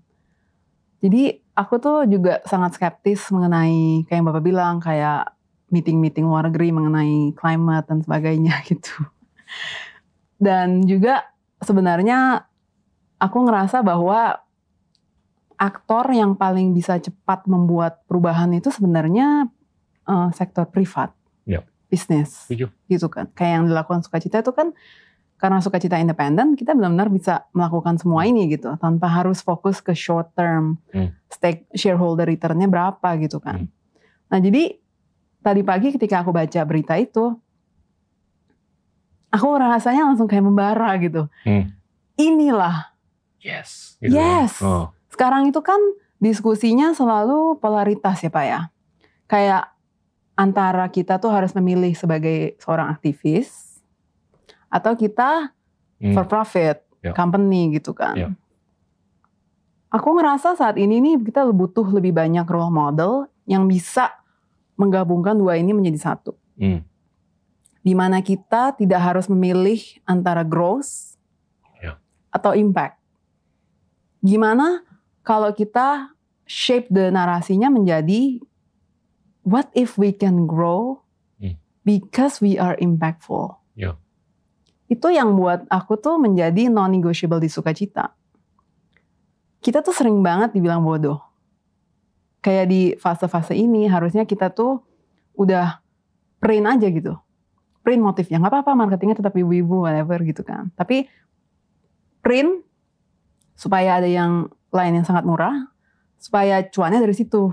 Jadi 1.03 1.43
aku 1.57 1.81
tuh 1.83 2.07
juga 2.07 2.39
sangat 2.47 2.79
skeptis 2.79 3.27
mengenai 3.35 4.07
kayak 4.07 4.19
yang 4.21 4.27
bapak 4.31 4.45
bilang 4.45 4.79
kayak 4.79 5.35
meeting-meeting 5.71 6.27
luar 6.27 6.47
negeri 6.51 6.71
mengenai 6.71 7.35
climate 7.35 7.87
dan 7.91 7.99
sebagainya 8.05 8.55
gitu. 8.71 8.95
Dan 10.39 10.87
juga 10.87 11.27
sebenarnya 11.59 12.47
aku 13.21 13.39
ngerasa 13.45 13.85
bahwa 13.85 14.41
aktor 15.55 16.09
yang 16.09 16.33
paling 16.35 16.73
bisa 16.73 16.97
cepat 16.97 17.45
membuat 17.45 18.01
perubahan 18.09 18.49
itu 18.57 18.73
sebenarnya 18.73 19.47
eh, 20.09 20.29
sektor 20.33 20.65
privat, 20.67 21.13
Yap. 21.45 21.69
bisnis, 21.87 22.49
Setuju. 22.49 22.73
gitu 22.89 23.07
kan. 23.07 23.29
Kayak 23.31 23.53
yang 23.61 23.65
dilakukan 23.69 24.01
sukacita 24.01 24.41
itu 24.41 24.51
kan 24.51 24.73
karena 25.37 25.57
sukacita 25.61 25.97
independen, 25.97 26.53
kita 26.53 26.77
benar-benar 26.77 27.09
bisa 27.09 27.49
melakukan 27.57 27.97
semua 27.97 28.29
ini 28.29 28.45
gitu, 28.49 28.77
tanpa 28.77 29.09
harus 29.09 29.41
fokus 29.41 29.81
ke 29.81 29.97
short 29.97 30.33
term 30.37 30.77
Hmm. 30.93 31.17
stake 31.33 31.65
shareholder 31.73 32.29
returnnya 32.29 32.69
berapa 32.69 33.09
gitu 33.21 33.41
kan. 33.41 33.65
Hmm. 33.65 33.69
Nah 34.29 34.39
jadi 34.41 34.77
tadi 35.41 35.61
pagi 35.65 35.97
ketika 35.97 36.21
aku 36.21 36.33
baca 36.33 36.61
berita 36.69 36.93
itu, 37.01 37.33
aku 39.31 39.47
rasanya 39.57 40.13
langsung 40.13 40.29
kayak 40.29 40.45
membara 40.45 40.93
gitu. 41.01 41.31
Hmm. 41.47 41.73
Inilah 42.21 42.90
Yes. 43.41 43.97
Yes. 44.05 44.61
Oh, 44.61 44.93
sekarang 45.09 45.49
itu 45.49 45.59
kan 45.65 45.81
diskusinya 46.21 46.93
selalu 46.93 47.57
polaritas 47.59 48.21
ya 48.21 48.31
Pak 48.31 48.45
ya. 48.45 48.61
Kayak 49.27 49.73
antara 50.37 50.89
kita 50.93 51.17
tuh 51.17 51.33
harus 51.33 51.53
memilih 51.57 51.93
sebagai 51.97 52.57
seorang 52.61 52.93
aktivis 52.93 53.81
atau 54.71 54.95
kita 54.95 55.53
hmm. 56.01 56.15
for 56.15 56.25
profit 56.29 56.85
Ya. 57.01 57.17
company 57.17 57.81
gitu 57.81 57.97
kan. 57.97 58.13
Ya. 58.13 58.29
Aku 59.89 60.13
ngerasa 60.21 60.53
saat 60.53 60.77
ini 60.77 61.01
nih 61.01 61.17
kita 61.25 61.49
butuh 61.49 61.89
lebih 61.97 62.13
banyak 62.13 62.45
role 62.45 62.69
model 62.69 63.25
yang 63.49 63.65
bisa 63.65 64.13
menggabungkan 64.77 65.33
dua 65.33 65.57
ini 65.57 65.73
menjadi 65.73 66.13
satu. 66.13 66.37
Hmm. 66.61 66.85
Di 67.81 67.97
mana 67.97 68.21
kita 68.21 68.77
tidak 68.77 69.01
harus 69.01 69.33
memilih 69.33 69.81
antara 70.05 70.45
growth 70.45 71.17
Ya. 71.81 71.97
atau 72.29 72.53
impact. 72.53 73.00
Gimana 74.21 74.85
kalau 75.25 75.53
kita 75.53 76.13
shape 76.45 76.89
the 76.93 77.09
narasinya 77.09 77.71
menjadi 77.73 78.41
what 79.47 79.73
if 79.73 79.97
we 79.97 80.13
can 80.13 80.45
grow 80.45 81.01
Hmm. 81.41 81.57
because 81.83 82.45
we 82.45 82.61
are 82.61 82.77
impactful. 82.77 83.57
Itu 84.91 85.09
yang 85.09 85.39
buat 85.39 85.65
aku 85.71 85.97
tuh 85.97 86.19
menjadi 86.19 86.67
non-negotiable 86.67 87.39
di 87.39 87.47
sukacita. 87.47 88.11
Kita 89.63 89.81
tuh 89.81 89.95
sering 89.95 90.19
banget 90.21 90.51
dibilang 90.53 90.83
bodoh. 90.83 91.23
Kayak 92.43 92.67
di 92.67 92.83
fase-fase 92.99 93.55
ini 93.55 93.87
harusnya 93.87 94.27
kita 94.27 94.51
tuh 94.51 94.83
udah 95.39 95.79
print 96.43 96.67
aja 96.67 96.89
gitu. 96.91 97.15
Print 97.81 98.03
motifnya, 98.03 98.43
nggak 98.43 98.51
apa-apa 98.51 98.73
marketingnya 98.77 99.23
tetap 99.23 99.33
ibu-ibu 99.39 99.87
whatever 99.87 100.21
gitu 100.27 100.45
kan. 100.45 100.69
Tapi 100.75 101.07
print 102.21 102.65
supaya 103.61 104.01
ada 104.01 104.09
yang 104.09 104.49
lain 104.73 104.97
yang 104.97 105.05
sangat 105.05 105.29
murah, 105.29 105.69
supaya 106.17 106.65
cuannya 106.65 107.05
dari 107.05 107.13
situ. 107.13 107.53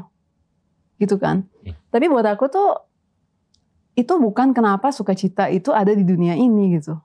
Gitu 0.96 1.20
kan. 1.20 1.44
Hmm. 1.68 1.76
Tapi 1.92 2.08
buat 2.08 2.24
aku 2.24 2.48
tuh 2.48 2.70
itu 4.00 4.14
bukan 4.16 4.56
kenapa 4.56 4.96
sukacita 4.96 5.52
itu 5.52 5.76
ada 5.76 5.92
di 5.92 6.08
dunia 6.08 6.40
ini 6.40 6.80
gitu. 6.80 6.96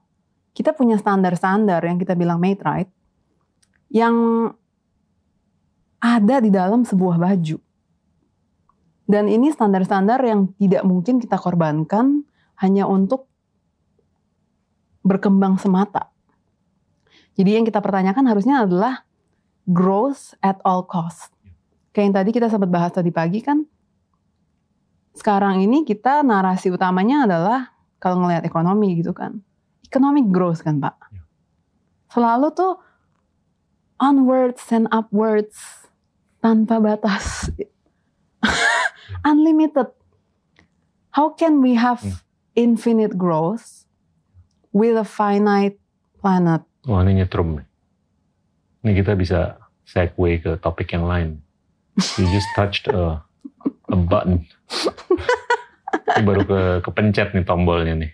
Kita 0.55 0.71
punya 0.71 0.95
standar-standar 0.95 1.83
yang 1.83 1.99
kita 1.99 2.15
bilang 2.15 2.39
made 2.39 2.63
right 2.63 2.87
yang 3.91 4.47
ada 5.99 6.39
di 6.39 6.53
dalam 6.53 6.87
sebuah 6.87 7.19
baju. 7.19 7.57
Dan 9.03 9.27
ini 9.27 9.51
standar-standar 9.51 10.23
yang 10.23 10.55
tidak 10.55 10.87
mungkin 10.87 11.19
kita 11.19 11.35
korbankan 11.35 12.23
hanya 12.63 12.87
untuk 12.87 13.27
berkembang 15.03 15.59
semata. 15.59 16.12
Jadi 17.33 17.49
yang 17.57 17.65
kita 17.65 17.81
pertanyakan 17.81 18.29
harusnya 18.29 18.65
adalah 18.65 19.05
growth 19.65 20.37
at 20.43 20.61
all 20.61 20.85
cost. 20.85 21.33
Kayak 21.93 22.03
yang 22.05 22.15
tadi 22.17 22.29
kita 22.33 22.47
sempat 22.49 22.69
bahas 22.69 22.91
tadi 22.93 23.09
pagi 23.09 23.41
kan, 23.41 23.65
sekarang 25.13 25.61
ini 25.61 25.85
kita 25.85 26.25
narasi 26.25 26.73
utamanya 26.73 27.29
adalah 27.29 27.69
kalau 28.01 28.25
ngelihat 28.25 28.43
ekonomi 28.45 28.97
gitu 28.97 29.13
kan, 29.13 29.41
economic 29.85 30.29
growth 30.33 30.65
kan 30.65 30.81
Pak. 30.81 30.97
Selalu 32.09 32.49
tuh 32.53 32.81
onwards 34.01 34.65
and 34.73 34.89
upwards 34.89 35.85
tanpa 36.41 36.81
batas, 36.81 37.49
unlimited. 39.29 39.89
How 41.13 41.29
can 41.29 41.61
we 41.61 41.77
have 41.77 42.01
Hmm. 42.01 42.21
infinite 42.57 43.17
growth 43.17 43.85
with 44.73 44.97
a 44.97 45.05
finite 45.05 45.77
planet? 46.17 46.65
Wah 46.83 46.99
ini 47.07 47.23
nyetrum 47.23 47.59
nih. 47.59 47.67
Ini 48.83 48.91
kita 48.99 49.15
bisa 49.15 49.55
segue 49.87 50.43
ke 50.43 50.51
topik 50.59 50.91
yang 50.91 51.07
lain. 51.07 51.39
You 52.19 52.27
just 52.27 52.49
touched 52.57 52.91
a, 52.91 53.23
a 53.87 53.95
button. 53.95 54.43
ini 56.13 56.21
baru 56.27 56.41
ke 56.43 56.59
kepencet 56.83 57.31
nih 57.31 57.47
tombolnya 57.47 57.95
nih. 57.95 58.11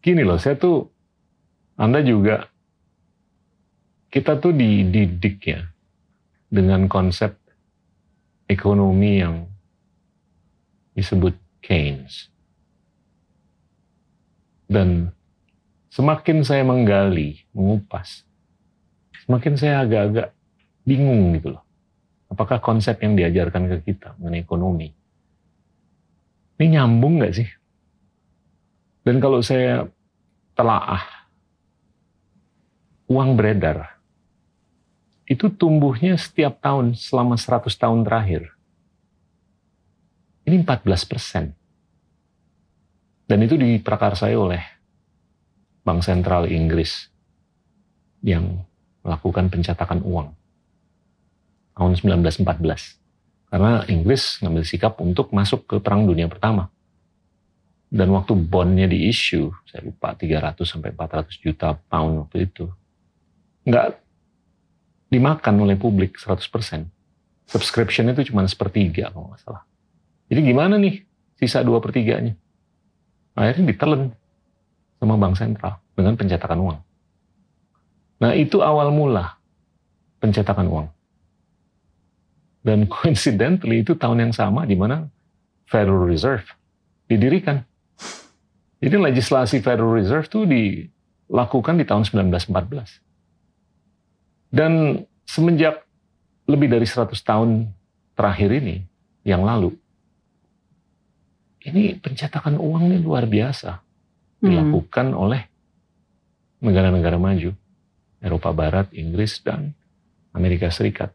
Gini 0.00 0.24
loh, 0.24 0.40
saya 0.40 0.56
tuh, 0.56 0.88
Anda 1.76 2.00
juga, 2.00 2.48
kita 4.08 4.40
tuh 4.40 4.56
dididik 4.56 5.44
ya 5.44 5.60
dengan 6.48 6.88
konsep 6.88 7.36
ekonomi 8.48 9.20
yang 9.20 9.44
disebut 10.96 11.36
Keynes. 11.60 12.32
Dan 14.70 15.12
semakin 15.90 16.46
saya 16.46 16.62
menggali, 16.62 17.44
mengupas, 17.50 18.22
semakin 19.26 19.54
saya 19.58 19.82
agak-agak 19.84 20.32
bingung 20.86 21.36
gitu 21.36 21.58
loh. 21.58 21.64
Apakah 22.30 22.62
konsep 22.62 23.02
yang 23.02 23.18
diajarkan 23.18 23.66
ke 23.66 23.76
kita 23.90 24.14
mengenai 24.22 24.46
ekonomi 24.46 24.94
ini 26.60 26.76
nyambung 26.76 27.24
nggak 27.24 27.34
sih? 27.40 27.48
Dan 29.00 29.16
kalau 29.16 29.40
saya 29.40 29.88
telaah, 30.52 31.00
uang 33.08 33.32
beredar 33.32 33.96
itu 35.24 35.48
tumbuhnya 35.48 36.20
setiap 36.20 36.60
tahun 36.60 36.92
selama 37.00 37.40
100 37.40 37.64
tahun 37.80 38.04
terakhir. 38.04 38.52
Ini 40.44 40.60
14 40.60 40.84
persen. 41.08 41.56
Dan 43.24 43.40
itu 43.40 43.56
diprakarsai 43.56 44.36
oleh 44.36 44.60
Bank 45.80 46.04
Sentral 46.04 46.48
Inggris 46.50 47.08
yang 48.20 48.64
melakukan 49.00 49.48
pencetakan 49.48 50.04
uang 50.04 50.28
tahun 51.76 51.92
1914. 51.96 53.00
Karena 53.50 53.82
Inggris 53.90 54.38
ngambil 54.44 54.62
sikap 54.62 55.00
untuk 55.02 55.32
masuk 55.34 55.66
ke 55.66 55.76
Perang 55.82 56.06
Dunia 56.06 56.30
Pertama. 56.30 56.70
Dan 57.90 58.14
waktu 58.14 58.38
bondnya 58.38 58.86
di 58.86 59.10
issue, 59.10 59.50
saya 59.66 59.82
lupa 59.82 60.14
300 60.14 60.62
sampai 60.62 60.94
400 60.94 61.42
juta 61.42 61.74
pound 61.74 62.22
waktu 62.22 62.46
itu, 62.46 62.70
nggak 63.66 63.98
dimakan 65.10 65.54
oleh 65.66 65.74
publik 65.74 66.14
100%. 66.14 66.86
Subscription 67.50 68.14
itu 68.14 68.30
cuma 68.30 68.46
sepertiga 68.46 69.10
kalau 69.10 69.34
nggak 69.34 69.42
salah. 69.42 69.66
Jadi 70.30 70.40
gimana 70.46 70.78
nih 70.78 71.02
sisa 71.34 71.66
dua 71.66 71.82
pertiganya? 71.82 72.38
Akhirnya 73.34 73.74
ditelan 73.74 74.14
sama 75.00 75.16
bank 75.16 75.34
sentral 75.40 75.80
dengan 75.96 76.14
pencetakan 76.14 76.60
uang. 76.60 76.78
Nah 78.20 78.36
itu 78.36 78.60
awal 78.60 78.92
mula 78.92 79.40
pencetakan 80.20 80.68
uang. 80.68 80.86
Dan 82.60 82.84
coincidentally 82.92 83.80
itu 83.80 83.96
tahun 83.96 84.28
yang 84.28 84.34
sama 84.36 84.68
di 84.68 84.76
mana 84.76 85.08
Federal 85.64 86.04
Reserve 86.04 86.44
didirikan. 87.08 87.64
Jadi 88.80 88.96
legislasi 88.96 89.64
Federal 89.64 89.96
Reserve 89.96 90.28
itu 90.28 90.44
dilakukan 90.44 91.80
di 91.80 91.84
tahun 91.88 92.04
1914. 92.04 93.00
Dan 94.52 95.04
semenjak 95.24 95.84
lebih 96.48 96.68
dari 96.68 96.86
100 96.88 97.12
tahun 97.22 97.70
terakhir 98.18 98.50
ini, 98.50 98.82
yang 99.22 99.44
lalu, 99.46 99.76
ini 101.60 101.94
pencetakan 102.00 102.56
uang 102.56 102.88
ini 102.88 102.98
luar 103.04 103.28
biasa. 103.28 103.78
Dilakukan 104.40 105.12
hmm. 105.12 105.20
oleh 105.20 105.42
negara-negara 106.60 107.16
maju, 107.16 107.52
Eropa 108.20 108.50
Barat, 108.52 108.92
Inggris, 108.92 109.40
dan 109.40 109.72
Amerika 110.36 110.68
Serikat. 110.68 111.12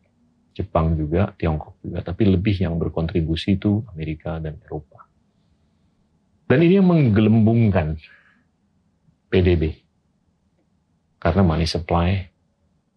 Jepang 0.56 0.96
juga, 0.96 1.36
Tiongkok 1.36 1.76
juga, 1.84 2.00
tapi 2.00 2.32
lebih 2.32 2.56
yang 2.64 2.80
berkontribusi 2.80 3.60
itu 3.60 3.84
Amerika 3.92 4.40
dan 4.40 4.56
Eropa. 4.64 5.04
Dan 6.48 6.64
ini 6.64 6.80
yang 6.80 6.88
menggelembungkan 6.88 8.00
PDB. 9.28 9.84
Karena 11.20 11.42
money 11.44 11.68
supply 11.68 12.24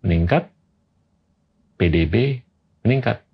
meningkat, 0.07 0.47
PDB 1.81 2.45
meningkat. 2.87 3.27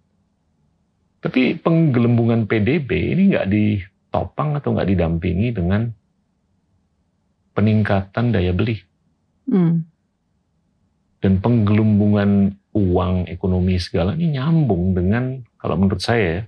Tapi 1.21 1.61
penggelembungan 1.61 2.49
PDB 2.49 3.17
ini 3.17 3.37
nggak 3.37 3.49
ditopang 3.49 4.57
atau 4.57 4.73
nggak 4.73 4.89
didampingi 4.89 5.53
dengan 5.53 5.89
peningkatan 7.55 8.35
daya 8.35 8.51
beli. 8.51 8.83
Hmm. 9.49 9.87
Dan 11.23 11.41
penggelembungan 11.41 12.53
uang, 12.75 13.31
ekonomi 13.31 13.81
segala 13.81 14.13
ini 14.13 14.37
nyambung 14.37 14.93
dengan 14.93 15.41
kalau 15.57 15.81
menurut 15.81 16.03
saya 16.03 16.43
ya, 16.43 16.45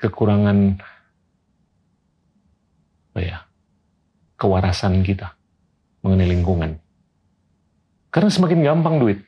kekurangan 0.00 0.80
apa 3.10 3.20
ya, 3.20 3.38
kewarasan 4.40 5.04
kita 5.04 5.36
mengenai 6.00 6.30
lingkungan. 6.30 6.80
Karena 8.08 8.30
semakin 8.32 8.64
gampang 8.64 8.96
duit, 8.96 9.20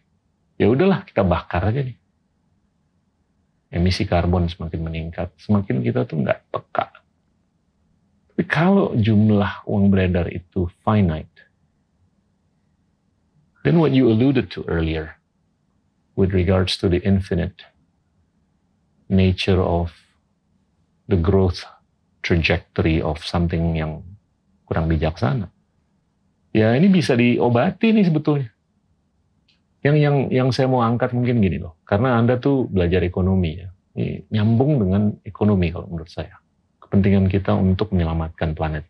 ya 0.57 0.71
udahlah 0.71 1.05
kita 1.05 1.27
bakar 1.27 1.69
aja 1.69 1.85
nih. 1.85 1.99
Emisi 3.73 4.05
karbon 4.05 4.49
semakin 4.49 4.81
meningkat, 4.81 5.33
semakin 5.37 5.81
kita 5.81 6.05
tuh 6.09 6.25
nggak 6.25 6.41
peka. 6.53 6.92
Tapi 8.33 8.49
kalau 8.49 8.97
jumlah 8.97 9.69
uang 9.69 9.93
beredar 9.93 10.33
itu 10.33 10.73
finite, 10.81 11.33
Then 13.63 13.79
what 13.79 13.95
you 13.95 14.11
alluded 14.11 14.51
to 14.59 14.67
earlier 14.67 15.23
with 16.19 16.35
regards 16.35 16.75
to 16.83 16.91
the 16.91 16.99
infinite 17.07 17.63
nature 19.07 19.63
of 19.63 19.95
the 21.07 21.15
growth 21.15 21.63
trajectory 22.27 22.99
of 22.99 23.23
something 23.23 23.79
yang 23.79 24.03
kurang 24.67 24.91
bijaksana. 24.91 25.47
Ya 26.51 26.75
ini 26.75 26.91
bisa 26.91 27.15
diobati 27.15 27.95
nih 27.95 28.11
sebetulnya. 28.11 28.51
Yang 29.83 29.97
yang 29.99 30.17
yang 30.31 30.49
saya 30.51 30.67
mau 30.67 30.83
angkat 30.83 31.15
mungkin 31.15 31.43
gini 31.43 31.59
loh, 31.63 31.79
karena 31.87 32.19
Anda 32.19 32.39
tuh 32.39 32.67
belajar 32.71 33.03
ekonomi 33.03 33.63
ya. 33.63 33.71
Ini 33.95 34.27
nyambung 34.31 34.79
dengan 34.79 35.03
ekonomi 35.23 35.71
kalau 35.71 35.87
menurut 35.87 36.11
saya. 36.11 36.42
Kepentingan 36.93 37.33
kita 37.33 37.57
untuk 37.57 37.89
menyelamatkan 37.97 38.53
planet. 38.53 38.85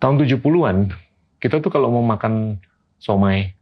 Tahun 0.00 0.16
70-an 0.16 0.96
kita 1.36 1.60
tuh 1.60 1.68
kalau 1.68 1.92
mau 1.92 2.00
makan 2.00 2.56
somai 2.96 3.52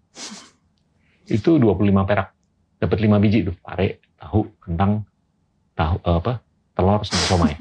itu 1.27 1.59
25 1.59 1.83
perak. 2.07 2.31
Dapat 2.79 2.95
5 2.95 3.19
biji 3.19 3.43
tuh, 3.43 3.59
pare, 3.59 3.99
tahu, 4.15 4.55
kentang, 4.63 5.03
tahu 5.75 5.99
eh, 5.99 6.15
apa? 6.15 6.33
telur 6.79 7.03
sama 7.03 7.27
somai. 7.27 7.59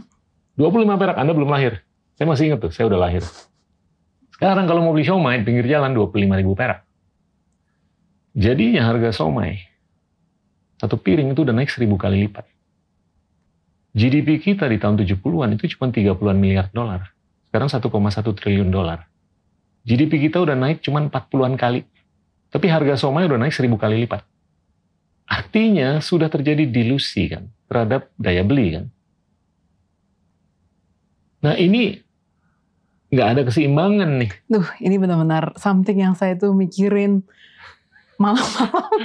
25 0.61 0.93
perak, 0.93 1.17
Anda 1.17 1.34
belum 1.34 1.49
lahir. 1.49 1.82
Saya 2.13 2.30
masih 2.30 2.53
ingat 2.53 2.69
tuh, 2.69 2.69
saya 2.69 2.86
udah 2.86 3.01
lahir. 3.01 3.25
Sekarang 4.30 4.69
kalau 4.69 4.86
mau 4.86 4.93
beli 4.93 5.09
somai 5.09 5.41
pinggir 5.41 5.65
jalan 5.65 5.97
25 5.97 6.38
ribu 6.38 6.53
perak. 6.53 6.86
Jadinya 8.38 8.86
harga 8.86 9.09
somai 9.09 9.57
satu 10.78 11.01
piring 11.01 11.34
itu 11.34 11.41
udah 11.41 11.57
naik 11.57 11.73
seribu 11.73 11.97
kali 11.97 12.30
lipat. 12.30 12.45
GDP 13.98 14.38
kita 14.38 14.70
di 14.70 14.78
tahun 14.78 15.02
70-an 15.02 15.58
itu 15.58 15.74
cuma 15.74 15.89
30-an 15.89 16.38
miliar 16.38 16.70
dolar. 16.70 17.10
Sekarang 17.50 17.66
1,1 17.66 18.38
triliun 18.38 18.70
dolar. 18.70 19.10
GDP 19.89 20.30
kita 20.30 20.38
udah 20.38 20.54
naik 20.54 20.86
cuma 20.86 21.02
40-an 21.02 21.58
kali. 21.58 21.82
Tapi 22.54 22.66
harga 22.70 22.93
somai 22.93 23.26
udah 23.26 23.41
naik 23.41 23.58
1000 23.58 23.74
kali 23.74 24.06
lipat. 24.06 24.22
Artinya 25.28 25.98
sudah 25.98 26.30
terjadi 26.30 26.70
dilusi 26.70 27.26
kan 27.28 27.50
terhadap 27.68 28.14
daya 28.16 28.45
beli 28.45 28.78
kan. 28.78 28.86
Nah 31.41 31.58
ini 31.58 31.98
nggak 33.10 33.28
ada 33.34 33.41
keseimbangan 33.50 34.10
nih. 34.24 34.32
Duh, 34.45 34.68
ini 34.80 34.95
benar-benar 35.02 35.58
something 35.58 35.98
yang 36.00 36.14
saya 36.14 36.38
tuh 36.38 36.54
mikirin 36.54 37.26
malam-malam. 38.22 39.04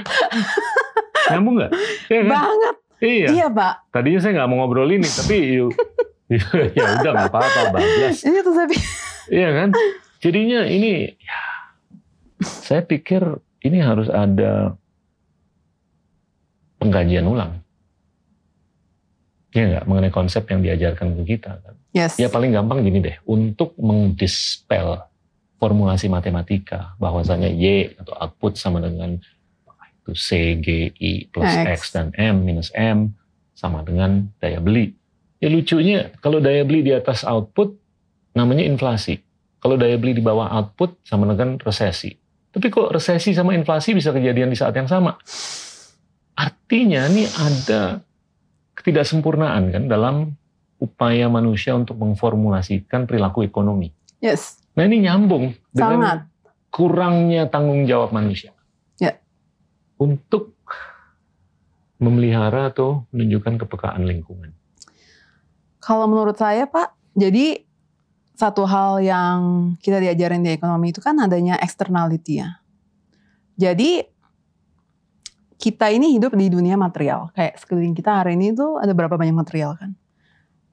Nyambung 1.33 1.55
nggak? 1.59 1.71
Ya, 2.11 2.19
kan? 2.23 2.29
Banget. 2.29 2.75
Iya. 3.03 3.27
Iya 3.35 3.47
pak. 3.51 3.91
Tadinya 3.91 4.19
saya 4.23 4.31
nggak 4.39 4.49
mau 4.49 4.63
ngobrol 4.63 4.87
ini, 4.87 5.03
tapi 5.03 5.59
ya 6.77 6.83
udah 7.03 7.11
nggak 7.11 7.29
apa-apa, 7.29 7.61
bablas. 7.75 8.23
Iya 8.23 8.39
tuh 8.41 8.53
saya. 8.55 8.67
Iya 9.27 9.49
kan? 9.51 9.69
Jadinya 10.23 10.59
ini 10.71 11.11
ya, 11.19 11.41
saya 12.39 12.81
pikir 12.87 13.21
ini 13.67 13.83
harus 13.83 14.07
ada 14.07 14.79
pengkajian 16.79 17.27
ulang. 17.27 17.59
Ya 19.51 19.69
nggak 19.69 19.85
mengenai 19.85 20.13
konsep 20.15 20.47
yang 20.47 20.63
diajarkan 20.63 21.19
ke 21.19 21.37
kita 21.37 21.59
kan. 21.59 21.75
Yes. 21.93 22.17
Ya 22.17 22.31
paling 22.31 22.55
gampang 22.55 22.81
gini 22.81 23.03
deh, 23.03 23.19
untuk 23.27 23.77
mengdispel 23.77 25.05
formulasi 25.61 26.09
matematika 26.09 26.97
bahwasanya 26.97 27.47
y 27.47 27.93
atau 27.95 28.17
output 28.17 28.57
sama 28.57 28.81
dengan 28.81 29.21
itu 30.03 30.11
c, 30.19 30.59
g, 30.59 30.67
i 30.99 31.25
plus 31.31 31.47
x. 31.47 31.67
x 31.67 31.79
dan 31.95 32.11
m 32.19 32.43
minus 32.43 32.69
m 32.75 33.15
sama 33.55 33.81
dengan 33.87 34.27
daya 34.43 34.59
beli. 34.59 34.91
Ya 35.39 35.47
lucunya 35.47 36.11
kalau 36.19 36.43
daya 36.43 36.67
beli 36.67 36.83
di 36.83 36.91
atas 36.91 37.23
output 37.23 37.75
namanya 38.35 38.67
inflasi. 38.67 39.23
Kalau 39.63 39.79
daya 39.79 39.95
beli 39.95 40.19
di 40.19 40.23
bawah 40.23 40.51
output 40.51 40.99
sama 41.07 41.31
dengan 41.31 41.55
resesi. 41.63 42.11
Tapi 42.53 42.67
kok 42.69 42.93
resesi 42.93 43.33
sama 43.33 43.55
inflasi 43.57 43.95
bisa 43.97 44.13
kejadian 44.13 44.51
di 44.51 44.57
saat 44.59 44.77
yang 44.77 44.85
sama? 44.85 45.17
Artinya 46.37 47.09
ini 47.09 47.25
ada 47.25 47.97
ketidaksempurnaan 48.77 49.63
kan 49.73 49.83
dalam 49.89 50.37
upaya 50.77 51.31
manusia 51.33 51.73
untuk 51.73 51.97
mengformulasikan 51.97 53.09
perilaku 53.09 53.47
ekonomi. 53.47 53.89
Yes. 54.21 54.61
Nah 54.77 54.85
ini 54.85 55.05
nyambung 55.05 55.55
dengan 55.73 55.99
Sangat. 55.99 56.19
kurangnya 56.69 57.49
tanggung 57.49 57.89
jawab 57.89 58.13
manusia. 58.13 58.52
Untuk 60.03 60.59
memelihara 62.03 62.67
atau 62.67 63.07
menunjukkan 63.15 63.63
kepekaan 63.63 64.03
lingkungan. 64.03 64.51
Kalau 65.79 66.03
menurut 66.11 66.35
saya 66.35 66.67
Pak, 66.67 66.91
jadi 67.15 67.63
satu 68.35 68.67
hal 68.67 68.99
yang 68.99 69.37
kita 69.79 70.03
diajarin 70.03 70.43
di 70.43 70.51
ekonomi 70.51 70.91
itu 70.91 70.99
kan 70.99 71.15
adanya 71.23 71.55
externality 71.63 72.43
ya. 72.43 72.59
Jadi 73.55 74.03
kita 75.55 75.87
ini 75.93 76.19
hidup 76.19 76.35
di 76.35 76.51
dunia 76.51 76.75
material. 76.75 77.31
Kayak 77.31 77.61
sekeliling 77.61 77.95
kita 77.95 78.19
hari 78.19 78.35
ini 78.35 78.51
tuh 78.51 78.81
ada 78.83 78.91
berapa 78.91 79.15
banyak 79.15 79.37
material 79.37 79.79
kan. 79.79 79.95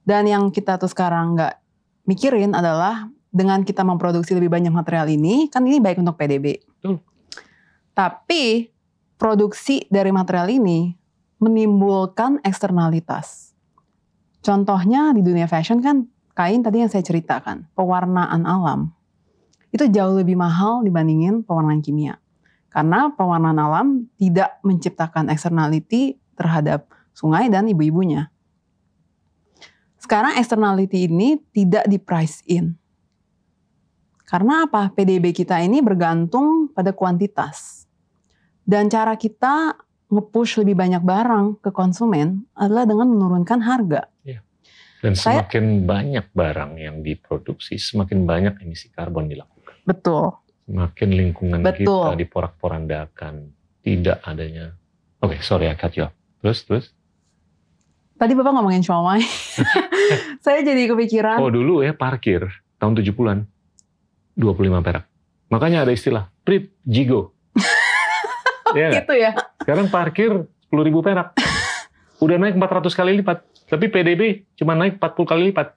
Dan 0.03 0.27
yang 0.27 0.51
kita 0.51 0.81
tuh 0.81 0.91
sekarang 0.91 1.39
nggak 1.39 1.55
mikirin 2.09 2.57
adalah 2.57 3.07
dengan 3.31 3.63
kita 3.63 3.87
memproduksi 3.87 4.35
lebih 4.35 4.51
banyak 4.51 4.75
material 4.75 5.07
ini, 5.07 5.47
kan 5.47 5.63
ini 5.63 5.79
baik 5.79 6.03
untuk 6.03 6.19
PDB. 6.19 6.59
Betul. 6.67 6.99
Tapi 7.95 8.67
produksi 9.21 9.85
dari 9.93 10.09
material 10.09 10.49
ini 10.49 10.97
menimbulkan 11.45 12.41
eksternalitas. 12.41 13.53
Contohnya 14.41 15.13
di 15.13 15.21
dunia 15.21 15.45
fashion 15.45 15.85
kan 15.85 16.09
kain 16.33 16.65
tadi 16.65 16.81
yang 16.81 16.89
saya 16.89 17.05
ceritakan, 17.05 17.69
pewarnaan 17.77 18.49
alam. 18.49 18.97
Itu 19.69 19.93
jauh 19.93 20.17
lebih 20.17 20.41
mahal 20.41 20.81
dibandingin 20.81 21.45
pewarnaan 21.45 21.85
kimia. 21.85 22.17
Karena 22.73 23.13
pewarnaan 23.13 23.61
alam 23.61 24.09
tidak 24.17 24.57
menciptakan 24.65 25.29
externality 25.29 26.17
terhadap 26.33 26.89
sungai 27.13 27.53
dan 27.53 27.69
ibu-ibunya. 27.69 28.33
Sekarang 30.01 30.41
externality 30.41 31.05
ini 31.13 31.37
tidak 31.53 31.85
di 31.85 32.01
price 32.01 32.41
in. 32.49 32.73
Karena 34.25 34.65
apa? 34.65 34.89
PDB 34.97 35.37
kita 35.37 35.61
ini 35.61 35.85
bergantung 35.85 36.73
pada 36.73 36.97
kuantitas. 36.97 37.80
Dan 38.65 38.91
cara 38.93 39.17
kita 39.17 39.75
nge-push 40.11 40.63
lebih 40.63 40.75
banyak 40.75 41.03
barang 41.03 41.63
ke 41.63 41.71
konsumen 41.71 42.47
adalah 42.55 42.87
dengan 42.87 43.09
menurunkan 43.11 43.61
harga. 43.63 44.11
Dan 45.01 45.17
Saya- 45.17 45.49
semakin 45.49 45.89
banyak 45.89 46.29
barang 46.37 46.77
yang 46.77 47.01
diproduksi, 47.01 47.81
semakin 47.81 48.29
banyak 48.29 48.61
emisi 48.61 48.93
karbon 48.93 49.33
dilakukan. 49.33 49.81
Betul. 49.89 50.37
Semakin 50.69 51.09
lingkungan 51.17 51.61
Betul. 51.65 52.05
kita 52.05 52.21
diporak-porandakan, 52.21 53.35
tidak 53.81 54.21
adanya. 54.23 54.77
Oke, 55.25 55.41
sorry 55.41 55.73
I 55.73 55.75
cut 55.75 55.97
you 55.97 56.05
off. 56.05 56.15
Terus, 56.45 56.59
terus. 56.69 56.87
Tadi 58.21 58.37
Bapak 58.37 58.53
ngomongin 58.53 58.85
siomay. 58.85 59.25
Saya 60.45 60.61
jadi 60.61 60.93
kepikiran. 60.93 61.41
Oh 61.41 61.49
dulu 61.49 61.81
ya 61.81 61.97
parkir 61.97 62.45
tahun 62.77 63.01
70-an 63.01 63.49
25 64.37 64.85
perak. 64.85 65.09
Makanya 65.49 65.89
ada 65.89 65.93
istilah 65.97 66.29
trip 66.45 66.77
jigo. 66.85 67.33
Nggak? 68.77 68.93
Gitu 69.03 69.15
ya. 69.17 69.31
Sekarang 69.59 69.87
parkir 69.89 70.31
10 70.69 70.87
ribu 70.87 71.01
perak. 71.01 71.35
Udah 72.25 72.37
naik 72.37 72.55
400 72.55 72.93
kali 72.93 73.11
lipat. 73.19 73.39
Tapi 73.67 73.87
PDB 73.87 74.23
cuma 74.55 74.75
naik 74.75 74.97
40 74.97 75.25
kali 75.27 75.43
lipat. 75.51 75.73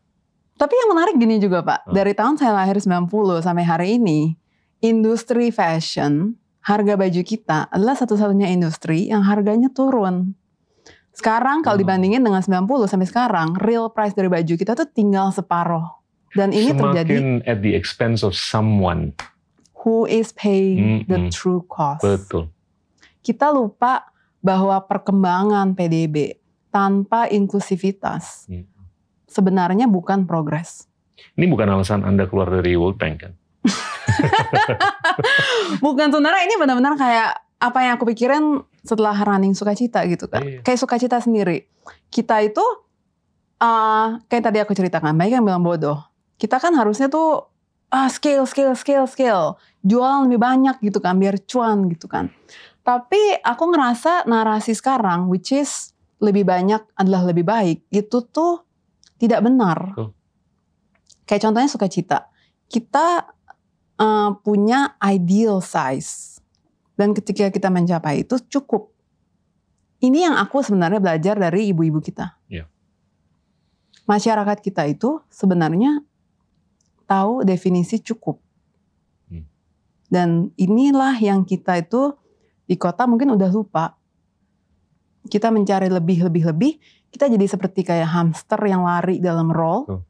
Tapi 0.53 0.73
yang 0.75 0.89
menarik 0.91 1.15
gini 1.15 1.37
juga 1.37 1.61
Pak. 1.61 1.87
Hmm. 1.87 1.93
Dari 1.93 2.13
tahun 2.13 2.35
saya 2.35 2.53
lahir 2.53 2.77
90 2.77 3.09
sampai 3.39 3.63
hari 3.63 3.87
ini. 3.97 4.37
Industri 4.79 5.47
fashion, 5.47 6.35
harga 6.59 6.93
baju 6.93 7.21
kita 7.23 7.71
adalah 7.71 7.95
satu-satunya 7.95 8.51
industri 8.51 9.07
yang 9.07 9.23
harganya 9.23 9.71
turun. 9.71 10.35
Sekarang 11.09 11.61
kalau 11.61 11.77
Hmm. 11.77 11.85
dibandingin 11.87 12.19
dengan 12.19 12.41
90 12.41 12.85
sampai 12.85 13.05
sekarang, 13.05 13.55
real 13.57 13.87
price 13.87 14.11
dari 14.11 14.27
baju 14.27 14.53
kita 14.53 14.73
tuh 14.73 14.85
tinggal 14.85 15.31
separuh. 15.31 15.87
Dan 16.33 16.49
ini 16.49 16.73
terjadi 16.73 17.13
Semakin 17.13 17.45
at 17.45 17.61
the 17.61 17.71
expense 17.71 18.21
of 18.21 18.33
someone. 18.33 19.13
who 19.83 20.07
is 20.07 20.31
paying 20.31 21.03
the 21.05 21.27
Mm-mm. 21.27 21.27
true 21.29 21.59
cost. 21.67 21.99
Betul. 21.99 22.47
Kita 23.23 23.49
lupa 23.49 24.11
bahwa 24.43 24.75
perkembangan 24.83 25.71
PDB 25.73 26.35
tanpa 26.67 27.31
inklusivitas 27.31 28.45
Hmm. 28.51 28.67
sebenarnya 29.25 29.87
bukan 29.87 30.27
progres. 30.27 30.85
Ini 31.33 31.47
bukan 31.47 31.71
alasan 31.71 32.03
Anda 32.03 32.27
keluar 32.27 32.51
dari 32.51 32.75
World 32.75 32.99
Bank 32.99 33.15
kan? 33.23 33.33
Bukan 35.79 36.07
sebenarnya 36.11 36.43
ini 36.45 36.55
benar-benar 36.59 36.93
kayak 36.99 37.31
apa 37.63 37.79
yang 37.79 37.95
aku 37.95 38.05
pikirin 38.11 38.59
setelah 38.83 39.15
running 39.15 39.55
sukacita 39.55 40.03
gitu 40.05 40.27
kan. 40.27 40.43
Iya. 40.43 40.59
Kayak 40.61 40.79
sukacita 40.83 41.17
sendiri. 41.23 41.63
Kita 42.11 42.43
itu 42.43 42.61
eh 43.63 44.07
kayak 44.27 44.43
tadi 44.43 44.57
aku 44.59 44.75
ceritakan, 44.75 45.15
baik 45.15 45.39
yang 45.39 45.45
bilang 45.47 45.63
bodoh. 45.63 46.03
Kita 46.35 46.59
kan 46.59 46.75
harusnya 46.75 47.07
tuh 47.07 47.47
ah 47.87 48.11
scale, 48.11 48.43
scale, 48.43 48.75
scale, 48.75 49.07
scale. 49.07 49.55
Jual 49.79 50.27
lebih 50.27 50.39
banyak 50.43 50.75
gitu 50.83 50.99
kan, 50.99 51.15
biar 51.15 51.39
cuan 51.47 51.87
gitu 51.87 52.11
kan. 52.11 52.27
Tapi 52.83 53.39
aku 53.39 53.63
ngerasa 53.71 54.27
narasi 54.27 54.75
sekarang, 54.75 55.31
which 55.31 55.55
is 55.55 55.95
lebih 56.19 56.43
banyak 56.43 56.83
adalah 56.99 57.23
lebih 57.31 57.47
baik, 57.47 57.87
itu 57.87 58.19
tuh 58.27 58.67
tidak 59.15 59.39
benar. 59.39 59.95
Kayak 61.23 61.47
contohnya 61.47 61.69
sukacita. 61.71 62.19
Kita 62.67 63.23
eh, 63.99 64.29
punya 64.43 64.99
ideal 64.99 65.63
size. 65.63 66.43
Dan 66.99 67.15
ketika 67.15 67.47
kita 67.49 67.71
mencapai 67.71 68.27
itu 68.27 68.35
cukup. 68.51 68.91
Ini 70.03 70.27
yang 70.27 70.35
aku 70.35 70.59
sebenarnya 70.59 70.99
belajar 70.99 71.39
dari 71.39 71.71
ibu-ibu 71.71 72.03
kita. 72.03 72.35
Iya. 72.51 72.67
Masyarakat 74.03 74.59
kita 74.59 74.83
itu 74.91 75.23
sebenarnya 75.31 76.03
tahu 77.07 77.47
definisi 77.47 78.03
cukup. 78.03 78.43
Hmm. 79.31 79.47
Dan 80.11 80.51
inilah 80.59 81.15
yang 81.23 81.47
kita 81.47 81.79
itu 81.79 82.19
di 82.73 82.77
kota 82.81 83.05
mungkin 83.05 83.37
udah 83.37 83.49
lupa. 83.53 83.93
Kita 85.29 85.53
mencari 85.53 85.93
lebih, 85.93 86.25
lebih, 86.25 86.49
lebih. 86.49 86.73
Kita 87.13 87.29
jadi 87.29 87.45
seperti 87.45 87.85
kayak 87.85 88.09
hamster 88.09 88.57
yang 88.65 88.81
lari 88.81 89.21
dalam 89.21 89.53
roll. 89.53 89.85
Betul. 89.85 90.01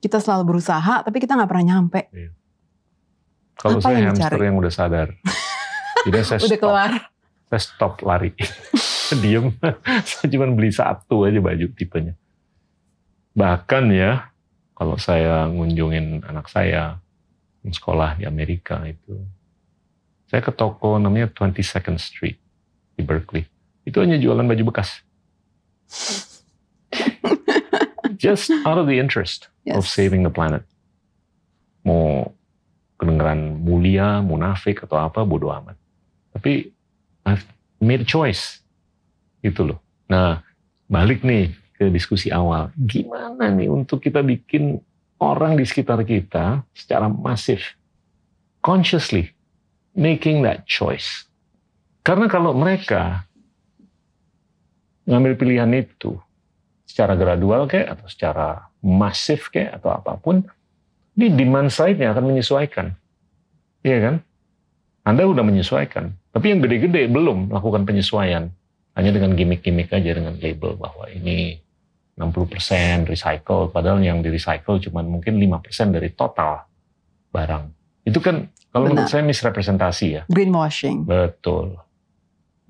Kita 0.00 0.16
selalu 0.20 0.44
berusaha, 0.52 1.00
tapi 1.00 1.16
kita 1.16 1.32
nggak 1.36 1.48
pernah 1.48 1.66
nyampe. 1.76 2.00
Kalau 3.56 3.80
Apa 3.80 3.88
saya 3.88 3.96
yang 3.96 4.12
hamster 4.12 4.32
dicari? 4.36 4.44
yang 4.44 4.56
udah 4.60 4.72
sadar. 4.72 5.08
Jadi 6.04 6.16
saya 6.24 6.38
Udah 6.40 6.48
stop. 6.48 6.60
keluar. 6.60 6.90
Saya 7.48 7.60
stop 7.60 7.92
lari. 8.04 8.30
Diem. 9.24 9.52
saya 10.08 10.26
cuma 10.28 10.46
beli 10.52 10.70
satu 10.72 11.24
aja 11.28 11.40
baju 11.40 11.66
tipenya. 11.76 12.14
Bahkan 13.36 13.84
ya, 13.92 14.32
kalau 14.72 14.96
saya 14.96 15.44
ngunjungin 15.48 16.24
anak 16.24 16.48
saya 16.48 17.00
sekolah 17.60 18.16
di 18.16 18.24
Amerika 18.24 18.80
itu, 18.88 19.20
saya 20.30 20.46
ke 20.46 20.54
toko 20.54 20.94
namanya 20.94 21.26
22nd 21.34 21.98
Street 21.98 22.38
di 22.94 23.02
Berkeley. 23.02 23.50
Itu 23.82 23.98
hanya 23.98 24.14
jualan 24.14 24.46
baju 24.46 24.62
bekas. 24.70 25.02
Just 28.22 28.54
out 28.62 28.78
of 28.78 28.86
the 28.86 29.02
interest 29.02 29.50
of 29.74 29.82
Yes. 29.82 29.90
saving 29.90 30.22
the 30.22 30.30
planet. 30.30 30.62
Mau 31.82 32.30
kedengeran 33.02 33.58
mulia, 33.58 34.22
munafik 34.22 34.86
atau 34.86 35.02
apa, 35.02 35.26
bodoh 35.26 35.50
amat. 35.50 35.74
Tapi 36.30 36.70
I've 37.26 37.42
made 37.82 38.06
a 38.06 38.06
choice. 38.06 38.62
Gitu 39.42 39.66
loh. 39.66 39.82
Nah, 40.06 40.46
balik 40.86 41.26
nih 41.26 41.50
ke 41.74 41.90
diskusi 41.90 42.30
awal. 42.30 42.70
Gimana 42.78 43.50
nih 43.50 43.66
untuk 43.66 43.98
kita 43.98 44.22
bikin 44.22 44.78
orang 45.18 45.58
di 45.58 45.66
sekitar 45.66 46.06
kita 46.06 46.62
secara 46.70 47.10
masif, 47.10 47.74
consciously 48.62 49.34
making 49.94 50.42
that 50.46 50.66
choice. 50.66 51.26
Karena 52.00 52.30
kalau 52.30 52.56
mereka 52.56 53.28
ngambil 55.04 55.34
pilihan 55.36 55.70
itu 55.74 56.16
secara 56.86 57.14
gradual 57.14 57.70
kayak 57.70 57.98
atau 57.98 58.06
secara 58.10 58.48
masif 58.82 59.50
kayak 59.52 59.78
atau 59.78 59.94
apa 59.94 60.16
pun, 60.18 60.42
di 61.14 61.28
demand 61.30 61.68
side-nya 61.68 62.16
akan 62.16 62.34
menyesuaikan. 62.34 62.96
Iya 63.84 63.98
kan? 64.00 64.14
Anda 65.04 65.26
udah 65.26 65.44
menyesuaikan. 65.44 66.12
Tapi 66.30 66.46
yang 66.54 66.60
gede-gede 66.62 67.10
belum 67.10 67.50
melakukan 67.50 67.84
penyesuaian. 67.88 68.52
Hanya 68.94 69.10
dengan 69.14 69.32
gimmick-gimmick 69.38 69.90
aja 69.94 70.10
dengan 70.12 70.34
label 70.36 70.76
bahwa 70.76 71.06
ini 71.08 71.56
60% 72.18 73.08
recycle. 73.08 73.72
Padahal 73.72 74.02
yang 74.04 74.20
di 74.20 74.28
recycle 74.28 74.76
cuma 74.82 75.00
mungkin 75.00 75.40
5% 75.40 75.96
dari 75.96 76.12
total 76.12 76.68
barang. 77.32 77.64
Itu 78.04 78.20
kan 78.20 78.50
kalau 78.70 78.86
menurut 78.86 79.10
saya 79.10 79.26
misrepresentasi 79.26 80.06
ya. 80.06 80.22
Greenwashing. 80.30 81.02
Betul. 81.02 81.74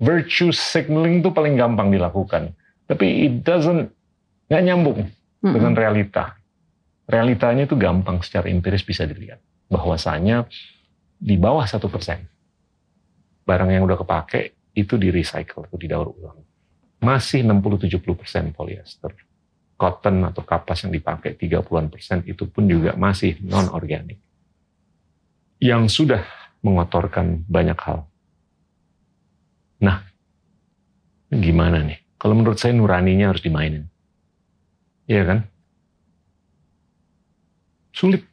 Virtue 0.01 0.49
signaling 0.49 1.21
itu 1.21 1.29
paling 1.29 1.53
gampang 1.53 1.93
dilakukan. 1.93 2.57
Tapi 2.89 3.29
it 3.29 3.45
doesn't, 3.45 3.93
nggak 4.49 4.63
nyambung 4.65 4.99
Mm-mm. 5.45 5.53
dengan 5.53 5.73
realita. 5.77 6.33
Realitanya 7.05 7.69
itu 7.69 7.77
gampang 7.77 8.17
secara 8.25 8.49
empiris 8.49 8.81
bisa 8.81 9.05
dilihat. 9.05 9.37
Bahwasanya 9.69 10.49
di 11.21 11.37
bawah 11.37 11.69
satu 11.69 11.85
persen 11.85 12.25
barang 13.45 13.69
yang 13.69 13.85
udah 13.85 14.01
kepake 14.01 14.73
itu 14.73 14.97
di 14.97 15.13
recycle 15.13 15.69
atau 15.69 15.77
didaur 15.77 16.09
ulang. 16.17 16.39
Masih 17.01 17.45
60-70 17.45 18.01
persen 18.17 18.43
polyester. 18.53 19.13
Cotton 19.77 20.21
atau 20.29 20.45
kapas 20.45 20.85
yang 20.85 20.93
dipakai 20.93 21.33
30-an 21.33 21.89
persen 21.89 22.21
itu 22.29 22.45
pun 22.49 22.69
juga 22.69 22.93
masih 22.93 23.41
non-organik. 23.41 24.21
Yang 25.61 25.83
sudah 25.93 26.25
mengotorkan 26.65 27.45
banyak 27.45 27.77
hal. 27.77 28.09
Nah, 29.81 30.01
gimana 31.29 31.85
nih? 31.85 32.01
Kalau 32.17 32.37
menurut 32.37 32.57
saya 32.57 32.73
nuraninya 32.73 33.33
harus 33.33 33.41
dimainin. 33.41 33.89
Iya 35.09 35.23
kan? 35.25 35.39
Sulit. 37.93 38.25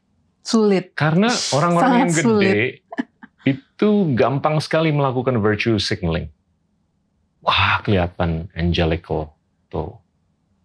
Sulit. 0.45 0.93
Karena 0.97 1.29
orang-orang 1.53 1.93
yang 2.05 2.13
gede 2.13 2.85
itu 3.53 3.89
gampang 4.13 4.61
sekali 4.61 4.93
melakukan 4.93 5.41
virtue 5.41 5.81
signaling. 5.81 6.29
Wah, 7.41 7.81
kelihatan 7.81 8.53
angelical 8.53 9.33
tuh 9.73 9.97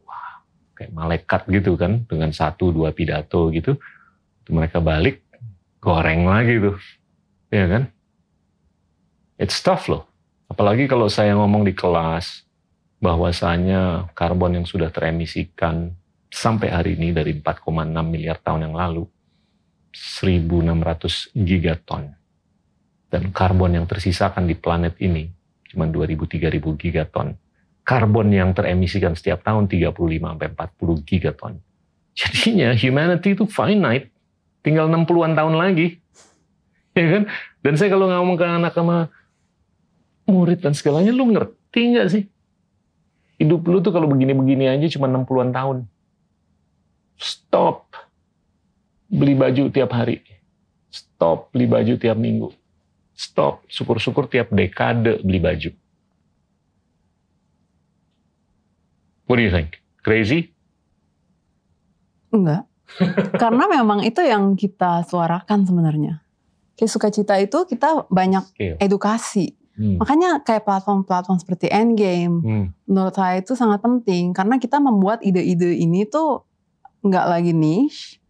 wah 0.03 0.43
kayak 0.75 0.91
malaikat 0.91 1.41
gitu 1.47 1.75
kan 1.79 2.03
dengan 2.07 2.31
satu 2.31 2.71
dua 2.71 2.95
pidato 2.95 3.51
gitu 3.51 3.75
mereka 4.51 4.79
balik 4.83 5.22
goreng 5.83 6.23
lagi 6.23 6.63
tuh. 6.63 6.79
Ya 7.51 7.67
kan? 7.67 7.83
It's 9.35 9.59
tough 9.59 9.91
loh. 9.91 10.07
Apalagi 10.47 10.87
kalau 10.87 11.11
saya 11.11 11.35
ngomong 11.35 11.67
di 11.67 11.75
kelas 11.75 12.47
bahwasanya 13.03 14.07
karbon 14.15 14.63
yang 14.63 14.65
sudah 14.69 14.87
teremisikan 14.87 15.91
sampai 16.31 16.71
hari 16.71 16.95
ini 16.95 17.11
dari 17.11 17.35
4,6 17.35 17.67
miliar 18.07 18.39
tahun 18.39 18.71
yang 18.71 18.75
lalu 18.79 19.03
1600 19.91 21.35
gigaton. 21.35 22.15
Dan 23.11 23.29
karbon 23.35 23.75
yang 23.75 23.85
tersisakan 23.85 24.47
di 24.47 24.55
planet 24.55 24.97
ini 25.03 25.27
cuma 25.67 25.85
2000-3000 25.91 26.63
gigaton. 26.79 27.35
Karbon 27.83 28.31
yang 28.31 28.55
teremisikan 28.55 29.13
setiap 29.13 29.43
tahun 29.43 29.67
35 29.67 29.91
sampai 29.99 30.47
40 30.55 31.03
gigaton. 31.03 31.53
Jadinya 32.15 32.71
humanity 32.71 33.35
itu 33.35 33.43
finite, 33.49 34.12
tinggal 34.63 34.89
60-an 34.89 35.33
tahun 35.37 35.55
lagi. 35.57 35.87
Ya 36.93 37.09
kan? 37.09 37.23
Dan 37.65 37.73
saya 37.73 37.89
kalau 37.89 38.05
ngomong 38.05 38.37
ke 38.37 38.45
anak 38.45 38.77
sama 38.77 39.09
murid 40.29 40.61
dan 40.61 40.77
segalanya, 40.77 41.09
lu 41.09 41.25
ngerti 41.25 41.89
nggak 41.89 42.05
sih? 42.05 42.29
Hidup 43.41 43.65
lu 43.65 43.81
tuh 43.81 43.89
kalau 43.89 44.05
begini-begini 44.05 44.69
aja 44.69 44.85
cuma 44.93 45.09
60-an 45.09 45.49
tahun. 45.49 45.77
Stop. 47.17 47.97
Beli 49.09 49.33
baju 49.33 49.73
tiap 49.73 49.89
hari. 49.89 50.21
Stop 50.93 51.49
beli 51.49 51.65
baju 51.65 51.97
tiap 51.97 52.13
minggu 52.13 52.53
stop. 53.13 53.63
Syukur-syukur 53.69 54.27
tiap 54.27 54.49
dekade 54.49 55.21
beli 55.21 55.39
baju. 55.39 55.71
What 59.29 59.39
do 59.39 59.43
you 59.45 59.53
think? 59.53 59.79
Crazy? 60.03 60.51
Enggak. 62.33 62.67
Karena 63.41 63.65
memang 63.69 64.05
itu 64.05 64.21
yang 64.21 64.53
kita 64.53 65.05
suarakan 65.07 65.65
sebenarnya. 65.65 66.21
Kayak 66.73 66.91
sukacita 66.91 67.37
itu 67.37 67.65
kita 67.69 68.09
banyak 68.09 68.43
Skill. 68.53 68.75
edukasi. 68.81 69.53
Hmm. 69.73 69.97
Makanya 69.97 70.45
kayak 70.45 70.69
platform-platform 70.69 71.37
seperti 71.41 71.65
Endgame, 71.69 72.41
hmm. 72.45 72.65
menurut 72.85 73.13
saya 73.17 73.41
itu 73.41 73.57
sangat 73.57 73.81
penting. 73.81 74.29
Karena 74.33 74.61
kita 74.61 74.77
membuat 74.77 75.25
ide-ide 75.25 75.73
ini 75.81 76.05
tuh 76.05 76.45
nggak 77.01 77.25
lagi 77.25 77.51
niche, 77.57 78.21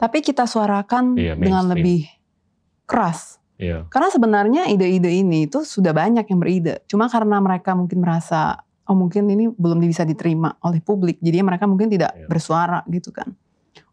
tapi 0.00 0.24
kita 0.24 0.48
suarakan 0.48 1.14
yeah, 1.20 1.36
dengan 1.36 1.68
lebih 1.68 2.08
keras. 2.88 3.36
Yeah. 3.60 3.84
Karena 3.92 4.08
sebenarnya 4.08 4.62
ide-ide 4.72 5.12
ini 5.12 5.44
itu 5.44 5.60
sudah 5.60 5.92
banyak 5.92 6.24
yang 6.24 6.40
beride. 6.40 6.80
Cuma 6.88 7.10
karena 7.12 7.36
mereka 7.42 7.76
mungkin 7.76 8.00
merasa 8.00 8.64
oh 8.88 8.96
mungkin 8.96 9.28
ini 9.28 9.52
belum 9.52 9.84
bisa 9.84 10.08
diterima 10.08 10.56
oleh 10.64 10.80
publik, 10.80 11.20
jadi 11.20 11.44
mereka 11.44 11.68
mungkin 11.68 11.92
tidak 11.92 12.16
yeah. 12.16 12.28
bersuara 12.32 12.80
gitu 12.88 13.12
kan. 13.12 13.36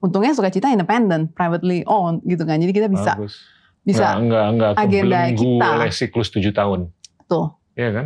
Untungnya 0.04 0.36
sukacita 0.36 0.70
independen, 0.70 1.32
privately 1.32 1.82
owned 1.88 2.22
gitu 2.28 2.44
kan. 2.44 2.60
Jadi 2.62 2.72
kita 2.76 2.88
bisa 2.92 3.16
Bagus. 3.18 3.42
bisa 3.86 4.18
nggak, 4.18 4.26
nggak, 4.26 4.46
nggak 4.56 4.72
agenda 4.78 5.20
kita 5.34 5.68
oleh 5.80 5.92
siklus 5.94 6.30
tujuh 6.30 6.52
tahun. 6.52 6.92
Tuh. 7.26 7.54
Iya 7.76 7.90
kan? 7.92 8.06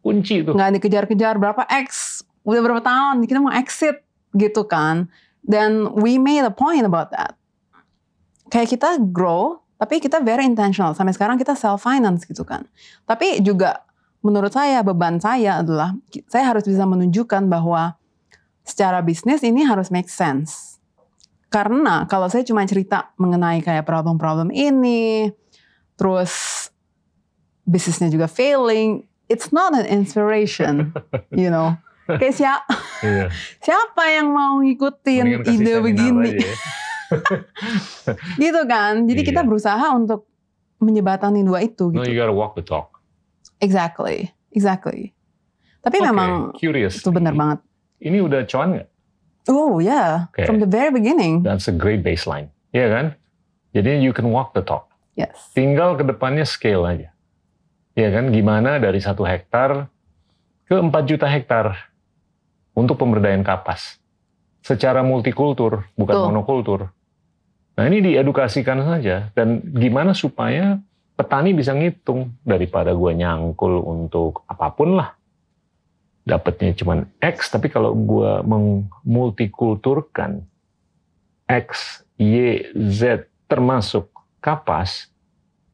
Kunci 0.00 0.46
itu. 0.46 0.50
Nggak 0.54 0.70
dikejar-kejar 0.80 1.34
berapa 1.36 1.62
X, 1.86 2.22
udah 2.46 2.60
berapa 2.62 2.82
tahun 2.82 3.26
kita 3.26 3.38
mau 3.42 3.52
exit 3.52 4.06
gitu 4.36 4.64
kan. 4.64 5.10
Dan 5.46 5.94
we 5.94 6.18
made 6.18 6.42
a 6.42 6.50
point 6.50 6.82
about 6.82 7.14
that. 7.14 7.38
Kayak 8.50 8.78
kita 8.78 8.90
grow 9.10 9.66
tapi 9.76 10.00
kita 10.00 10.24
very 10.24 10.48
intentional. 10.48 10.96
Sampai 10.96 11.12
sekarang 11.12 11.36
kita 11.36 11.52
self 11.52 11.84
finance 11.84 12.24
gitu 12.24 12.42
kan. 12.42 12.64
Tapi 13.04 13.44
juga 13.44 13.84
menurut 14.24 14.50
saya 14.50 14.80
beban 14.80 15.20
saya 15.20 15.60
adalah 15.60 15.94
saya 16.26 16.50
harus 16.50 16.64
bisa 16.64 16.82
menunjukkan 16.88 17.46
bahwa 17.46 17.94
secara 18.66 19.04
bisnis 19.04 19.44
ini 19.44 19.62
harus 19.62 19.92
make 19.92 20.10
sense. 20.10 20.75
Karena 21.56 22.04
kalau 22.04 22.28
saya 22.28 22.44
cuma 22.44 22.68
cerita 22.68 23.16
mengenai 23.16 23.64
kayak 23.64 23.88
problem-problem 23.88 24.52
ini, 24.52 25.32
terus 25.96 26.68
bisnisnya 27.64 28.12
juga 28.12 28.28
failing, 28.28 29.08
it's 29.32 29.48
not 29.56 29.72
an 29.72 29.88
inspiration, 29.88 30.92
you 31.32 31.48
know. 31.48 31.72
Kayak 32.04 32.36
siapa, 32.36 32.76
iya. 33.00 33.32
siapa 33.66 34.04
yang 34.12 34.36
mau 34.36 34.60
ngikutin 34.60 35.48
ide 35.48 35.72
begini? 35.80 36.44
Ya. 36.44 36.54
gitu 38.44 38.60
kan. 38.68 39.08
Jadi 39.08 39.20
iya. 39.24 39.28
kita 39.32 39.40
berusaha 39.40 39.96
untuk 39.96 40.28
menyebatani 40.76 41.40
dua 41.40 41.64
itu 41.64 41.88
gitu. 41.88 42.04
No, 42.04 42.04
you 42.04 42.20
gotta 42.20 42.36
walk 42.36 42.52
the 42.52 42.62
talk. 42.62 43.00
Exactly. 43.64 44.28
Exactly. 44.52 45.16
Tapi 45.80 46.04
okay, 46.04 46.06
memang 46.12 46.52
curious. 46.52 47.00
itu 47.00 47.08
benar 47.08 47.32
banget. 47.32 47.64
Ini 48.04 48.20
udah 48.20 48.44
cuan 48.44 48.76
nggak? 48.76 48.88
Oh 49.46 49.78
yeah, 49.78 50.30
okay. 50.34 50.44
from 50.44 50.58
the 50.58 50.66
very 50.66 50.90
beginning. 50.90 51.46
That's 51.46 51.70
a 51.70 51.74
great 51.74 52.02
baseline. 52.02 52.50
Iya 52.74 52.80
yeah, 52.82 52.88
kan? 52.90 53.06
Jadi 53.72 54.02
you 54.02 54.12
can 54.12 54.28
walk 54.34 54.52
the 54.52 54.62
talk. 54.62 54.90
Yes. 55.16 55.32
Tinggal 55.56 55.96
ke 55.96 56.04
depannya 56.04 56.44
scale 56.44 56.84
aja. 56.84 57.08
Iya 57.96 58.08
kan? 58.12 58.28
Gimana 58.34 58.76
dari 58.76 59.00
satu 59.00 59.24
hektar 59.24 59.88
ke 60.68 60.76
4 60.76 60.92
juta 61.08 61.24
hektar 61.24 61.88
untuk 62.76 63.00
pemberdayaan 63.00 63.40
kapas. 63.40 63.96
Secara 64.60 65.00
multikultur, 65.00 65.88
bukan 65.96 66.14
Tuh. 66.14 66.26
monokultur. 66.28 66.80
Nah 67.76 67.84
ini 67.88 68.12
diedukasikan 68.12 68.84
saja 68.84 69.32
dan 69.32 69.64
gimana 69.64 70.12
supaya 70.12 70.76
petani 71.16 71.56
bisa 71.56 71.72
ngitung 71.72 72.36
daripada 72.44 72.92
gue 72.92 73.12
nyangkul 73.16 73.80
untuk 73.80 74.44
apa 74.44 74.68
pun 74.76 75.00
lah. 75.00 75.15
Dapatnya 76.26 76.74
cuma 76.74 77.06
X, 77.22 77.54
tapi 77.54 77.70
kalau 77.70 77.94
gue 77.94 78.42
memultikulturkan 78.42 80.42
X, 81.46 82.02
Y, 82.18 82.66
Z 82.74 83.30
termasuk 83.46 84.10
kapas, 84.42 85.06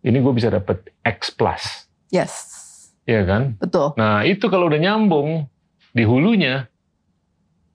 ini 0.04 0.20
gue 0.20 0.32
bisa 0.36 0.52
dapat 0.52 0.92
X 1.00 1.32
plus. 1.32 1.88
Yes. 2.12 2.52
Iya 3.08 3.24
kan? 3.24 3.56
Betul. 3.56 3.96
Nah 3.96 4.28
itu 4.28 4.44
kalau 4.52 4.68
udah 4.68 4.76
nyambung 4.76 5.48
di 5.96 6.04
hulunya, 6.04 6.68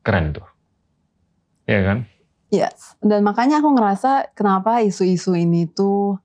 keren 0.05 0.37
tuh. 0.37 0.45
Iya 1.65 1.81
kan? 1.81 2.05
Yes, 2.47 2.95
dan 3.03 3.27
makanya 3.27 3.59
aku 3.59 3.75
ngerasa 3.75 4.31
kenapa 4.31 4.79
isu-isu 4.79 5.35
ini 5.35 5.67
tuh 5.67 6.15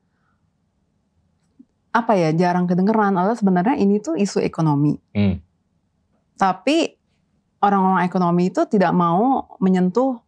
apa 1.90 2.14
ya 2.14 2.30
jarang 2.30 2.70
kedengeran. 2.70 3.18
Adalah 3.18 3.34
sebenarnya 3.34 3.74
ini 3.74 3.98
tuh 3.98 4.14
isu 4.14 4.38
ekonomi. 4.38 4.94
Hmm. 5.10 5.42
Tapi 6.42 6.98
orang-orang 7.62 8.02
ekonomi 8.02 8.50
itu 8.50 8.66
tidak 8.66 8.90
mau 8.90 9.46
menyentuh 9.62 10.18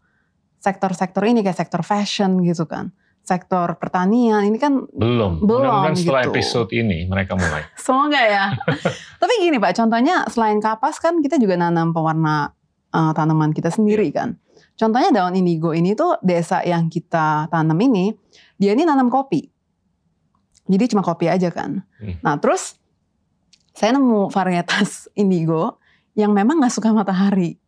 sektor-sektor 0.62 1.26
ini 1.26 1.42
kayak 1.42 1.58
sektor 1.58 1.82
fashion 1.82 2.38
gitu 2.46 2.70
kan, 2.70 2.94
sektor 3.26 3.74
pertanian 3.82 4.46
ini 4.46 4.54
kan 4.54 4.86
belum. 4.94 5.42
Belum. 5.42 5.90
setelah 5.90 6.22
gitu. 6.22 6.38
episode 6.38 6.70
ini 6.70 7.10
mereka 7.10 7.34
mulai. 7.34 7.66
Semoga 7.82 8.22
ya. 8.22 8.54
Tapi 9.20 9.32
gini 9.42 9.58
pak, 9.58 9.74
contohnya 9.74 10.22
selain 10.30 10.62
kapas 10.62 11.02
kan 11.02 11.18
kita 11.18 11.34
juga 11.42 11.58
nanam 11.58 11.90
pewarna 11.90 12.54
uh, 12.94 13.10
tanaman 13.10 13.50
kita 13.50 13.74
sendiri 13.74 14.14
yeah. 14.14 14.14
kan. 14.14 14.28
Contohnya 14.78 15.10
daun 15.10 15.34
indigo 15.34 15.74
ini 15.74 15.98
tuh 15.98 16.18
desa 16.22 16.62
yang 16.62 16.86
kita 16.86 17.50
tanam 17.50 17.78
ini, 17.82 18.14
dia 18.54 18.70
ini 18.70 18.86
nanam 18.86 19.10
kopi. 19.10 19.50
Jadi 20.70 20.84
cuma 20.94 21.02
kopi 21.02 21.26
aja 21.26 21.50
kan. 21.50 21.82
Hmm. 21.98 22.16
Nah 22.22 22.38
terus 22.38 22.78
saya 23.74 23.98
nemu 23.98 24.30
varietas 24.30 25.10
indigo 25.22 25.82
yang 26.14 26.30
memang 26.34 26.62
nggak 26.62 26.74
suka 26.74 26.94
matahari. 26.94 27.58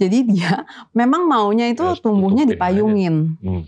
Jadi 0.00 0.24
dia 0.32 0.64
memang 0.96 1.28
maunya 1.28 1.68
itu 1.68 1.84
ya, 1.84 2.00
tumbuhnya 2.00 2.48
dipayungin. 2.48 3.36
Hmm. 3.36 3.64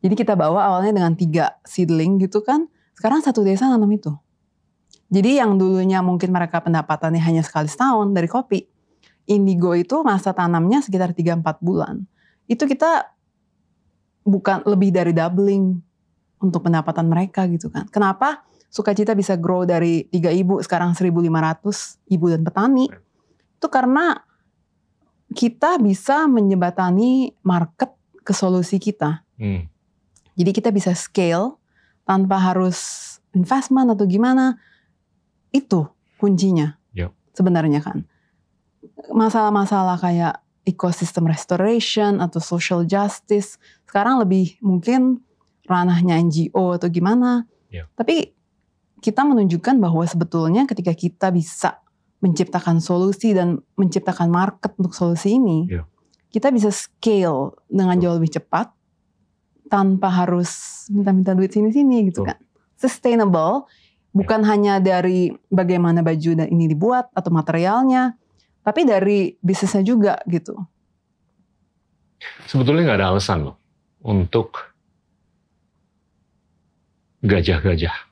Jadi 0.00 0.14
kita 0.16 0.36
bawa 0.36 0.68
awalnya 0.68 1.00
dengan 1.00 1.16
tiga 1.16 1.56
seedling 1.64 2.20
gitu 2.20 2.44
kan. 2.44 2.68
Sekarang 2.92 3.24
satu 3.24 3.40
desa 3.40 3.68
nanam 3.68 3.88
itu. 3.88 4.12
Jadi 5.10 5.40
yang 5.40 5.56
dulunya 5.56 6.04
mungkin 6.04 6.30
mereka 6.30 6.60
pendapatannya 6.60 7.18
hanya 7.18 7.42
sekali 7.42 7.66
setahun 7.66 8.12
dari 8.12 8.28
kopi 8.28 8.68
indigo 9.30 9.72
itu 9.74 10.02
masa 10.02 10.36
tanamnya 10.36 10.84
sekitar 10.84 11.16
3-4 11.16 11.62
bulan. 11.64 12.04
Itu 12.50 12.68
kita 12.68 13.10
bukan 14.26 14.66
lebih 14.68 14.90
dari 14.92 15.16
doubling 15.16 15.80
untuk 16.40 16.66
pendapatan 16.66 17.06
mereka 17.06 17.46
gitu 17.48 17.72
kan. 17.72 17.86
Kenapa 17.88 18.44
sukacita 18.70 19.18
bisa 19.18 19.34
grow 19.34 19.66
dari 19.66 20.06
3 20.08 20.30
ibu 20.40 20.62
sekarang 20.62 20.94
1.500 20.94 21.10
ibu 22.08 22.26
dan 22.30 22.40
petani? 22.46 22.86
Itu 23.58 23.66
karena 23.68 24.16
kita 25.34 25.78
bisa 25.82 26.30
menjembatani 26.30 27.34
market 27.42 27.92
ke 28.22 28.32
solusi 28.32 28.78
kita. 28.78 29.26
Hmm. 29.36 29.66
Jadi 30.38 30.50
kita 30.54 30.70
bisa 30.70 30.94
scale 30.94 31.58
tanpa 32.06 32.38
harus 32.38 32.78
investment 33.34 33.92
atau 33.92 34.06
gimana. 34.06 34.56
Itu 35.50 35.90
kuncinya 36.16 36.78
yep. 36.94 37.10
sebenarnya 37.34 37.82
kan 37.82 38.06
masalah-masalah 39.10 39.96
kayak 39.98 40.34
ecosystem 40.68 41.24
restoration 41.26 42.20
atau 42.20 42.38
social 42.38 42.84
justice 42.84 43.56
sekarang 43.88 44.20
lebih 44.20 44.60
mungkin 44.60 45.24
ranahnya 45.66 46.20
NGO 46.20 46.76
atau 46.76 46.88
gimana. 46.92 47.48
Yeah. 47.72 47.88
Tapi 47.96 48.34
kita 49.00 49.24
menunjukkan 49.24 49.80
bahwa 49.80 50.04
sebetulnya 50.04 50.68
ketika 50.68 50.92
kita 50.92 51.32
bisa 51.32 51.80
menciptakan 52.20 52.84
solusi 52.84 53.32
dan 53.32 53.64
menciptakan 53.80 54.28
market 54.28 54.76
untuk 54.76 54.92
solusi 54.92 55.40
ini, 55.40 55.72
Iya. 55.72 55.88
kita 56.28 56.52
bisa 56.52 56.68
scale 56.68 57.56
dengan 57.66 57.96
Betul. 57.96 58.02
jauh 58.04 58.16
lebih 58.20 58.32
cepat 58.36 58.68
tanpa 59.72 60.12
harus 60.12 60.84
minta-minta 60.92 61.32
duit 61.32 61.48
sini-sini 61.48 62.12
gitu 62.12 62.22
Betul. 62.22 62.36
kan. 62.36 62.38
Sustainable 62.76 63.64
bukan 64.12 64.44
hanya 64.44 64.82
dari 64.84 65.32
bagaimana 65.48 66.04
baju 66.04 66.30
dan 66.36 66.48
ini 66.52 66.68
dibuat 66.68 67.08
atau 67.16 67.32
materialnya, 67.32 68.20
tapi 68.60 68.84
dari 68.84 69.32
bisnisnya 69.40 69.80
juga 69.80 70.20
gitu. 70.28 70.60
Sebetulnya 72.44 72.84
nggak 72.84 72.98
ada 73.00 73.08
alasan 73.16 73.48
loh 73.48 73.56
untuk 74.04 74.76
gajah-gajah 77.24 78.09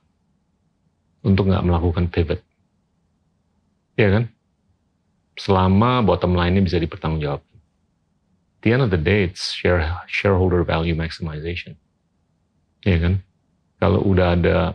untuk 1.29 1.53
nggak 1.53 1.65
melakukan 1.65 2.09
pivot. 2.09 2.41
Ya 3.95 4.09
kan? 4.09 4.25
Selama 5.39 6.03
bottom 6.03 6.35
line-nya 6.35 6.65
bisa 6.65 6.81
dipertanggungjawabkan. 6.81 7.59
The 8.67 8.75
end 8.75 8.83
of 8.83 8.91
the 8.91 8.99
day, 8.99 9.23
it's 9.23 9.55
share, 9.55 9.85
shareholder 10.11 10.67
value 10.67 10.99
maximization. 10.99 11.79
Ya 12.83 12.99
kan? 12.99 13.23
Kalau 13.79 14.03
udah 14.03 14.35
ada 14.35 14.75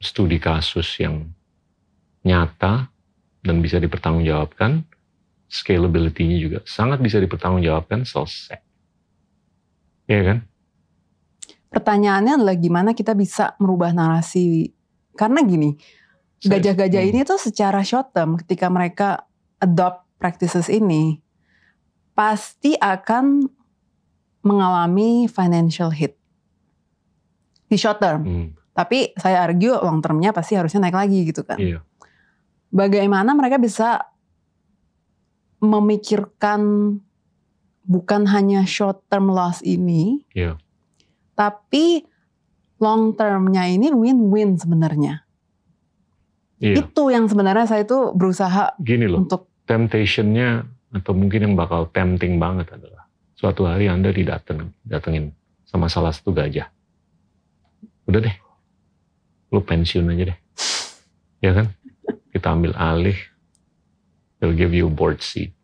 studi 0.00 0.40
kasus 0.40 0.88
yang 0.96 1.28
nyata 2.24 2.88
dan 3.44 3.60
bisa 3.60 3.76
dipertanggungjawabkan, 3.76 4.88
scalability-nya 5.52 6.38
juga 6.40 6.58
sangat 6.64 7.04
bisa 7.04 7.20
dipertanggungjawabkan, 7.20 8.08
selesai. 8.08 8.56
Ya 10.08 10.20
kan? 10.24 10.38
Pertanyaannya 11.72 12.40
adalah 12.40 12.56
gimana 12.56 12.90
kita 12.92 13.16
bisa 13.16 13.56
merubah 13.56 13.92
narasi. 13.96 14.72
Karena 15.12 15.40
gini, 15.42 15.76
gajah-gajah 16.40 17.02
Hmm. 17.02 17.10
ini 17.10 17.20
tuh 17.22 17.36
secara 17.36 17.80
short 17.82 18.10
term 18.10 18.34
ketika 18.36 18.66
mereka 18.66 19.24
adopt 19.58 20.08
practices 20.16 20.66
ini 20.66 21.20
pasti 22.12 22.74
akan 22.74 23.46
mengalami 24.42 25.24
financial 25.26 25.88
hit 25.88 26.18
di 27.66 27.76
short 27.76 27.98
term. 27.98 28.20
Hmm, 28.22 28.48
Tapi 28.72 29.12
saya 29.14 29.44
argue 29.44 29.70
long 29.70 30.00
termnya 30.00 30.32
pasti 30.32 30.56
harusnya 30.56 30.82
naik 30.82 30.96
lagi 30.96 31.18
gitu 31.24 31.44
kan. 31.44 31.60
iya. 31.60 31.84
Bagaimana 32.72 33.36
mereka 33.36 33.60
bisa 33.60 34.00
memikirkan 35.60 36.60
bukan 37.82 38.22
hanya 38.26 38.64
short 38.64 39.04
term 39.06 39.28
loss 39.28 39.60
ini, 39.62 40.24
Iya. 40.32 40.58
tapi 41.34 42.06
long 42.82 43.14
termnya 43.14 43.70
ini 43.70 43.94
win-win 43.94 44.58
sebenarnya. 44.58 45.22
Iya. 46.58 46.82
Itu 46.82 47.14
yang 47.14 47.30
sebenarnya 47.30 47.66
saya 47.70 47.86
itu 47.86 48.10
berusaha 48.14 48.74
Gini 48.82 49.06
loh, 49.06 49.22
untuk 49.22 49.46
temptation-nya 49.66 50.66
atau 50.90 51.14
mungkin 51.14 51.46
yang 51.50 51.54
bakal 51.54 51.86
tempting 51.94 52.42
banget 52.42 52.74
adalah 52.74 53.06
suatu 53.38 53.66
hari 53.66 53.86
Anda 53.86 54.10
didatengin, 54.10 54.70
datengin 54.82 55.34
sama 55.66 55.86
salah 55.86 56.10
satu 56.10 56.34
gajah. 56.34 56.66
Udah 58.06 58.20
deh, 58.22 58.36
lu 59.54 59.62
pensiun 59.62 60.10
aja 60.10 60.34
deh. 60.34 60.38
Ya 61.42 61.50
kan? 61.54 61.66
Kita 62.30 62.54
ambil 62.54 62.74
alih, 62.78 63.18
they'll 64.38 64.54
give 64.54 64.74
you 64.74 64.90
board 64.90 65.22
seat. 65.22 65.54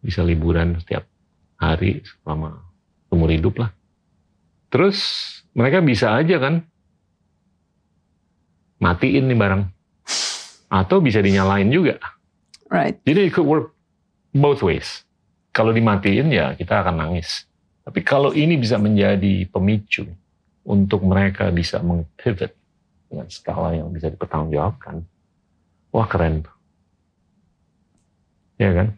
Bisa 0.00 0.24
liburan 0.24 0.80
setiap 0.80 1.04
hari 1.60 2.00
selama 2.04 2.64
umur 3.12 3.28
hidup 3.28 3.60
lah. 3.60 3.70
Terus 4.72 5.00
mereka 5.54 5.82
bisa 5.82 6.14
aja 6.14 6.36
kan 6.38 6.64
matiin 8.80 9.28
nih 9.28 9.38
barang. 9.38 9.62
Atau 10.70 11.02
bisa 11.02 11.18
dinyalain 11.18 11.66
juga. 11.68 11.98
right. 12.70 12.96
Jadi 13.02 13.26
it 13.26 13.34
could 13.34 13.46
work 13.46 13.74
both 14.30 14.62
ways. 14.62 15.02
Kalau 15.50 15.74
dimatiin 15.74 16.30
ya 16.30 16.54
kita 16.54 16.86
akan 16.86 17.02
nangis. 17.02 17.44
Tapi 17.82 18.06
kalau 18.06 18.30
ini 18.30 18.54
bisa 18.54 18.78
menjadi 18.78 19.50
pemicu 19.50 20.06
untuk 20.62 21.02
mereka 21.02 21.50
bisa 21.50 21.82
mengpivot 21.82 22.54
dengan 23.10 23.26
skala 23.26 23.74
yang 23.74 23.90
bisa 23.90 24.06
dipertanggungjawabkan, 24.06 25.02
wah 25.90 26.06
keren. 26.06 26.46
Ya 28.54 28.70
kan? 28.70 28.94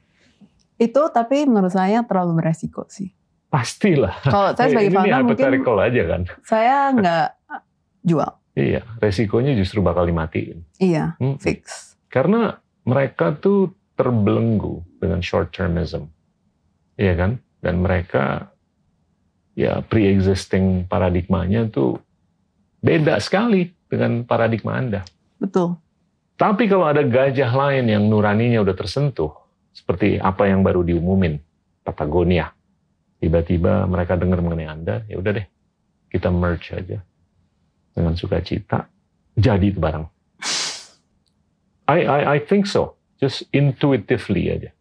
Itu 0.77 1.09
tapi 1.09 1.49
menurut 1.49 1.73
saya 1.73 2.05
terlalu 2.05 2.45
beresiko 2.45 2.85
sih. 2.93 3.15
Pastilah. 3.53 4.17
Kalau 4.25 4.57
saya 4.57 4.73
sebagai 4.73 4.89
ini 4.89 4.97
founder 4.97 5.21
mungkin 5.29 5.77
aja 5.85 6.03
kan. 6.09 6.23
saya 6.41 6.77
nggak 6.97 7.29
jual. 8.01 8.33
Iya, 8.57 8.81
resikonya 8.97 9.53
justru 9.53 9.85
bakal 9.85 10.09
dimatiin. 10.09 10.65
Iya, 10.81 11.21
Hmm. 11.21 11.37
fix. 11.37 11.93
Karena 12.09 12.57
mereka 12.89 13.37
tuh 13.37 13.77
terbelenggu 13.97 14.81
dengan 15.01 15.21
short 15.21 15.53
termism. 15.53 16.09
Iya 16.97 17.13
kan? 17.17 17.31
Dan 17.61 17.85
mereka 17.85 18.53
ya 19.53 19.85
pre-existing 19.85 20.89
paradigmanya 20.89 21.69
tuh 21.69 22.01
beda 22.81 23.21
sekali 23.21 23.69
dengan 23.89 24.25
paradigma 24.25 24.81
Anda. 24.81 25.01
Betul. 25.37 25.77
Tapi 26.41 26.67
kalau 26.67 26.89
ada 26.89 27.05
gajah 27.05 27.53
lain 27.53 27.85
yang 27.87 28.09
nuraninya 28.09 28.65
udah 28.65 28.75
tersentuh, 28.75 29.31
seperti 29.71 30.17
apa 30.19 30.49
yang 30.49 30.65
baru 30.65 30.83
diumumin, 30.83 31.37
Patagonia. 31.85 32.51
Tiba-tiba 33.23 33.87
mereka 33.87 34.19
dengar 34.19 34.43
mengenai 34.43 34.67
Anda, 34.67 35.07
ya 35.07 35.15
udah 35.23 35.31
deh, 35.31 35.47
kita 36.11 36.27
merge 36.35 36.75
aja 36.75 36.99
dengan 37.95 38.19
sukacita, 38.19 38.91
jadi 39.39 39.63
itu 39.63 39.79
barang. 39.79 40.11
I, 41.87 42.03
I, 42.03 42.21
I 42.35 42.39
think 42.43 42.67
so, 42.67 42.99
just 43.23 43.47
intuitively 43.55 44.51
aja. 44.51 44.75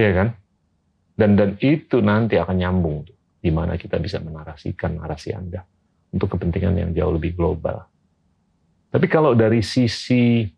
Iya 0.00 0.10
kan? 0.16 0.28
Dan 1.20 1.36
dan 1.36 1.50
itu 1.60 2.00
nanti 2.00 2.40
akan 2.40 2.56
nyambung 2.56 3.04
tuh, 3.04 3.16
di 3.44 3.52
mana 3.52 3.76
kita 3.76 4.00
bisa 4.00 4.16
menarasikan 4.24 4.96
narasi 4.96 5.36
Anda 5.36 5.60
untuk 6.16 6.32
kepentingan 6.32 6.80
yang 6.80 6.90
jauh 6.96 7.12
lebih 7.12 7.36
global. 7.36 7.84
Tapi 8.88 9.04
kalau 9.04 9.36
dari 9.36 9.60
sisi 9.60 10.48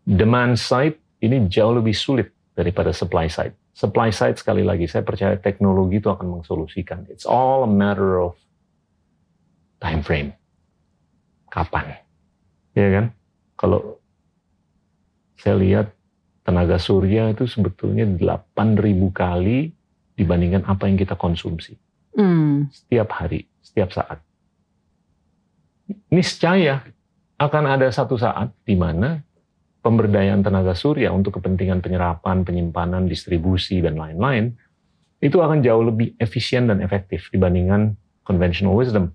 demand 0.00 0.56
side 0.56 0.96
ini 1.20 1.44
jauh 1.44 1.76
lebih 1.76 1.92
sulit 1.92 2.32
daripada 2.56 2.88
supply 2.88 3.28
side. 3.28 3.52
Supply 3.74 4.14
side 4.14 4.38
sekali 4.38 4.62
lagi 4.62 4.86
saya 4.86 5.02
percaya 5.02 5.34
teknologi 5.34 5.98
itu 5.98 6.06
akan 6.06 6.40
mensolusikan. 6.40 7.10
It's 7.10 7.26
all 7.26 7.66
a 7.66 7.70
matter 7.70 8.22
of 8.22 8.38
time 9.82 10.00
frame. 10.00 10.30
Kapan? 11.50 11.98
Ya 12.78 12.88
kan? 12.90 13.06
Kalau 13.58 13.98
saya 15.38 15.58
lihat 15.58 15.86
tenaga 16.46 16.78
surya 16.78 17.34
itu 17.34 17.50
sebetulnya 17.50 18.06
8.000 18.06 18.78
kali 19.10 19.74
dibandingkan 20.14 20.62
apa 20.70 20.86
yang 20.86 20.94
kita 20.94 21.18
konsumsi 21.18 21.74
Hmm, 22.14 22.70
setiap 22.70 23.10
hari, 23.10 23.50
setiap 23.58 23.90
saat. 23.90 24.22
Niscaya 26.14 26.86
akan 27.34 27.64
ada 27.66 27.90
satu 27.90 28.14
saat 28.14 28.54
di 28.62 28.78
mana 28.78 29.18
pemberdayaan 29.84 30.40
tenaga 30.40 30.72
surya 30.72 31.12
untuk 31.12 31.36
kepentingan 31.36 31.84
penyerapan, 31.84 32.40
penyimpanan, 32.40 33.04
distribusi, 33.04 33.84
dan 33.84 34.00
lain-lain, 34.00 34.56
itu 35.20 35.36
akan 35.36 35.60
jauh 35.60 35.84
lebih 35.84 36.16
efisien 36.16 36.72
dan 36.72 36.80
efektif 36.80 37.28
dibandingkan 37.28 37.92
conventional 38.24 38.72
wisdom. 38.74 39.12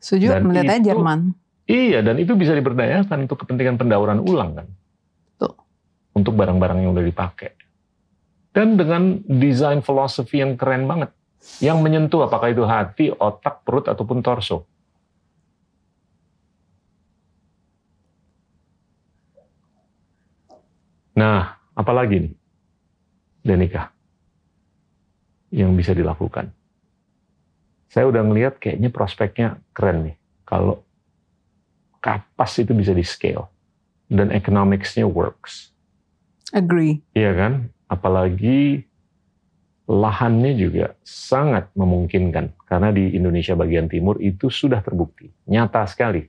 setuju. 0.00 0.32
Dan 0.32 0.48
Melihatnya 0.48 0.76
itu- 0.80 0.88
Jerman. 0.96 1.20
Iya, 1.68 2.00
dan 2.00 2.16
itu 2.16 2.32
bisa 2.32 2.56
diberdayakan 2.56 3.28
untuk 3.28 3.44
kepentingan 3.44 3.76
pendauran 3.76 4.24
ulang 4.24 4.56
kan. 4.56 4.66
Betul. 5.36 5.52
Untuk 6.16 6.32
barang-barang 6.40 6.80
yang 6.80 6.96
udah 6.96 7.04
dipakai. 7.04 7.52
Dan 8.50 8.80
dengan 8.80 9.20
desain 9.28 9.84
filosofi 9.84 10.40
yang 10.40 10.56
keren 10.56 10.88
banget. 10.88 11.12
Yang 11.60 11.78
menyentuh 11.84 12.24
apakah 12.24 12.48
itu 12.48 12.64
hati, 12.64 13.12
otak, 13.12 13.60
perut, 13.60 13.92
ataupun 13.92 14.24
torso. 14.24 14.64
Nah, 21.20 21.60
apalagi 21.76 22.16
nih, 22.24 22.34
Denika, 23.44 23.92
yang 25.52 25.76
bisa 25.76 25.92
dilakukan. 25.92 26.48
Saya 27.92 28.08
udah 28.08 28.24
ngelihat 28.24 28.56
kayaknya 28.56 28.88
prospeknya 28.88 29.60
keren 29.76 30.08
nih. 30.08 30.16
Kalau 30.48 30.80
kapas 32.00 32.56
itu 32.64 32.72
bisa 32.72 32.96
di 32.96 33.04
scale 33.04 33.44
dan 34.08 34.32
economics-nya 34.32 35.04
works. 35.04 35.76
Agree. 36.56 37.04
Iya 37.12 37.36
kan? 37.36 37.52
Apalagi 37.90 38.88
lahannya 39.90 40.54
juga 40.54 40.94
sangat 41.02 41.68
memungkinkan 41.74 42.54
karena 42.64 42.94
di 42.94 43.10
Indonesia 43.18 43.58
bagian 43.58 43.90
timur 43.90 44.22
itu 44.22 44.46
sudah 44.46 44.78
terbukti 44.86 45.26
nyata 45.50 45.82
sekali 45.90 46.22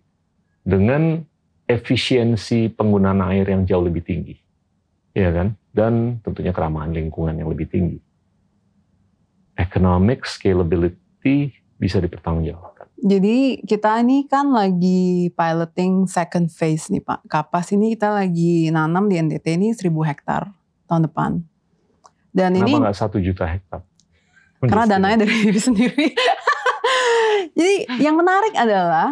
dengan 0.66 1.22
efisiensi 1.70 2.74
penggunaan 2.74 3.22
air 3.22 3.54
yang 3.54 3.64
jauh 3.70 3.86
lebih 3.86 4.02
tinggi. 4.02 4.34
Iya 5.12 5.30
kan? 5.32 5.48
Dan 5.72 6.24
tentunya 6.24 6.56
keramahan 6.56 6.92
lingkungan 6.96 7.36
yang 7.36 7.52
lebih 7.52 7.68
tinggi. 7.68 8.00
Economic 9.60 10.24
scalability 10.24 11.52
bisa 11.76 12.00
dipertanggungjawabkan. 12.00 12.88
Jadi 13.02 13.66
kita 13.66 13.98
ini 14.06 14.30
kan 14.30 14.54
lagi 14.54 15.34
piloting 15.34 16.06
second 16.06 16.54
phase 16.54 16.94
nih 16.94 17.02
Pak. 17.02 17.26
Kapas 17.26 17.74
ini 17.74 17.98
kita 17.98 18.14
lagi 18.14 18.70
nanam 18.70 19.10
di 19.10 19.18
NTT 19.18 19.58
ini 19.58 19.74
1000 19.74 19.90
hektar 20.06 20.54
tahun 20.86 21.10
depan. 21.10 21.32
Dan 22.32 22.56
Kenapa 22.56 22.70
ini 22.70 22.74
nggak 22.86 22.98
satu 22.98 23.18
juta 23.18 23.50
hektar? 23.50 23.82
karena 24.62 24.86
dananya 24.86 25.26
dari 25.26 25.34
diri 25.42 25.58
sendiri. 25.58 26.08
Jadi 27.58 27.76
yang 27.98 28.14
menarik 28.14 28.54
adalah 28.54 29.10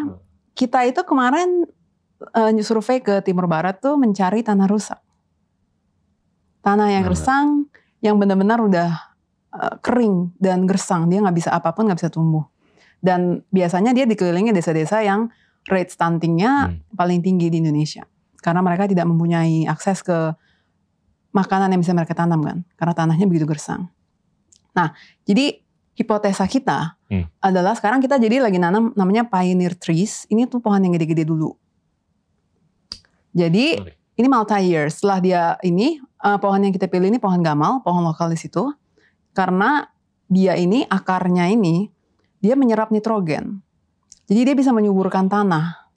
kita 0.53 0.85
itu 0.85 1.01
kemarin 1.01 1.65
uh, 2.37 2.53
survei 2.61 3.01
ke 3.01 3.25
Timur 3.25 3.49
Barat 3.49 3.81
tuh 3.81 3.97
mencari 3.97 4.45
tanah 4.45 4.69
rusak. 4.69 5.01
Tanah 6.69 6.85
yang 6.93 7.01
gersang, 7.09 7.65
yang 7.97 8.21
benar-benar 8.21 8.61
udah 8.61 8.89
uh, 9.57 9.81
kering 9.81 10.37
dan 10.37 10.69
gersang, 10.69 11.09
dia 11.09 11.17
nggak 11.17 11.33
bisa 11.33 11.49
apa 11.49 11.73
pun 11.73 11.89
nggak 11.89 11.97
bisa 11.97 12.13
tumbuh. 12.13 12.45
Dan 13.01 13.41
biasanya 13.49 13.89
dia 13.89 14.05
dikelilingi 14.05 14.53
desa-desa 14.53 15.01
yang 15.01 15.33
rate 15.65 15.89
stuntingnya 15.89 16.69
Hmm. 16.69 16.85
paling 16.93 17.25
tinggi 17.25 17.49
di 17.49 17.57
Indonesia, 17.57 18.05
karena 18.45 18.61
mereka 18.61 18.85
tidak 18.85 19.09
mempunyai 19.09 19.65
akses 19.65 20.05
ke 20.05 20.37
makanan 21.33 21.73
yang 21.73 21.81
bisa 21.81 21.97
mereka 21.97 22.13
tanam 22.13 22.45
kan, 22.45 22.61
karena 22.77 22.93
tanahnya 22.93 23.25
begitu 23.25 23.49
gersang. 23.49 23.89
Nah, 24.77 24.93
jadi 25.25 25.65
hipotesa 25.97 26.45
kita 26.45 27.01
Hmm. 27.09 27.25
adalah 27.41 27.73
sekarang 27.73 27.97
kita 27.97 28.21
jadi 28.21 28.45
lagi 28.45 28.61
nanam 28.61 28.93
namanya 28.93 29.25
pioneer 29.25 29.73
trees. 29.73 30.29
Ini 30.29 30.45
tuh 30.45 30.61
pohon 30.61 30.77
yang 30.85 30.93
gede-gede 30.93 31.25
dulu. 31.25 31.57
Jadi 33.33 33.65
Sorry. 33.81 33.93
ini 34.21 34.27
multi 34.29 34.59
year. 34.69 34.85
Setelah 34.93 35.17
dia 35.17 35.41
ini 35.65 35.97
eh, 36.23 36.37
pohon 36.37 36.59
yang 36.63 36.73
kita 36.73 36.87
pilih 36.91 37.11
ini 37.11 37.19
pohon 37.21 37.39
gamal, 37.43 37.83
pohon 37.83 38.03
lokal 38.03 38.31
di 38.31 38.39
situ. 38.39 38.71
Karena 39.35 39.87
dia 40.29 40.57
ini 40.59 40.85
akarnya 40.85 41.49
ini 41.49 41.89
dia 42.39 42.55
menyerap 42.55 42.93
nitrogen. 42.93 43.59
Jadi 44.29 44.39
dia 44.45 44.55
bisa 44.55 44.69
menyuburkan 44.69 45.25
tanah. 45.25 45.89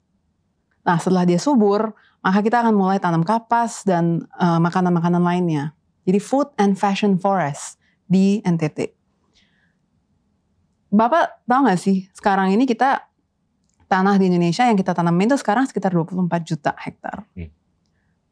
Nah, 0.83 0.97
setelah 0.99 1.23
dia 1.23 1.39
subur, 1.39 1.95
maka 2.19 2.39
kita 2.43 2.65
akan 2.65 2.73
mulai 2.75 2.97
tanam 2.99 3.21
kapas 3.21 3.85
dan 3.85 4.25
eh, 4.39 4.59
makanan-makanan 4.59 5.23
lainnya. 5.23 5.75
Jadi 6.03 6.19
food 6.19 6.51
and 6.59 6.75
fashion 6.75 7.15
forest 7.15 7.79
di 8.03 8.43
NTT. 8.43 8.91
Bapak 10.93 11.41
tahu 11.49 11.65
nggak 11.65 11.79
sih, 11.79 12.05
sekarang 12.13 12.53
ini 12.53 12.69
kita 12.69 13.09
tanah 13.89 14.17
di 14.21 14.29
Indonesia 14.29 14.65
yang 14.65 14.77
kita 14.77 14.93
tanamin 14.93 15.33
itu 15.33 15.37
sekarang 15.41 15.65
sekitar 15.65 15.89
24 15.89 16.29
juta 16.45 16.71
hektar. 16.77 17.25
Hmm. 17.33 17.49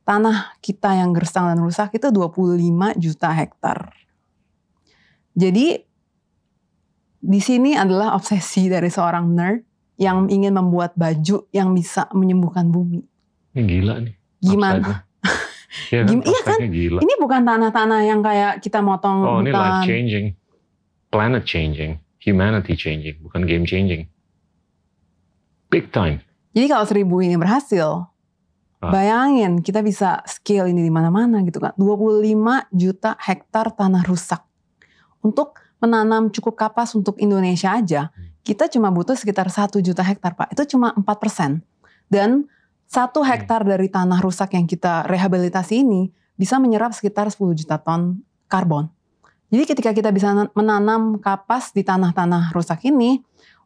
Tanah 0.02 0.58
kita 0.60 0.98
yang 0.98 1.14
gersang 1.14 1.46
dan 1.48 1.62
rusak 1.62 1.94
itu 1.94 2.10
25 2.10 2.58
juta 2.98 3.30
hektar. 3.32 3.94
Jadi 5.32 5.78
di 7.22 7.40
sini 7.40 7.78
adalah 7.78 8.18
obsesi 8.18 8.66
dari 8.66 8.90
seorang 8.90 9.30
nerd 9.30 9.62
yang 9.96 10.26
ingin 10.26 10.58
membuat 10.58 10.98
baju 10.98 11.46
yang 11.54 11.72
bisa 11.72 12.10
menyembuhkan 12.12 12.68
bumi. 12.68 13.06
Ini 13.54 13.62
gila 13.62 13.96
nih. 14.02 14.16
Gimana? 14.42 15.06
Iya 15.94 16.02
kan, 16.10 16.18
iya 16.26 16.42
kan? 16.42 16.58
gila. 16.66 17.00
Ini 17.00 17.14
bukan 17.22 17.42
tanah-tanah 17.46 18.00
yang 18.02 18.26
kayak 18.26 18.58
kita 18.60 18.82
motong 18.82 19.22
Oh, 19.22 19.38
ini 19.40 19.54
life 19.54 19.62
hutan. 19.80 19.86
changing, 19.86 20.26
planet 21.08 21.46
changing, 21.46 21.92
humanity 22.18 22.74
changing, 22.74 23.22
bukan 23.22 23.46
game 23.46 23.64
changing. 23.64 24.10
Big 25.70 25.94
time. 25.94 26.26
Jadi 26.52 26.68
kalau 26.68 26.84
seribu 26.84 27.22
ini 27.22 27.38
berhasil, 27.38 28.11
Ah. 28.82 28.90
bayangin 28.90 29.62
kita 29.62 29.86
bisa 29.86 30.26
scale 30.26 30.74
ini 30.74 30.82
di 30.82 30.90
mana-mana 30.90 31.46
gitu 31.46 31.62
kan. 31.62 31.72
25 31.78 32.66
juta 32.74 33.14
hektar 33.22 33.78
tanah 33.78 34.02
rusak. 34.10 34.42
Untuk 35.22 35.62
menanam 35.78 36.34
cukup 36.34 36.58
kapas 36.58 36.98
untuk 36.98 37.18
Indonesia 37.18 37.78
aja, 37.78 38.10
Hmm. 38.10 38.34
kita 38.42 38.66
cuma 38.70 38.90
butuh 38.90 39.14
sekitar 39.14 39.54
1 39.54 39.78
juta 39.80 40.02
hektar 40.02 40.34
Pak. 40.34 40.58
Itu 40.58 40.66
cuma 40.66 40.94
4%. 40.98 41.62
Dan 42.10 42.50
satu 42.90 43.22
Hmm. 43.22 43.30
hektar 43.30 43.62
dari 43.64 43.86
tanah 43.88 44.18
rusak 44.18 44.58
yang 44.58 44.66
kita 44.66 45.06
rehabilitasi 45.06 45.86
ini 45.86 46.10
bisa 46.34 46.58
menyerap 46.58 46.90
sekitar 46.92 47.30
10 47.30 47.54
juta 47.54 47.78
ton 47.78 48.26
karbon. 48.50 48.90
Jadi 49.52 49.64
ketika 49.68 49.92
kita 49.94 50.10
bisa 50.10 50.34
menanam 50.58 51.22
kapas 51.22 51.70
di 51.70 51.86
tanah-tanah 51.86 52.50
rusak 52.50 52.82
ini, 52.88 53.22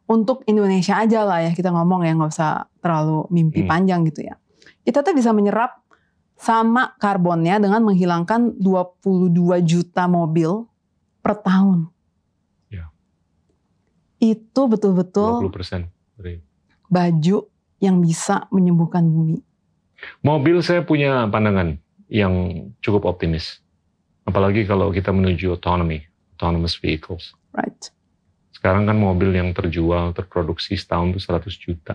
untuk 0.06 0.44
Indonesia 0.46 1.00
aja 1.00 1.24
lah 1.24 1.40
ya 1.40 1.50
kita 1.50 1.72
ngomong 1.72 2.04
ya 2.04 2.12
nggak 2.14 2.30
usah 2.30 2.68
terlalu 2.78 3.26
mimpi 3.32 3.64
Hmm. 3.64 3.70
panjang 3.70 4.00
gitu 4.06 4.22
ya. 4.22 4.36
Kita 4.84 5.02
tuh 5.02 5.14
bisa 5.14 5.30
menyerap 5.30 5.82
sama 6.36 6.92
karbonnya 7.00 7.56
dengan 7.56 7.80
menghilangkan 7.82 8.60
22 8.60 9.64
juta 9.64 10.04
mobil 10.04 10.68
per 11.24 11.40
tahun. 11.40 11.88
Ya. 12.68 12.92
Itu 14.20 14.68
betul-betul 14.68 15.48
20% 15.48 15.88
dari 16.20 16.44
baju 16.86 17.48
yang 17.80 18.00
bisa 18.04 18.46
menyembuhkan 18.52 19.04
bumi. 19.04 19.40
Mobil 20.20 20.60
saya 20.60 20.84
punya 20.84 21.24
pandangan 21.26 21.80
yang 22.12 22.68
cukup 22.84 23.08
optimis. 23.08 23.64
Apalagi 24.28 24.68
kalau 24.68 24.92
kita 24.92 25.10
menuju 25.10 25.56
autonomy, 25.56 26.04
autonomous 26.36 26.76
vehicles. 26.76 27.32
Right. 27.56 27.90
Sekarang 28.52 28.84
kan 28.84 28.98
mobil 28.98 29.32
yang 29.32 29.54
terjual, 29.56 30.12
terproduksi 30.12 30.76
setahun 30.76 31.14
itu 31.14 31.20
100 31.22 31.56
juta. 31.56 31.94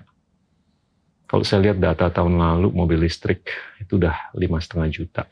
Kalau 1.31 1.47
saya 1.47 1.71
lihat 1.71 1.79
data 1.79 2.11
tahun 2.11 2.35
lalu 2.35 2.75
mobil 2.75 3.07
listrik 3.07 3.47
itu 3.79 3.95
udah 3.95 4.35
lima 4.35 4.59
setengah 4.59 4.91
juta. 4.91 5.23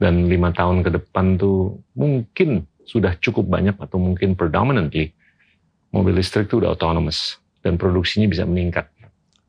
Dan 0.00 0.26
lima 0.26 0.56
tahun 0.56 0.80
ke 0.80 0.90
depan 0.96 1.36
tuh 1.36 1.84
mungkin 1.92 2.64
sudah 2.88 3.20
cukup 3.20 3.44
banyak 3.44 3.76
atau 3.76 4.00
mungkin 4.00 4.32
predominantly 4.34 5.12
mobil 5.92 6.16
listrik 6.16 6.48
itu 6.48 6.64
udah 6.64 6.72
autonomous 6.72 7.36
dan 7.60 7.76
produksinya 7.76 8.26
bisa 8.26 8.48
meningkat 8.48 8.88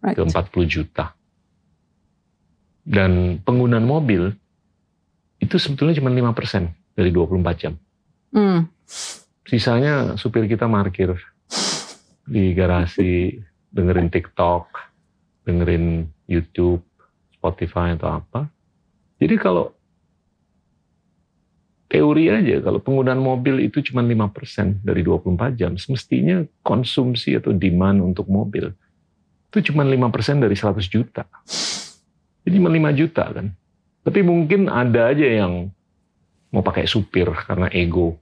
Right. 0.04 0.20
ke 0.20 0.22
40 0.28 0.68
juta. 0.68 1.16
Dan 2.84 3.40
penggunaan 3.40 3.88
mobil 3.88 4.36
itu 5.40 5.56
sebetulnya 5.56 5.96
cuma 5.96 6.12
5% 6.12 6.76
dari 6.92 7.08
24 7.08 7.56
jam. 7.56 7.74
Hmm. 8.36 8.68
Sisanya 9.48 10.20
supir 10.20 10.44
kita 10.52 10.68
parkir 10.68 11.16
di 12.28 12.52
garasi, 12.52 13.40
dengerin 13.72 14.12
TikTok, 14.12 14.68
dengerin 15.44 16.08
YouTube, 16.28 16.84
Spotify 17.36 17.96
atau 17.96 18.20
apa. 18.20 18.48
Jadi 19.20 19.36
kalau 19.40 19.72
teori 21.88 22.32
aja, 22.32 22.64
kalau 22.64 22.82
penggunaan 22.82 23.22
mobil 23.22 23.62
itu 23.64 23.84
cuma 23.86 24.02
5% 24.02 24.82
dari 24.82 25.06
24 25.06 25.60
jam, 25.60 25.78
semestinya 25.78 26.42
konsumsi 26.66 27.38
atau 27.38 27.54
demand 27.54 28.02
untuk 28.02 28.26
mobil 28.28 28.74
itu 29.54 29.70
cuma 29.70 29.86
5% 29.86 30.42
dari 30.42 30.58
100 30.58 30.82
juta. 30.90 31.30
Jadi 32.42 32.58
cuma 32.58 32.74
5 32.74 32.90
juta 32.98 33.30
kan. 33.30 33.54
Tapi 34.02 34.20
mungkin 34.26 34.66
ada 34.66 35.14
aja 35.14 35.46
yang 35.46 35.70
mau 36.50 36.66
pakai 36.66 36.90
supir 36.90 37.30
karena 37.46 37.70
ego 37.70 38.18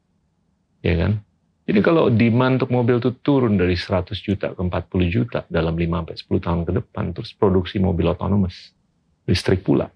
ya 0.84 1.08
kan? 1.08 1.24
Jadi 1.72 1.88
kalau 1.88 2.12
demand 2.12 2.60
untuk 2.60 2.76
mobil 2.76 3.00
itu 3.00 3.16
turun 3.24 3.56
dari 3.56 3.80
100 3.80 4.12
juta 4.20 4.52
ke 4.52 4.60
40 4.60 5.08
juta 5.08 5.48
dalam 5.48 5.72
5 5.80 6.04
sampai 6.04 6.16
10 6.20 6.44
tahun 6.44 6.62
ke 6.68 6.72
depan, 6.84 7.16
terus 7.16 7.32
produksi 7.32 7.80
mobil 7.80 8.12
otonomus, 8.12 8.76
listrik 9.24 9.64
pula, 9.64 9.88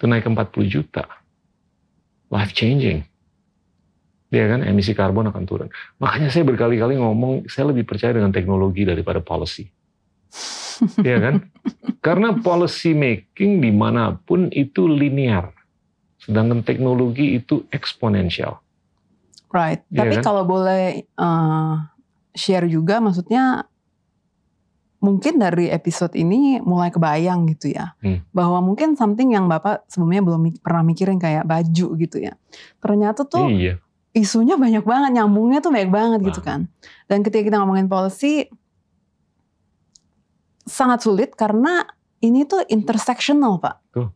itu 0.00 0.08
naik 0.08 0.24
ke 0.24 0.32
40 0.32 0.64
juta. 0.64 1.04
Life 2.32 2.56
changing. 2.56 3.04
Ya 4.32 4.48
kan, 4.48 4.64
emisi 4.64 4.96
karbon 4.96 5.28
akan 5.28 5.44
turun. 5.44 5.68
Makanya 6.00 6.32
saya 6.32 6.48
berkali-kali 6.48 6.96
ngomong, 6.96 7.52
saya 7.52 7.68
lebih 7.68 7.84
percaya 7.84 8.16
dengan 8.16 8.32
teknologi 8.32 8.88
daripada 8.88 9.20
policy. 9.20 9.68
ya 11.04 11.20
kan? 11.20 11.52
Karena 12.00 12.32
policy 12.32 12.96
making 12.96 13.60
di 13.60 13.68
mana 13.68 14.16
pun 14.16 14.48
itu 14.48 14.88
linear. 14.88 15.52
Sedangkan 16.16 16.64
teknologi 16.64 17.36
itu 17.36 17.68
eksponensial. 17.68 18.63
Right. 19.54 19.86
Iya 19.86 19.98
Tapi 20.02 20.14
kan? 20.18 20.24
kalau 20.26 20.42
boleh 20.42 21.06
uh, 21.14 21.78
share 22.34 22.66
juga, 22.66 22.98
maksudnya 22.98 23.70
mungkin 24.98 25.36
dari 25.36 25.68
episode 25.68 26.16
ini 26.16 26.58
mulai 26.58 26.90
kebayang 26.90 27.46
gitu 27.46 27.70
ya, 27.70 27.94
Hmm. 28.00 28.24
bahwa 28.32 28.58
mungkin 28.58 28.96
something 28.96 29.30
yang 29.30 29.46
bapak 29.46 29.86
sebelumnya 29.86 30.24
belum 30.24 30.40
mi- 30.42 30.58
pernah 30.58 30.82
mikirin 30.82 31.20
kayak 31.20 31.44
baju 31.44 31.86
gitu 31.94 32.18
ya. 32.18 32.34
Ternyata 32.80 33.22
tuh 33.22 33.46
Iya. 33.46 33.78
isunya 34.10 34.56
banyak 34.56 34.82
banget, 34.82 35.14
nyambungnya 35.14 35.60
tuh 35.60 35.70
banyak 35.70 35.92
banget 35.92 36.20
gitu 36.24 36.40
kan. 36.40 36.66
Dan 37.06 37.20
ketika 37.20 37.44
kita 37.44 37.60
ngomongin 37.60 37.86
policy, 37.86 38.48
sangat 40.64 41.04
sulit 41.04 41.36
karena 41.36 41.84
ini 42.18 42.48
tuh 42.48 42.64
intersectional 42.66 43.60
pak. 43.60 43.76
Tuh. 43.92 44.08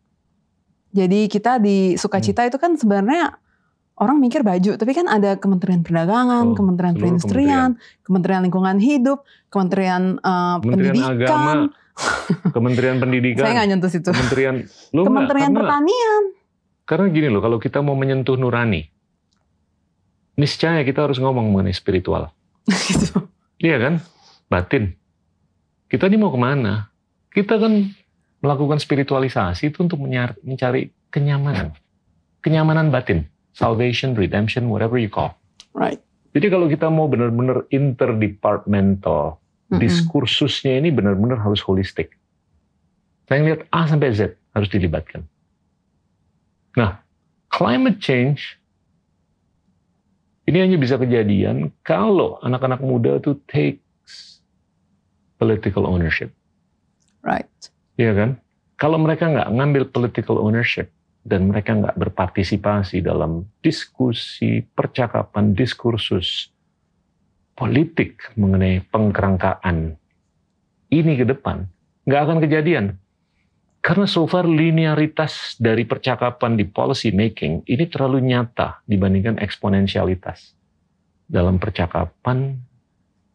Jadi 0.90 1.28
kita 1.28 1.60
di 1.60 1.94
sukacita 1.94 2.42
Hmm. 2.42 2.48
itu 2.48 2.56
kan 2.56 2.72
sebenarnya 2.74 3.36
orang 3.98 4.22
mikir 4.22 4.46
baju, 4.46 4.78
tapi 4.78 4.92
kan 4.94 5.06
ada 5.10 5.36
Kementerian 5.36 5.82
Perdagangan, 5.82 6.54
Oh, 6.54 6.56
Kementerian 6.56 6.94
Perindustrian, 6.94 7.70
Kementerian 8.06 8.42
Lingkungan 8.46 8.78
Hidup, 8.78 9.26
Kementerian 9.50 10.22
eh, 10.22 10.56
Kementerian 10.62 10.94
Pendidikan. 10.94 11.14
Agama, 11.14 11.52
Kementerian 12.54 12.96
Saya 12.96 13.02
Pendidikan, 13.02 13.44
nggak 13.50 13.68
nyentuh 13.74 13.90
situ. 13.90 14.10
Kementerian 14.14 14.54
lo 14.94 15.00
enggak, 15.02 15.08
Kementerian 15.10 15.50
karena, 15.50 15.60
Pertanian. 15.60 16.22
karena 16.86 17.06
gini 17.10 17.28
loh, 17.28 17.42
kalau 17.42 17.58
kita 17.58 17.78
mau 17.82 17.98
menyentuh 17.98 18.38
nurani, 18.38 18.86
niscaya 20.38 20.80
kita 20.86 21.04
harus 21.04 21.18
ngomong 21.18 21.50
mengenai 21.50 21.74
spiritual. 21.74 22.30
gitu. 22.88 23.26
Iya 23.58 23.76
kan? 23.82 23.94
Batin. 24.46 24.94
Kita 25.90 26.06
ini 26.06 26.16
mau 26.20 26.30
ke 26.30 26.38
mana? 26.38 26.92
Kita 27.34 27.58
kan 27.58 27.90
melakukan 28.38 28.78
spiritualisasi 28.78 29.74
itu 29.74 29.82
untuk 29.82 29.98
mencari 29.98 30.94
kenyamanan. 31.10 31.74
Kenyamanan 32.38 32.94
batin. 32.94 33.26
Salvation, 33.58 34.14
redemption, 34.14 34.70
whatever 34.70 34.94
you 34.94 35.10
call. 35.10 35.34
Right. 35.74 35.98
Jadi 36.30 36.46
kalau 36.46 36.70
kita 36.70 36.86
mau 36.86 37.10
benar-benar 37.10 37.66
interdepartmental, 37.74 39.34
mm-hmm. 39.34 39.82
diskursusnya 39.82 40.78
ini 40.78 40.94
benar-benar 40.94 41.42
harus 41.42 41.58
holistik. 41.66 42.14
Saya 43.26 43.42
lihat 43.42 43.66
A 43.74 43.90
sampai 43.90 44.14
Z 44.14 44.38
harus 44.54 44.70
dilibatkan. 44.70 45.26
Nah, 46.78 47.02
climate 47.50 47.98
change 47.98 48.62
ini 50.46 50.62
hanya 50.62 50.78
bisa 50.78 50.94
kejadian 50.94 51.74
kalau 51.82 52.38
anak-anak 52.40 52.78
muda 52.78 53.18
itu 53.18 53.36
takes 53.50 54.38
political 55.42 55.84
ownership. 55.84 56.30
Right. 57.26 57.50
Iya 57.98 58.14
kan? 58.14 58.30
Kalau 58.78 59.02
mereka 59.02 59.26
nggak 59.26 59.50
ngambil 59.50 59.82
political 59.90 60.38
ownership 60.38 60.94
dan 61.28 61.52
mereka 61.52 61.76
nggak 61.76 62.00
berpartisipasi 62.00 63.04
dalam 63.04 63.44
diskusi, 63.60 64.64
percakapan, 64.64 65.52
diskursus 65.52 66.48
politik 67.52 68.32
mengenai 68.40 68.80
pengkerangkaan 68.88 69.98
ini 70.88 71.12
ke 71.20 71.28
depan, 71.28 71.68
nggak 72.08 72.22
akan 72.24 72.38
kejadian. 72.40 72.96
Karena 73.84 74.08
so 74.08 74.26
far 74.26 74.48
linearitas 74.48 75.54
dari 75.60 75.86
percakapan 75.86 76.58
di 76.58 76.66
policy 76.66 77.14
making 77.14 77.62
ini 77.68 77.84
terlalu 77.86 78.24
nyata 78.24 78.82
dibandingkan 78.88 79.38
eksponensialitas 79.38 80.56
dalam 81.28 81.60
percakapan 81.60 82.58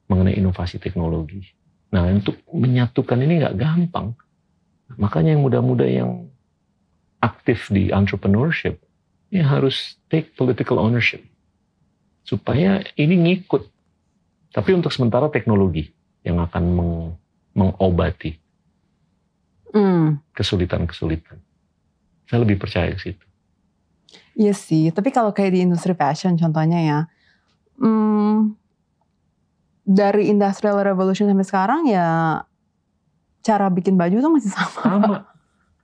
mengenai 0.10 0.36
inovasi 0.36 0.82
teknologi. 0.82 1.45
Nah 1.94 2.10
untuk 2.10 2.41
menyatukan 2.49 3.22
ini 3.22 3.40
nggak 3.40 3.56
gampang. 3.56 4.18
Makanya 4.99 5.38
yang 5.38 5.45
muda-muda 5.45 5.86
yang 5.88 6.32
aktif 7.24 7.72
di 7.72 7.88
entrepreneurship 7.88 8.84
ya 9.32 9.48
harus 9.48 9.95
take 10.12 10.36
political 10.36 10.76
ownership 10.78 11.24
supaya 12.28 12.84
ini 13.00 13.16
ngikut. 13.16 13.64
Tapi 14.54 14.70
untuk 14.76 14.94
sementara 14.94 15.32
teknologi 15.34 15.90
yang 16.22 16.38
akan 16.44 16.64
meng, 16.76 16.94
mengobati 17.58 18.38
Hmm. 19.74 20.22
kesulitan-kesulitan. 20.38 21.41
Saya 22.30 22.45
lebih 22.45 22.62
percaya 22.62 22.94
ke 22.94 23.02
situ. 23.02 23.26
Iya 24.38 24.54
sih, 24.54 24.94
tapi 24.94 25.10
kalau 25.10 25.34
kayak 25.34 25.58
di 25.58 25.66
industri 25.66 25.98
fashion 25.98 26.38
contohnya 26.38 26.78
ya, 26.78 27.00
hmm, 27.82 28.54
dari 29.82 30.30
industrial 30.30 30.78
revolution 30.78 31.26
sampai 31.26 31.45
sekarang 31.50 31.82
ya 31.90 32.06
cara 33.41 33.68
bikin 33.74 33.98
baju 33.98 34.22
tuh 34.22 34.30
masih 34.30 34.54
sama. 34.54 34.78
Sama. 34.78 35.18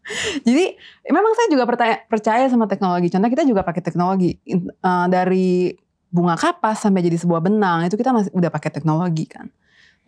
Jadi 0.47 0.65
memang 1.09 1.33
saya 1.37 1.47
juga 1.53 1.63
percaya, 1.69 1.95
percaya 2.05 2.45
sama 2.49 2.65
teknologi. 2.65 3.13
Contoh 3.13 3.29
kita 3.29 3.43
juga 3.45 3.61
pakai 3.61 3.81
teknologi 3.85 4.35
uh, 4.81 5.07
dari 5.07 5.73
bunga 6.09 6.33
kapas 6.33 6.81
sampai 6.81 7.05
jadi 7.05 7.21
sebuah 7.21 7.37
benang 7.37 7.85
itu 7.85 7.93
kita 7.93 8.09
masih 8.09 8.33
udah 8.33 8.49
pakai 8.49 8.73
teknologi 8.73 9.29
kan. 9.29 9.45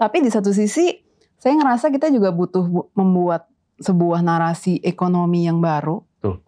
Tapi 0.01 0.25
di 0.25 0.33
satu 0.33 0.49
sisi 0.49 0.97
saya 1.37 1.53
ngerasa 1.57 1.93
kita 1.93 2.09
juga 2.09 2.33
butuh 2.33 2.65
membuat 2.97 3.45
sebuah 3.81 4.21
narasi 4.21 4.81
ekonomi 4.81 5.45
yang 5.45 5.61
baru, 5.61 6.01
Tuh. 6.21 6.41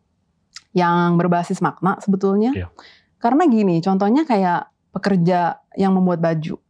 yang 0.73 1.17
berbasis 1.17 1.61
makna 1.61 1.97
sebetulnya. 2.01 2.53
Iya. 2.53 2.69
Karena 3.17 3.49
gini, 3.49 3.81
contohnya 3.81 4.25
kayak 4.25 4.69
pekerja 4.93 5.61
yang 5.73 5.97
membuat 5.97 6.21
baju, 6.21 6.61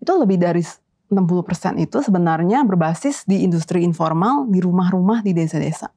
itu 0.00 0.12
lebih 0.12 0.36
dari 0.36 0.60
60% 1.08 1.80
itu 1.80 1.96
sebenarnya 2.04 2.64
berbasis 2.68 3.24
di 3.24 3.44
industri 3.44 3.80
informal, 3.80 4.44
di 4.48 4.60
rumah-rumah, 4.60 5.24
di 5.24 5.32
desa-desa. 5.32 5.88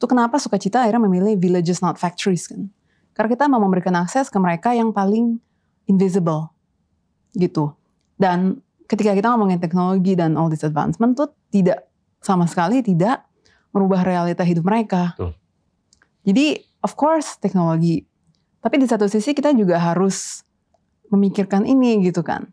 Itu 0.00 0.08
kenapa 0.08 0.40
Sukacita 0.40 0.80
akhirnya 0.80 1.04
memilih 1.04 1.36
villages 1.36 1.84
not 1.84 2.00
factories 2.00 2.48
kan. 2.48 2.72
Karena 3.12 3.28
kita 3.36 3.44
mau 3.52 3.60
memberikan 3.60 3.92
akses 4.00 4.32
ke 4.32 4.40
mereka 4.40 4.72
yang 4.72 4.96
paling 4.96 5.36
invisible 5.84 6.56
gitu. 7.36 7.76
Dan 8.16 8.64
ketika 8.88 9.12
kita 9.12 9.28
ngomongin 9.36 9.60
teknologi 9.60 10.16
dan 10.16 10.40
all 10.40 10.48
this 10.48 10.64
advancement 10.64 11.20
tuh 11.20 11.28
tidak 11.52 11.84
sama 12.24 12.48
sekali 12.48 12.80
tidak 12.80 13.28
merubah 13.76 14.00
realita 14.00 14.40
hidup 14.40 14.64
mereka. 14.64 15.12
Betul. 15.20 15.36
Jadi 16.24 16.46
of 16.80 16.96
course 16.96 17.36
teknologi, 17.36 18.00
tapi 18.64 18.80
di 18.80 18.88
satu 18.88 19.04
sisi 19.04 19.36
kita 19.36 19.52
juga 19.52 19.76
harus 19.76 20.40
memikirkan 21.12 21.68
ini 21.68 22.00
gitu 22.08 22.24
kan. 22.24 22.48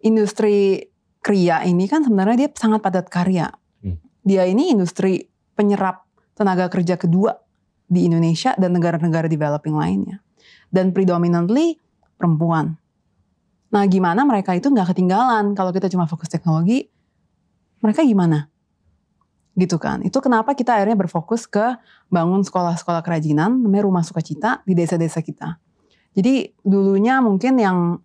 Industri 0.00 0.88
kria 1.24 1.64
ini 1.64 1.88
kan 1.88 2.04
sebenarnya 2.04 2.48
dia 2.48 2.50
sangat 2.52 2.80
padat 2.80 3.12
karya. 3.12 3.48
Hmm. 3.80 3.96
Dia 4.24 4.44
ini 4.44 4.72
industri 4.72 5.33
penyerap 5.54 6.06
tenaga 6.34 6.66
kerja 6.70 6.98
kedua 6.98 7.38
di 7.86 8.10
Indonesia 8.10 8.54
dan 8.58 8.74
negara-negara 8.74 9.30
developing 9.30 9.74
lainnya. 9.74 10.18
Dan 10.70 10.90
predominantly 10.90 11.78
perempuan. 12.18 12.74
Nah 13.70 13.84
gimana 13.90 14.22
mereka 14.22 14.54
itu 14.54 14.70
nggak 14.70 14.94
ketinggalan 14.94 15.54
kalau 15.58 15.74
kita 15.74 15.90
cuma 15.90 16.06
fokus 16.06 16.30
teknologi, 16.30 16.86
mereka 17.82 18.06
gimana? 18.06 18.46
Gitu 19.54 19.78
kan. 19.78 20.02
Itu 20.02 20.20
kenapa 20.22 20.54
kita 20.54 20.74
akhirnya 20.78 20.96
berfokus 20.98 21.46
ke 21.46 21.78
bangun 22.10 22.42
sekolah-sekolah 22.42 23.02
kerajinan, 23.06 23.62
namanya 23.62 23.82
Rumah 23.86 24.02
Sukacita 24.06 24.62
di 24.66 24.74
desa-desa 24.78 25.22
kita. 25.22 25.58
Jadi 26.14 26.54
dulunya 26.62 27.18
mungkin 27.18 27.58
yang 27.58 27.98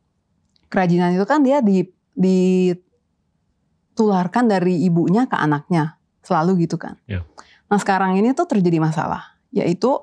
kerajinan 0.69 1.13
itu 1.13 1.25
kan 1.25 1.43
dia 1.45 1.61
di 1.61 1.85
ditularkan 2.19 4.43
dari 4.49 4.83
ibunya 4.83 5.29
ke 5.29 5.37
anaknya. 5.37 5.98
Selalu 6.23 6.67
gitu 6.67 6.75
kan. 6.75 6.99
Ya. 7.07 7.23
Nah 7.69 7.77
sekarang 7.77 8.17
ini 8.17 8.33
tuh 8.33 8.49
terjadi 8.49 8.81
masalah. 8.81 9.37
Yaitu 9.49 9.93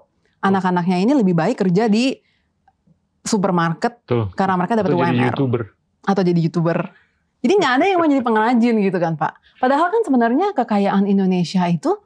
anak-anaknya 0.42 1.02
ini 1.02 1.12
lebih 1.14 1.34
baik 1.34 1.66
kerja 1.66 1.90
di 1.90 2.18
supermarket 3.26 4.06
Tuh. 4.06 4.30
karena 4.38 4.54
mereka 4.54 4.78
dapat 4.78 4.94
jadi 4.94 5.02
UMR 5.02 5.34
youtuber. 5.34 5.62
atau 6.06 6.22
jadi 6.22 6.40
youtuber. 6.40 6.78
Jadi 7.42 7.52
nggak 7.58 7.72
ada 7.82 7.84
yang 7.84 7.98
mau 8.00 8.08
jadi 8.08 8.22
pengrajin 8.24 8.74
gitu 8.80 8.98
kan 9.02 9.14
Pak. 9.18 9.60
Padahal 9.60 9.90
kan 9.90 10.02
sebenarnya 10.06 10.54
kekayaan 10.54 11.04
Indonesia 11.10 11.66
itu 11.66 11.98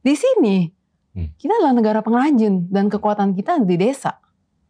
di 0.00 0.14
sini. 0.14 0.70
Hmm. 1.12 1.34
Kita 1.34 1.58
adalah 1.58 1.74
negara 1.74 2.00
pengrajin 2.00 2.70
dan 2.70 2.86
kekuatan 2.86 3.34
kita 3.34 3.58
di 3.66 3.74
desa 3.74 4.16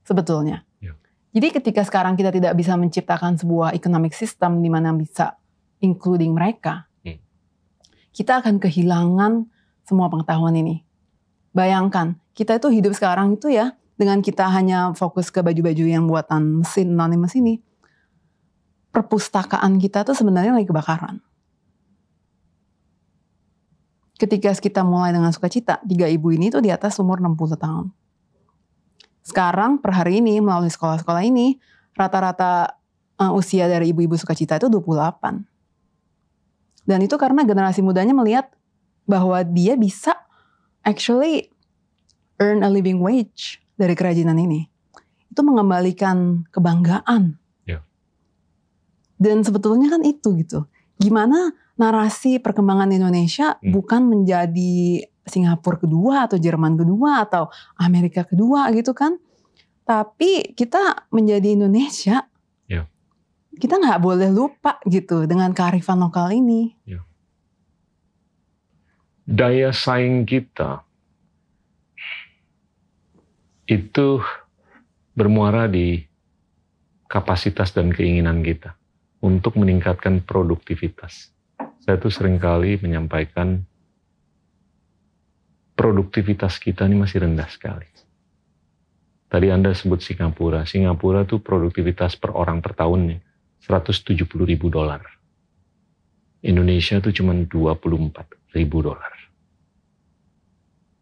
sebetulnya. 0.02 0.64
Ya. 0.80 0.96
Jadi 1.36 1.60
ketika 1.60 1.84
sekarang 1.84 2.16
kita 2.16 2.32
tidak 2.32 2.56
bisa 2.56 2.74
menciptakan 2.74 3.36
sebuah 3.36 3.76
economic 3.76 4.16
system 4.16 4.64
di 4.64 4.72
mana 4.72 4.96
bisa 4.96 5.36
including 5.84 6.32
mereka. 6.32 6.87
Kita 8.18 8.42
akan 8.42 8.58
kehilangan 8.58 9.46
semua 9.86 10.10
pengetahuan 10.10 10.58
ini. 10.58 10.82
Bayangkan, 11.54 12.18
kita 12.34 12.58
itu 12.58 12.66
hidup 12.74 12.90
sekarang 12.98 13.38
itu 13.38 13.54
ya 13.54 13.78
dengan 13.94 14.18
kita 14.18 14.50
hanya 14.50 14.90
fokus 14.98 15.30
ke 15.30 15.38
baju-baju 15.38 15.86
yang 15.86 16.10
buatan 16.10 16.66
mesin 16.66 16.98
anonymous 16.98 17.38
ini, 17.38 17.62
perpustakaan 18.90 19.78
kita 19.78 20.02
tuh 20.02 20.18
sebenarnya 20.18 20.50
lagi 20.50 20.66
kebakaran. 20.66 21.22
Ketika 24.18 24.50
kita 24.58 24.82
mulai 24.82 25.14
dengan 25.14 25.30
sukacita, 25.30 25.78
tiga 25.86 26.10
ibu 26.10 26.34
ini 26.34 26.50
tuh 26.50 26.58
di 26.58 26.74
atas 26.74 26.98
umur 26.98 27.22
60 27.22 27.54
tahun. 27.54 27.86
Sekarang 29.22 29.78
per 29.78 29.94
hari 29.94 30.18
ini 30.18 30.42
melalui 30.42 30.74
sekolah-sekolah 30.74 31.22
ini, 31.22 31.54
rata-rata 31.94 32.74
uh, 33.22 33.30
usia 33.38 33.70
dari 33.70 33.94
ibu-ibu 33.94 34.18
sukacita 34.18 34.58
itu 34.58 34.66
28. 34.66 35.57
Dan 36.88 37.04
itu 37.04 37.20
karena 37.20 37.44
generasi 37.44 37.84
mudanya 37.84 38.16
melihat 38.16 38.48
bahwa 39.04 39.44
dia 39.44 39.76
bisa 39.76 40.16
actually 40.80 41.52
earn 42.40 42.64
a 42.64 42.70
living 42.72 43.04
wage 43.04 43.60
dari 43.76 43.92
kerajinan 43.92 44.40
ini. 44.40 44.64
Itu 45.28 45.44
mengembalikan 45.44 46.48
kebanggaan. 46.48 47.36
Ya. 47.68 47.84
Dan 49.20 49.44
sebetulnya 49.44 49.92
kan 49.92 50.00
itu 50.00 50.32
gitu. 50.40 50.64
Gimana 50.96 51.52
narasi 51.76 52.40
perkembangan 52.40 52.90
Indonesia 52.90 53.60
Hmm. 53.60 53.70
bukan 53.70 54.02
menjadi 54.08 55.04
Singapura 55.28 55.76
kedua 55.76 56.24
atau 56.24 56.40
Jerman 56.40 56.74
kedua 56.80 57.28
atau 57.28 57.52
Amerika 57.76 58.24
kedua 58.24 58.72
gitu 58.72 58.96
kan. 58.96 59.20
Tapi 59.84 60.56
kita 60.56 61.08
menjadi 61.12 61.52
Indonesia. 61.52 62.24
Ya. 63.58 63.60
Kita 63.66 63.74
nggak 63.82 63.98
boleh 63.98 64.30
lupa 64.30 64.78
gitu 64.86 65.26
dengan 65.26 65.50
kearifan 65.50 65.98
lokal 65.98 66.30
ini. 66.30 66.78
Daya 69.26 69.74
saing 69.74 70.22
kita 70.22 70.86
itu 73.68 74.22
bermuara 75.12 75.66
di 75.66 76.00
kapasitas 77.10 77.74
dan 77.74 77.90
keinginan 77.90 78.40
kita 78.46 78.78
untuk 79.18 79.58
meningkatkan 79.58 80.22
produktivitas. 80.22 81.34
Saya 81.82 81.98
tuh 81.98 82.14
sering 82.14 82.38
kali 82.38 82.78
menyampaikan 82.78 83.66
produktivitas 85.74 86.62
kita 86.62 86.86
ini 86.86 87.02
masih 87.02 87.26
rendah 87.26 87.50
sekali. 87.50 87.90
Tadi 89.28 89.52
Anda 89.52 89.76
sebut 89.76 90.00
Singapura. 90.00 90.64
Singapura 90.64 91.28
tuh 91.28 91.42
produktivitas 91.44 92.16
per 92.16 92.32
orang 92.32 92.64
per 92.64 92.72
tahunnya 92.72 93.27
170 93.68 94.24
ribu 94.48 94.72
dolar. 94.72 95.04
Indonesia 96.40 96.96
itu 96.96 97.20
cuma 97.20 97.36
24 97.36 98.56
ribu 98.56 98.80
dolar. 98.80 99.12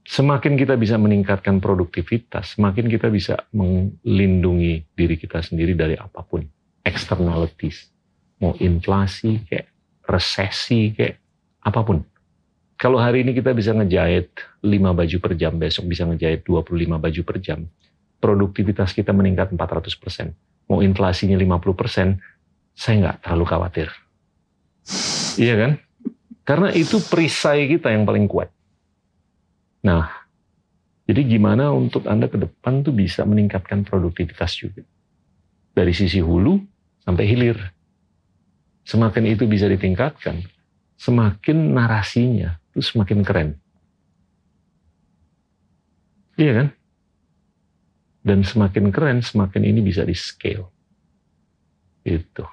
Semakin 0.06 0.54
kita 0.54 0.78
bisa 0.78 0.94
meningkatkan 0.98 1.58
produktivitas, 1.58 2.54
semakin 2.54 2.86
kita 2.86 3.10
bisa 3.10 3.42
melindungi 3.50 4.86
diri 4.94 5.18
kita 5.18 5.42
sendiri 5.42 5.74
dari 5.74 5.98
apa 5.98 6.22
pun. 6.22 6.46
Externalities. 6.86 7.90
Mau 8.38 8.54
inflasi, 8.62 9.42
kayak 9.50 9.66
resesi, 10.06 10.94
kayak 10.94 11.18
apa 11.66 11.82
pun. 11.82 12.06
Kalau 12.78 13.02
hari 13.02 13.26
ini 13.26 13.34
kita 13.34 13.50
bisa 13.50 13.74
ngejahit 13.74 14.30
5 14.62 14.70
baju 14.94 15.16
per 15.18 15.32
jam, 15.34 15.58
besok 15.58 15.90
bisa 15.90 16.06
ngejahit 16.06 16.46
25 16.46 17.02
baju 17.02 17.20
per 17.26 17.36
jam, 17.42 17.66
produktivitas 18.22 18.94
kita 18.94 19.10
meningkat 19.10 19.50
400%. 19.50 20.70
Mau 20.70 20.84
inflasinya 20.86 21.34
50%, 21.34 22.20
saya 22.76 22.94
nggak 23.00 23.16
terlalu 23.24 23.44
khawatir. 23.48 23.88
Iya 25.40 25.54
kan? 25.56 25.72
Karena 26.46 26.68
itu 26.76 27.02
perisai 27.02 27.66
kita 27.66 27.90
yang 27.90 28.06
paling 28.06 28.28
kuat. 28.30 28.52
Nah, 29.82 30.06
jadi 31.08 31.24
gimana 31.26 31.72
untuk 31.72 32.06
Anda 32.06 32.30
ke 32.30 32.38
depan 32.38 32.86
tuh 32.86 32.94
bisa 32.94 33.26
meningkatkan 33.26 33.82
produktivitas 33.82 34.54
juga. 34.54 34.84
Dari 35.74 35.90
sisi 35.96 36.22
hulu 36.22 36.60
sampai 37.02 37.24
hilir. 37.26 37.58
Semakin 38.86 39.26
itu 39.26 39.50
bisa 39.50 39.66
ditingkatkan, 39.66 40.46
semakin 40.94 41.74
narasinya 41.74 42.54
itu 42.70 42.82
semakin 42.86 43.26
keren. 43.26 43.50
Iya 46.38 46.52
kan? 46.52 46.68
Dan 48.22 48.38
semakin 48.46 48.94
keren, 48.94 49.18
semakin 49.22 49.62
ini 49.66 49.82
bisa 49.82 50.06
di 50.06 50.14
scale. 50.14 50.70
Itu. 52.06 52.46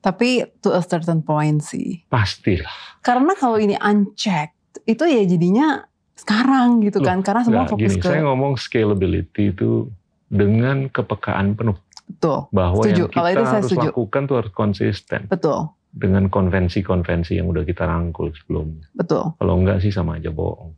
Tapi 0.00 0.48
to 0.64 0.72
a 0.72 0.80
certain 0.80 1.20
point 1.20 1.60
sih. 1.60 2.00
Pastilah. 2.08 2.72
Karena 3.04 3.36
kalau 3.36 3.60
ini 3.60 3.76
unchecked, 3.76 4.56
itu 4.84 5.04
ya 5.04 5.22
jadinya 5.24 5.84
sekarang 6.16 6.80
gitu 6.80 7.00
kan. 7.00 7.20
Karena 7.20 7.44
semua 7.44 7.64
Nah, 7.64 7.70
fokus 7.70 7.96
gini, 7.96 8.00
ke... 8.00 8.08
saya 8.08 8.24
ngomong 8.24 8.56
scalability 8.56 9.52
itu 9.52 9.88
dengan 10.30 10.88
kepekaan 10.88 11.52
penuh 11.52 11.76
Betul, 12.06 12.48
bahwa 12.50 12.82
Setuju. 12.82 12.96
yang 12.96 13.10
kita 13.10 13.16
Kalau 13.18 13.30
itu 13.30 13.44
saya 13.44 13.52
harus 13.54 13.70
setuju. 13.70 13.88
lakukan 13.92 14.22
tuh 14.26 14.36
harus 14.40 14.52
konsisten 14.52 15.20
betul, 15.26 15.58
dengan 15.90 16.24
konvensi-konvensi 16.26 17.38
yang 17.38 17.46
udah 17.46 17.62
kita 17.62 17.82
rangkul 17.86 18.30
sebelumnya. 18.34 18.86
betul. 18.94 19.34
Kalau 19.36 19.54
enggak 19.58 19.78
sih 19.78 19.90
sama 19.90 20.18
aja 20.18 20.30
bohong. 20.30 20.74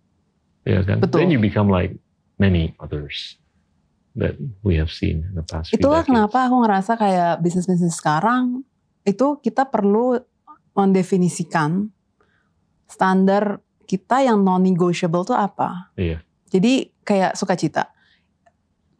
Ya 0.64 0.80
kan? 0.82 1.00
Betul. 1.00 1.24
Then 1.24 1.30
you 1.32 1.40
become 1.40 1.68
like 1.68 1.96
many 2.36 2.72
others 2.78 3.36
that 4.14 4.36
we 4.60 4.76
have 4.76 4.92
seen 4.92 5.24
in 5.24 5.32
the 5.32 5.44
past 5.44 5.72
Itulah 5.72 6.04
kenapa 6.04 6.48
aku 6.48 6.56
ngerasa 6.64 6.96
kayak 6.96 7.40
bisnis-bisnis 7.40 7.96
sekarang 7.96 8.60
itu 9.02 9.38
kita 9.42 9.66
perlu 9.68 10.18
mendefinisikan 10.72 11.90
standar 12.88 13.60
kita 13.88 14.24
yang 14.24 14.40
non-negotiable 14.40 15.26
tuh 15.26 15.36
apa. 15.36 15.92
Iya. 15.98 16.24
Jadi 16.48 16.88
kayak 17.04 17.36
sukacita. 17.36 17.92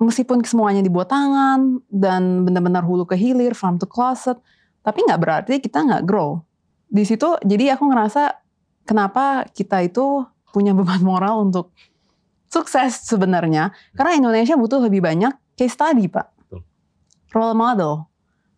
Meskipun 0.02 0.42
semuanya 0.42 0.82
dibuat 0.82 1.08
tangan 1.12 1.78
dan 1.86 2.42
benar-benar 2.42 2.82
hulu 2.82 3.06
ke 3.06 3.14
hilir, 3.14 3.54
farm 3.54 3.78
to 3.78 3.86
closet, 3.86 4.34
tapi 4.82 5.06
nggak 5.06 5.20
berarti 5.22 5.54
kita 5.62 5.78
nggak 5.86 6.02
grow. 6.02 6.42
Di 6.90 7.06
situ 7.06 7.38
jadi 7.46 7.78
aku 7.78 7.86
ngerasa 7.86 8.36
kenapa 8.82 9.46
kita 9.54 9.80
itu 9.86 10.26
punya 10.50 10.74
beban 10.76 11.00
moral 11.00 11.46
untuk 11.46 11.70
sukses 12.52 13.08
sebenarnya. 13.08 13.72
Karena 13.96 14.18
Indonesia 14.18 14.58
butuh 14.58 14.82
lebih 14.84 15.00
banyak 15.00 15.32
case 15.56 15.72
study, 15.72 16.10
Pak. 16.10 16.28
Betul. 16.44 16.60
Role 17.32 17.56
model. 17.56 18.11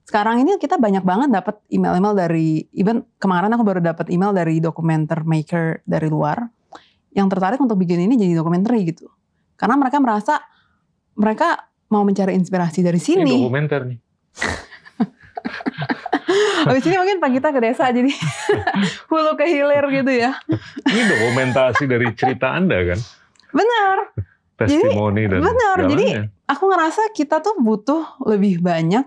Sekarang 0.04 0.36
ini 0.44 0.60
kita 0.60 0.76
banyak 0.76 1.00
banget 1.00 1.32
dapat 1.32 1.64
email-email 1.72 2.12
dari 2.12 2.68
even 2.76 3.08
kemarin 3.16 3.48
aku 3.56 3.64
baru 3.64 3.80
dapat 3.80 4.12
email 4.12 4.36
dari 4.36 4.60
dokumenter 4.60 5.24
maker 5.24 5.80
dari 5.88 6.12
luar 6.12 6.44
yang 7.16 7.24
tertarik 7.32 7.56
untuk 7.56 7.80
bikin 7.80 8.04
ini 8.04 8.20
jadi 8.20 8.36
dokumenter 8.36 8.76
gitu. 8.84 9.08
Karena 9.56 9.80
mereka 9.80 9.96
merasa 10.04 10.44
mereka 11.16 11.72
mau 11.88 12.04
mencari 12.04 12.36
inspirasi 12.36 12.84
dari 12.84 13.00
Ini 13.00 13.06
sini. 13.06 13.32
dokumenter 13.32 13.80
nih. 13.88 13.98
Habis 16.68 16.84
ini 16.84 16.96
mungkin 17.00 17.16
Pak 17.22 17.30
kita 17.40 17.48
ke 17.54 17.60
desa 17.64 17.88
jadi 17.88 18.12
hulu 19.12 19.32
ke 19.40 19.44
hilir 19.48 19.84
gitu 19.88 20.12
ya. 20.12 20.36
Ini 20.84 21.02
dokumentasi 21.16 21.88
dari 21.88 22.12
cerita 22.12 22.52
Anda 22.52 22.92
kan? 22.92 23.00
Benar. 23.54 23.96
Testimoni 24.54 25.26
dan 25.26 25.42
benar, 25.42 25.76
jadi-. 25.90 26.30
Aku 26.46 26.70
ngerasa 26.70 27.10
kita 27.10 27.42
tuh 27.42 27.58
butuh 27.58 28.22
lebih 28.22 28.62
banyak 28.62 29.02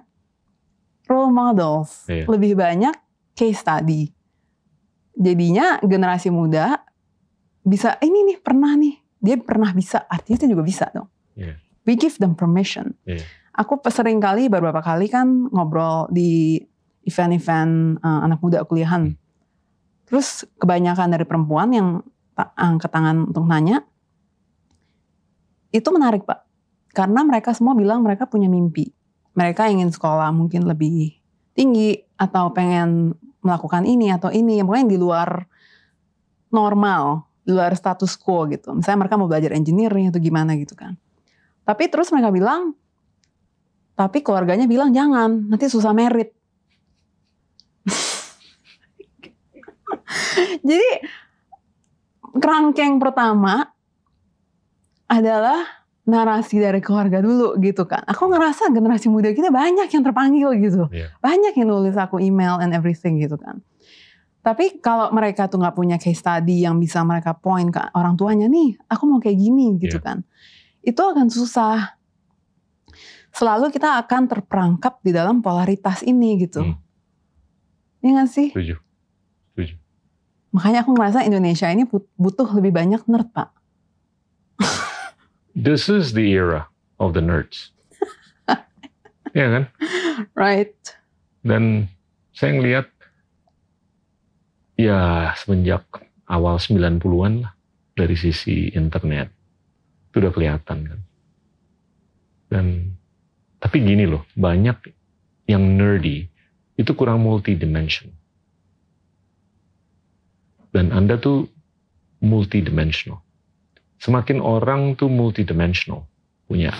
role 1.07 1.31
models, 1.31 2.05
Iya. 2.07 2.27
lebih 2.27 2.53
banyak 2.55 2.95
case 3.33 3.59
study. 3.63 4.11
Jadinya 5.17 5.81
generasi 5.81 6.29
muda 6.29 6.83
bisa 7.65 7.97
ini 8.05 8.33
nih 8.33 8.37
pernah 8.39 8.77
nih, 8.77 8.95
dia 9.17 9.35
pernah 9.41 9.73
bisa, 9.73 10.05
artinya 10.05 10.37
itu 10.39 10.47
juga 10.53 10.63
bisa 10.63 10.85
dong. 10.93 11.09
Iya. 11.35 11.57
We 11.87 11.95
give 11.95 12.19
them 12.19 12.35
permission. 12.35 12.93
Iya. 13.07 13.23
Aku 13.57 13.81
sering 13.89 14.21
kali 14.21 14.51
beberapa 14.51 14.83
kali 14.85 15.09
kan 15.09 15.49
ngobrol 15.49 16.11
di 16.13 16.61
event-event 17.07 17.97
eh, 18.03 18.19
anak 18.27 18.39
muda 18.43 18.61
kuliahan. 18.67 19.15
Hmm. 19.15 19.17
Terus 20.07 20.47
kebanyakan 20.61 21.11
dari 21.11 21.25
perempuan 21.27 21.73
yang 21.75 21.99
angkat 22.37 22.91
tangan 22.93 23.27
untuk 23.27 23.43
nanya, 23.49 23.83
itu 25.73 25.89
menarik 25.91 26.23
pak. 26.23 26.45
Karena 26.93 27.21
mereka 27.27 27.51
semua 27.51 27.75
bilang 27.75 28.01
mereka 28.05 28.25
punya 28.29 28.47
mimpi. 28.47 28.87
Mereka 29.37 29.69
ingin 29.69 29.93
sekolah 29.93 30.33
mungkin 30.33 30.65
lebih 30.65 31.13
tinggi 31.53 32.01
atau 32.17 32.49
pengen 32.51 33.13
melakukan 33.45 33.85
ini 33.85 34.09
atau 34.09 34.33
ini. 34.33 34.59
Pokoknya 34.65 34.89
yang 34.89 34.91
di 34.91 34.99
luar 34.99 35.45
normal, 36.49 37.29
di 37.45 37.53
luar 37.53 37.77
status 37.77 38.17
quo 38.17 38.49
gitu. 38.49 38.73
Misalnya 38.73 39.05
mereka 39.05 39.21
mau 39.21 39.29
belajar 39.29 39.53
engineering 39.53 40.09
atau 40.09 40.17
gimana 40.17 40.57
gitu 40.57 40.73
kan. 40.73 40.97
Tapi 41.63 41.87
terus 41.91 42.09
mereka 42.09 42.33
bilang, 42.33 42.73
tapi 43.93 44.25
keluarganya 44.25 44.65
bilang 44.65 44.89
jangan, 44.89 45.45
nanti 45.51 45.69
susah 45.69 45.93
merit. 45.93 46.33
Jadi 50.67 50.89
kerangkeng 52.37 52.97
pertama 52.97 53.69
adalah 55.07 55.76
narasi 56.07 56.57
dari 56.57 56.79
keluarga 56.79 57.19
dulu 57.19 57.59
gitu 57.59 57.83
kan. 57.83 57.99
Aku 58.07 58.31
ngerasa 58.31 58.71
generasi 58.71 59.11
muda 59.11 59.27
kita 59.29 59.51
banyak 59.51 59.91
yang 59.91 60.03
terpanggil 60.03 60.55
gitu. 60.55 60.87
Iya. 60.87 61.11
Banyak 61.19 61.53
yang 61.53 61.67
nulis 61.67 61.93
aku 61.93 62.17
email 62.17 62.57
and 62.57 62.71
everything 62.71 63.19
gitu 63.19 63.35
kan. 63.35 63.59
Tapi 64.39 64.79
kalau 64.79 65.11
mereka 65.11 65.51
tuh 65.51 65.59
nggak 65.59 65.75
punya 65.75 65.99
case 65.99 66.23
study 66.23 66.63
yang 66.63 66.79
bisa 66.79 67.03
mereka 67.03 67.35
point 67.35 67.67
ke 67.67 67.83
orang 67.91 68.15
tuanya 68.15 68.47
nih, 68.47 68.79
aku 68.87 69.03
mau 69.03 69.19
kayak 69.19 69.35
gini 69.35 69.75
gitu 69.75 69.99
Iya. 69.99 70.07
kan. 70.07 70.17
Itu 70.79 71.03
akan 71.03 71.27
susah. 71.27 71.99
Selalu 73.35 73.69
kita 73.69 73.99
akan 73.99 74.31
terperangkap 74.31 75.03
di 75.03 75.11
dalam 75.11 75.43
polaritas 75.43 75.99
ini 76.01 76.39
gitu. 76.39 76.63
Hmm. 76.63 76.79
Iya 77.99 78.09
nggak 78.15 78.29
sih? 78.31 78.47
Setuju. 78.55 78.79
Setuju. 79.51 79.75
Makanya 80.55 80.87
aku 80.87 80.95
ngerasa 80.95 81.27
Indonesia 81.27 81.67
ini 81.67 81.83
but- 81.83 82.07
butuh 82.15 82.47
lebih 82.55 82.71
banyak 82.71 83.03
nerd, 83.03 83.27
Pak. 83.35 83.51
This 85.57 85.89
is 85.89 86.13
the 86.13 86.29
era 86.37 86.69
of 87.01 87.17
the 87.17 87.23
nerds. 87.25 87.73
Iya 89.33 89.47
kan? 89.49 89.63
Right? 90.37 90.77
Dan 91.41 91.89
saya 92.29 92.53
ngelihat 92.57 92.87
ya 94.77 95.33
semenjak 95.33 95.81
awal 96.29 96.61
90-an 96.61 97.41
lah 97.41 97.53
dari 97.97 98.13
sisi 98.13 98.69
internet 98.77 99.33
itu 100.09 100.21
udah 100.21 100.31
kelihatan 100.31 100.79
kan. 100.93 101.01
Dan 102.53 102.65
tapi 103.57 103.81
gini 103.81 104.05
loh, 104.05 104.29
banyak 104.37 104.77
yang 105.49 105.65
nerdy 105.73 106.29
itu 106.77 106.91
kurang 106.93 107.25
multidimension. 107.25 108.13
Dan 110.69 110.93
Anda 110.93 111.17
tuh 111.17 111.49
multidimensional. 112.21 113.26
Semakin 113.97 114.39
orang 114.39 114.93
tuh 114.93 115.09
multidimensional, 115.09 116.05
punya 116.45 116.73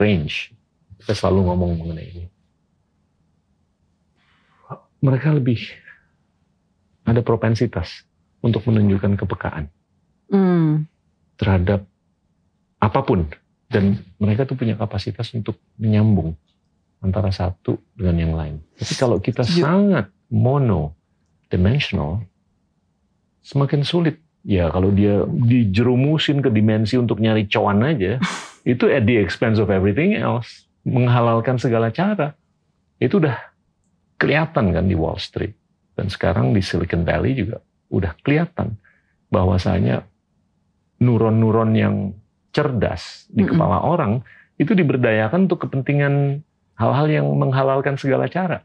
range. 0.00 0.52
Kita 1.00 1.12
selalu 1.12 1.52
ngomong 1.52 1.70
mengenai 1.76 2.08
ini 2.08 2.24
mereka 5.04 5.36
lebih 5.36 5.60
ada 7.04 7.20
propensitas 7.20 8.08
untuk 8.40 8.64
menunjukkan 8.64 9.20
kepekaan 9.20 9.68
Hmm. 10.32 10.88
terhadap 11.36 11.84
apa 12.80 13.00
pun 13.04 13.28
dan 13.68 14.00
mereka 14.16 14.48
tuh 14.48 14.56
punya 14.56 14.72
kapasitas 14.72 15.28
untuk 15.36 15.60
menyambung 15.76 16.32
antara 17.04 17.28
satu 17.28 17.76
dengan 17.92 18.16
yang 18.16 18.32
lain. 18.32 18.56
Tapi 18.80 18.94
kalau 18.96 19.20
kita 19.20 19.44
sangat 19.44 20.08
mono 20.32 20.96
dimensional 21.52 22.24
semakin 23.44 23.84
sulit. 23.84 24.23
Ya 24.44 24.68
kalau 24.68 24.92
dia 24.92 25.24
dijerumusin 25.24 26.44
ke 26.44 26.52
dimensi 26.52 27.00
untuk 27.00 27.16
nyari 27.18 27.48
cuan 27.48 27.80
aja, 27.80 28.20
itu 28.72 28.84
at 28.92 29.08
the 29.08 29.16
expense 29.16 29.56
of 29.56 29.72
everything 29.72 30.12
else, 30.12 30.68
menghalalkan 30.84 31.56
segala 31.56 31.88
cara. 31.88 32.36
Itu 33.00 33.18
udah 33.24 33.40
kelihatan 34.20 34.76
kan 34.76 34.84
di 34.84 34.96
Wall 34.96 35.16
Street. 35.16 35.56
Dan 35.94 36.12
sekarang 36.12 36.52
di 36.52 36.60
Silicon 36.60 37.06
Valley 37.06 37.38
juga 37.38 37.62
udah 37.88 38.12
kelihatan 38.20 38.76
bahwasanya 39.30 40.04
nuron-nuron 40.98 41.70
yang 41.74 41.96
cerdas 42.54 43.26
di 43.30 43.42
kepala 43.42 43.82
orang 43.82 44.22
itu 44.58 44.74
diberdayakan 44.74 45.50
untuk 45.50 45.66
kepentingan 45.66 46.42
hal-hal 46.78 47.06
yang 47.10 47.26
menghalalkan 47.34 47.98
segala 47.98 48.30
cara. 48.30 48.62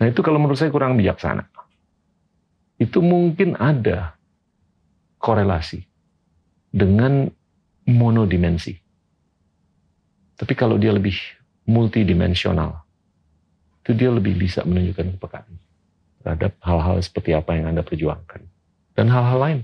Nah 0.00 0.06
itu 0.08 0.20
kalau 0.24 0.40
menurut 0.40 0.56
saya 0.56 0.72
kurang 0.72 0.96
bijaksana. 0.96 1.48
Itu 2.80 3.04
mungkin 3.04 3.56
ada 3.60 4.16
korelasi 5.20 5.84
dengan 6.72 7.28
monodimensi. 7.84 8.72
Tapi 10.40 10.56
kalau 10.56 10.80
dia 10.80 10.96
lebih 10.96 11.12
multidimensional, 11.68 12.80
itu 13.84 13.92
dia 13.92 14.08
lebih 14.08 14.40
bisa 14.40 14.64
menunjukkan 14.64 15.20
kepekaan 15.20 15.52
terhadap 16.24 16.56
hal-hal 16.64 16.96
seperti 17.04 17.36
apa 17.36 17.60
yang 17.60 17.76
Anda 17.76 17.84
perjuangkan. 17.84 18.40
Dan 18.96 19.12
hal-hal 19.12 19.38
lain. 19.40 19.60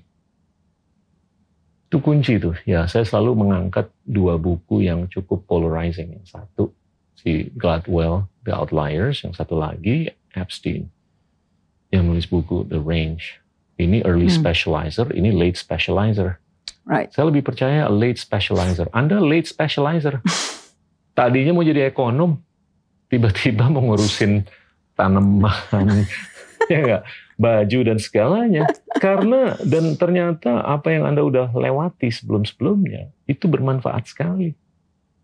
Itu 1.88 2.02
kunci 2.02 2.36
tuh. 2.36 2.56
Ya, 2.68 2.84
saya 2.90 3.06
selalu 3.08 3.46
mengangkat 3.46 3.88
dua 4.04 4.36
buku 4.36 4.84
yang 4.84 5.08
cukup 5.08 5.48
polarizing. 5.48 6.18
Yang 6.18 6.26
satu, 6.36 6.64
si 7.16 7.48
Gladwell, 7.54 8.28
The 8.44 8.52
Outliers. 8.52 9.22
Yang 9.24 9.40
satu 9.40 9.56
lagi, 9.60 10.12
Epstein. 10.34 10.90
Yang 11.92 12.02
nulis 12.04 12.26
buku 12.26 12.66
The 12.66 12.80
Range. 12.80 13.45
Ini 13.76 14.08
early 14.08 14.32
Hmm. 14.32 14.40
specializer, 14.40 15.12
ini 15.12 15.36
late 15.36 15.60
specializer. 15.60 16.40
Right. 16.88 17.12
Saya 17.12 17.28
lebih 17.28 17.44
percaya 17.44 17.90
late 17.92 18.16
specializer. 18.16 18.88
Anda 18.96 19.20
late 19.20 19.44
specializer. 19.44 20.22
Tadinya 21.18 21.52
mau 21.52 21.64
jadi 21.64 21.88
ekonom, 21.88 22.40
tiba-tiba 23.08 23.68
mau 23.68 23.84
ngurusin 23.84 24.44
tanaman, 24.96 26.04
ya 26.72 26.78
enggak, 26.80 27.02
baju 27.36 27.78
dan 27.84 27.98
segalanya. 28.00 28.64
Karena 28.96 29.56
dan 29.60 29.96
ternyata 30.00 30.64
apa 30.64 30.92
yang 30.92 31.04
Anda 31.04 31.20
udah 31.24 31.52
lewati 31.52 32.08
sebelum-sebelumnya 32.08 33.12
itu 33.28 33.44
bermanfaat 33.44 34.08
sekali 34.08 34.56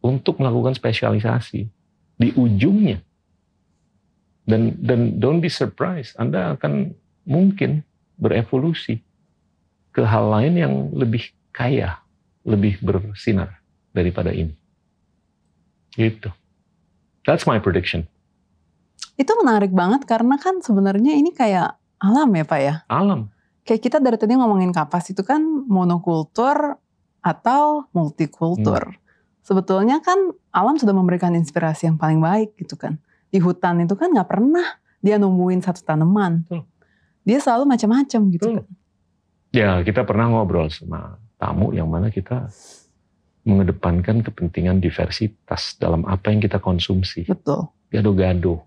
untuk 0.05 0.41
melakukan 0.41 0.77
spesialisasi 0.77 1.69
di 2.21 2.29
ujungnya. 2.37 3.01
Dan 4.43 4.75
dan 4.83 5.23
don't 5.23 5.39
be 5.39 5.49
surprised, 5.49 6.19
Anda 6.19 6.59
akan 6.59 6.93
mungkin 7.25 7.87
berevolusi 8.17 9.01
ke 9.93 10.03
hal 10.03 10.29
lain 10.33 10.55
yang 10.57 10.75
lebih 10.93 11.33
kaya, 11.53 12.01
lebih 12.43 12.81
bersinar 12.81 13.61
daripada 13.93 14.33
ini. 14.33 14.57
Gitu. 15.93 16.33
That's 17.29 17.45
my 17.45 17.61
prediction. 17.61 18.09
Itu 19.21 19.37
menarik 19.39 19.71
banget 19.71 20.09
karena 20.09 20.41
kan 20.41 20.65
sebenarnya 20.65 21.13
ini 21.15 21.31
kayak 21.37 21.77
alam 22.01 22.33
ya 22.33 22.45
Pak 22.49 22.61
ya. 22.61 22.75
Alam. 22.89 23.29
Kayak 23.63 23.81
kita 23.87 23.97
dari 24.03 24.19
tadi 24.19 24.35
ngomongin 24.35 24.75
kapas 24.75 25.13
itu 25.13 25.23
kan 25.23 25.45
monokultur 25.69 26.81
atau 27.23 27.87
multikultur. 27.95 28.99
Sebetulnya 29.47 30.03
kan 30.03 30.35
alam 30.51 30.75
sudah 30.81 30.91
memberikan 30.91 31.37
inspirasi 31.39 31.87
yang 31.87 32.01
paling 32.01 32.19
baik 32.19 32.59
gitu 32.59 32.75
kan. 32.75 32.99
Di 33.31 33.39
hutan 33.39 33.85
itu 33.85 33.95
kan 33.95 34.11
nggak 34.11 34.27
pernah 34.27 34.67
dia 34.99 35.19
numbuhin 35.19 35.63
satu 35.63 35.83
tanaman. 35.87 36.43
Betul. 36.47 36.67
Dia 37.23 37.39
selalu 37.39 37.65
macam-macam 37.71 38.21
gitu 38.35 38.47
Betul. 38.51 38.57
kan. 38.59 38.67
Ya, 39.53 39.71
kita 39.85 40.03
pernah 40.09 40.33
ngobrol 40.33 40.73
sama 40.73 41.21
tamu 41.37 41.77
yang 41.77 41.87
mana 41.87 42.09
kita 42.09 42.49
mengedepankan 43.43 44.23
kepentingan 44.23 44.79
diversitas 44.79 45.75
dalam 45.77 46.07
apa 46.07 46.31
yang 46.31 46.41
kita 46.41 46.63
konsumsi. 46.63 47.27
Betul. 47.27 47.69
Gado-gado. 47.91 48.65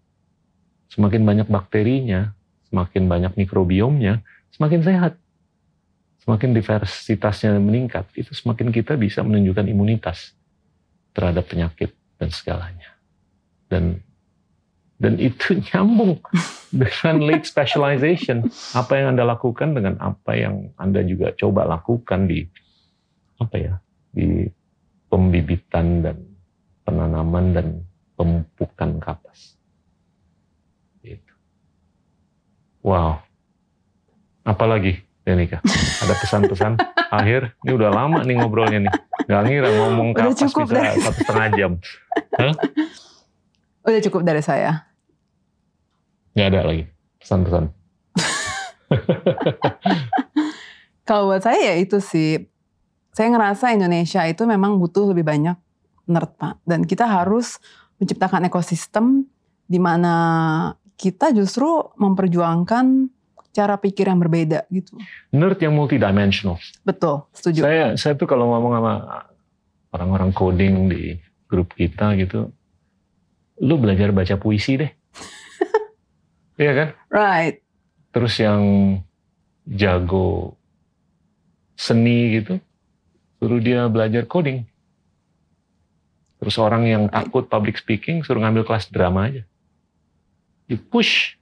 Semakin 0.92 1.26
banyak 1.26 1.48
bakterinya, 1.50 2.36
semakin 2.70 3.08
banyak 3.08 3.34
mikrobiomnya, 3.40 4.22
semakin 4.54 4.82
sehat. 4.84 5.14
Semakin 6.22 6.58
diversitasnya 6.58 7.62
meningkat, 7.62 8.10
itu 8.18 8.34
semakin 8.34 8.74
kita 8.74 8.98
bisa 8.98 9.22
menunjukkan 9.22 9.70
imunitas 9.70 10.34
terhadap 11.14 11.46
penyakit 11.46 11.94
dan 12.18 12.34
segalanya. 12.34 12.98
Dan 13.70 14.02
dan 14.96 15.20
itu 15.20 15.60
nyambung 15.72 16.24
dengan 16.72 17.16
late 17.24 17.48
specialization. 17.48 18.48
Apa 18.72 19.00
yang 19.00 19.16
Anda 19.16 19.28
lakukan 19.28 19.76
dengan 19.76 20.00
apa 20.00 20.36
yang 20.36 20.72
Anda 20.80 21.04
juga 21.04 21.36
coba 21.36 21.68
lakukan 21.68 22.28
di 22.28 22.48
apa 23.40 23.58
ya? 23.60 23.76
di 24.16 24.48
pembibitan 25.12 26.00
dan 26.00 26.24
penanaman 26.88 27.52
dan 27.52 27.68
pemupukan 28.16 28.96
kapas. 29.04 29.60
Gitu. 31.04 31.34
Wow. 32.80 33.20
Apalagi, 34.48 35.04
Denika? 35.28 35.60
Ada 36.00 36.16
pesan-pesan 36.16 36.80
akhir? 37.20 37.60
Ini 37.68 37.76
udah 37.76 37.92
lama 37.92 38.24
nih 38.24 38.40
ngobrolnya 38.40 38.88
nih. 38.88 38.94
Gak 39.28 39.44
ngira 39.52 39.70
ngomong 39.84 40.16
kapas 40.16 40.48
bisa 40.48 40.96
satu 40.96 41.20
setengah 41.20 41.48
jam. 41.60 41.72
Udah 43.86 44.02
cukup 44.02 44.26
dari 44.26 44.42
saya. 44.42 44.90
Gak 46.34 46.50
ada 46.52 46.62
lagi 46.66 46.90
pesan-pesan. 47.22 47.70
Kalau 51.08 51.30
buat 51.30 51.46
saya 51.46 51.74
ya 51.74 51.76
itu 51.78 52.02
sih. 52.02 52.50
Saya 53.16 53.32
ngerasa 53.32 53.72
Indonesia 53.72 54.26
itu 54.28 54.44
memang 54.44 54.76
butuh 54.76 55.14
lebih 55.14 55.24
banyak 55.24 55.56
nerd 56.10 56.36
Pak. 56.36 56.66
Dan 56.66 56.84
kita 56.84 57.08
harus 57.08 57.62
menciptakan 58.02 58.50
ekosistem 58.50 59.30
di 59.70 59.80
mana 59.80 60.14
kita 61.00 61.32
justru 61.32 61.66
memperjuangkan 61.96 63.08
cara 63.56 63.80
pikir 63.80 64.12
yang 64.12 64.20
berbeda 64.20 64.68
gitu. 64.68 65.00
Nerd 65.32 65.62
yang 65.64 65.72
multidimensional. 65.78 66.60
Betul, 66.84 67.24
setuju. 67.32 67.64
Saya 67.64 67.96
saya 67.96 68.20
tuh 68.20 68.28
kalau 68.28 68.52
ngomong 68.52 68.74
sama 68.76 68.94
orang-orang 69.96 70.36
coding 70.36 70.92
di 70.92 71.16
grup 71.48 71.72
kita 71.72 72.20
gitu, 72.20 72.52
lu 73.62 73.80
belajar 73.80 74.12
baca 74.12 74.36
puisi 74.36 74.80
deh. 74.80 74.92
Iya 76.56 76.72
kan? 76.72 76.90
Right. 77.12 77.60
Terus 78.16 78.40
yang 78.40 78.64
jago 79.68 80.56
seni 81.76 82.40
gitu, 82.40 82.64
suruh 83.44 83.60
dia 83.60 83.92
belajar 83.92 84.24
coding. 84.24 84.64
Terus 86.40 86.56
orang 86.56 86.88
yang 86.88 87.04
takut 87.12 87.52
public 87.52 87.76
speaking, 87.76 88.24
suruh 88.24 88.40
ngambil 88.40 88.64
kelas 88.64 88.88
drama 88.88 89.28
aja. 89.28 89.44
Di 90.64 90.80
push. 90.80 91.36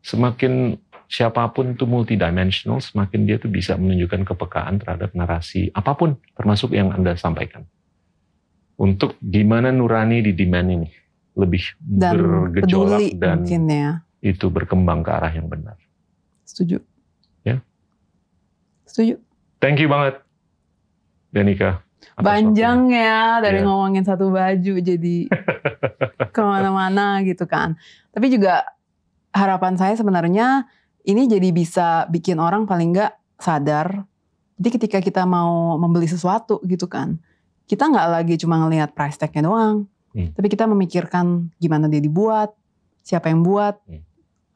Semakin 0.00 0.80
siapa 1.04 1.44
pun 1.52 1.76
tuh 1.76 1.84
multidimensional, 1.84 2.80
semakin 2.80 3.28
dia 3.28 3.36
tuh 3.36 3.52
bisa 3.52 3.76
menunjukkan 3.76 4.24
kepekaan 4.24 4.80
terhadap 4.80 5.12
narasi 5.12 5.68
apa 5.76 5.92
pun, 5.92 6.16
termasuk 6.32 6.72
yang 6.72 6.96
Anda 6.96 7.12
sampaikan. 7.20 7.68
Untuk 8.80 9.20
gimana 9.20 9.68
nurani 9.68 10.24
di 10.24 10.32
demand 10.32 10.68
ini 10.72 10.99
lebih 11.34 11.62
Dan 11.78 12.18
bergejolak 12.50 12.98
peduli 13.00 13.06
dan 13.16 13.36
mungkin 13.42 13.62
ya. 13.66 13.90
itu 14.20 14.46
berkembang 14.46 15.00
ke 15.00 15.10
arah 15.10 15.30
yang 15.30 15.46
benar. 15.46 15.78
Setuju. 16.44 16.82
Ya. 17.42 17.62
Setuju. 18.84 19.16
Thank 19.58 19.78
you 19.78 19.88
banget, 19.88 20.18
Danika. 21.30 21.84
Panjang 22.16 22.88
ya 22.88 23.40
dari 23.40 23.60
Iya. 23.60 23.66
ngomongin 23.68 24.04
satu 24.04 24.32
baju 24.32 24.74
jadi 24.76 25.16
ke 26.34 26.40
mana-mana 26.40 27.20
gitu 27.22 27.44
kan. 27.44 27.76
Tapi 28.10 28.32
juga 28.32 28.64
harapan 29.30 29.76
saya 29.76 29.94
sebenarnya 29.94 30.64
ini 31.04 31.28
jadi 31.28 31.48
bisa 31.50 32.04
bikin 32.08 32.40
orang 32.40 32.64
paling 32.64 32.92
nggak 32.92 33.12
sadar. 33.36 34.04
Jadi 34.60 34.68
ketika 34.76 34.98
kita 35.00 35.22
mau 35.24 35.76
membeli 35.76 36.04
sesuatu 36.04 36.60
gitu 36.64 36.84
kan, 36.84 37.16
kita 37.64 37.88
nggak 37.88 38.08
lagi 38.10 38.34
cuma 38.36 38.60
ngelihat 38.60 38.92
price 38.92 39.16
tag-nya 39.16 39.48
doang, 39.48 39.88
Hmm. 40.10 40.34
tapi 40.34 40.50
kita 40.50 40.66
memikirkan 40.66 41.54
gimana 41.62 41.86
dia 41.86 42.02
dibuat, 42.02 42.50
siapa 43.00 43.30
yang 43.30 43.46
buat, 43.46 43.78
Hmm. 43.86 44.02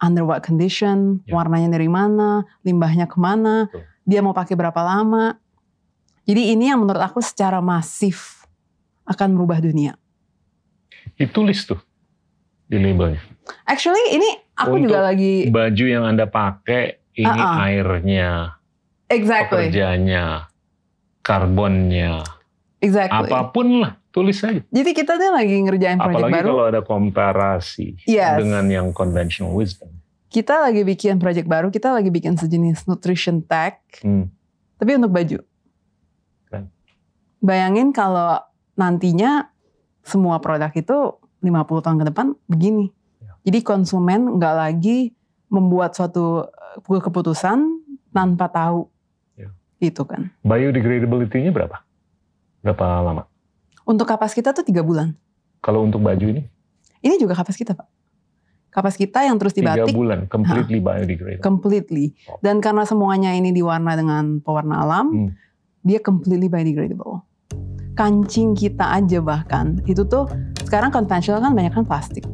under 0.02 0.26
what 0.26 0.42
condition, 0.42 1.22
Ya. 1.24 1.38
warnanya 1.38 1.70
dari 1.70 1.86
mana, 1.86 2.42
limbahnya 2.66 3.06
ke 3.06 3.14
mana, 3.16 3.70
Betul. 3.70 3.86
dia 4.02 4.20
mau 4.20 4.34
pakai 4.34 4.58
berapa 4.58 4.80
lama. 4.82 5.38
Jadi 6.26 6.56
ini 6.56 6.72
yang 6.72 6.82
menurut 6.82 6.98
aku 6.98 7.22
secara 7.22 7.62
masif 7.62 8.48
akan 9.06 9.36
merubah 9.36 9.62
dunia. 9.62 9.94
Ditulis 11.14 11.62
tuh 11.62 11.78
di 12.66 12.80
labelnya. 12.80 13.20
Actually 13.68 14.16
ini 14.16 14.28
aku 14.56 14.80
Untuk 14.80 14.90
juga 14.90 15.04
lagi 15.12 15.46
Baju 15.52 15.84
yang 15.84 16.04
Anda 16.08 16.24
pakai, 16.26 16.98
ini 17.14 17.28
Uh-uh. 17.28 17.64
airnya, 17.68 18.56
exactly, 19.06 19.68
pekerjanya, 19.70 20.48
karbonnya, 21.22 22.24
exactly. 22.80 23.30
apa 23.30 23.52
pun 23.52 23.84
lah, 23.84 23.92
tulis 24.14 24.38
saja. 24.38 24.62
Jadi 24.70 24.90
kita 24.94 25.18
tuh 25.18 25.34
lagi 25.34 25.58
ngerjain 25.58 25.98
project 25.98 26.22
Apalagi 26.22 26.34
baru. 26.38 26.46
kalau 26.46 26.64
ada 26.70 26.80
komparasi 26.80 27.98
Yes. 28.06 28.38
dengan 28.38 28.62
yang 28.70 28.94
conventional 28.94 29.50
wisdom. 29.50 29.90
Kita 30.30 30.62
lagi 30.62 30.86
bikin 30.86 31.18
project 31.18 31.46
baru, 31.46 31.66
kita 31.68 31.90
lagi 31.90 32.14
bikin 32.14 32.38
sejenis 32.38 32.86
nutrition 32.86 33.42
tech, 33.42 33.82
Hmm. 34.00 34.30
tapi 34.78 34.94
untuk 34.94 35.10
baju. 35.10 35.42
Keren. 36.46 36.70
Bayangin 37.38 37.90
kalau 37.90 38.38
nantinya 38.74 39.50
semua 40.02 40.38
produk 40.38 40.70
itu 40.70 41.18
50 41.42 41.82
tahun 41.82 41.98
ke 41.98 42.06
depan 42.08 42.26
begini. 42.46 42.94
Ya. 43.18 43.34
Jadi 43.44 43.58
konsumen 43.62 44.38
nggak 44.38 44.54
lagi 44.54 45.10
membuat 45.50 45.94
suatu 45.94 46.46
eh, 46.78 47.02
keputusan 47.02 47.58
tanpa 48.10 48.46
tahu 48.46 48.86
Ya. 49.34 49.50
itu 49.78 50.02
kan. 50.02 50.30
Biodegradability-nya 50.42 51.50
berapa? 51.50 51.82
Berapa 52.62 52.86
lama? 53.02 53.26
Untuk 53.84 54.08
kapas 54.08 54.32
kita 54.32 54.56
tuh 54.56 54.64
tiga 54.64 54.80
bulan. 54.80 55.12
Kalau 55.60 55.84
untuk 55.84 56.00
baju 56.00 56.24
ini 56.24 56.42
Ini 57.04 57.20
juga 57.20 57.36
kapas 57.36 57.52
kita 57.54 57.76
pak. 57.76 57.84
Kapas 58.72 58.96
kita 58.96 59.22
yang 59.22 59.36
terus 59.36 59.52
tiga 59.52 59.76
dibatik 59.76 59.94
bulan, 59.94 60.26
completely 60.26 60.80
biodegradable. 60.80 61.44
completely. 61.44 62.06
Oh. 62.26 62.40
Dan 62.40 62.58
karena 62.58 62.82
semuanya 62.82 63.30
ini 63.30 63.52
diwarna 63.52 63.94
dengan 63.94 64.40
pewarna 64.40 64.82
alam, 64.82 65.06
Hmm. 65.12 65.30
dia 65.84 66.00
completely 66.00 66.48
biodegradable. 66.48 67.22
Kancing 67.94 68.56
kita 68.56 68.90
aja 68.90 69.22
bahkan 69.22 69.78
itu 69.86 70.02
tuh 70.02 70.26
sekarang 70.66 70.90
konvensional 70.90 71.38
kan 71.38 71.54
banyak 71.54 71.70
kan 71.70 71.84
plastik. 71.84 72.24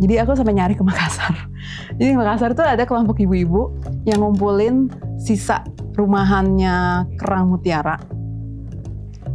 Jadi 0.00 0.16
aku 0.16 0.32
sampai 0.32 0.56
nyari 0.56 0.72
ke 0.72 0.80
Makassar. 0.80 1.34
Jadi 2.00 2.08
di 2.08 2.16
Makassar 2.16 2.56
tuh 2.56 2.64
ada 2.64 2.88
kelompok 2.88 3.20
ibu-ibu 3.20 3.68
yang 4.08 4.24
ngumpulin 4.24 4.88
sisa 5.20 5.60
rumahannya 5.92 7.04
kerang 7.20 7.52
mutiara. 7.52 8.00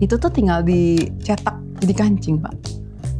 Itu 0.01 0.17
tuh 0.17 0.33
tinggal 0.33 0.65
dicetak 0.65 1.61
jadi 1.83 1.93
kancing, 1.95 2.39
Pak. 2.39 2.53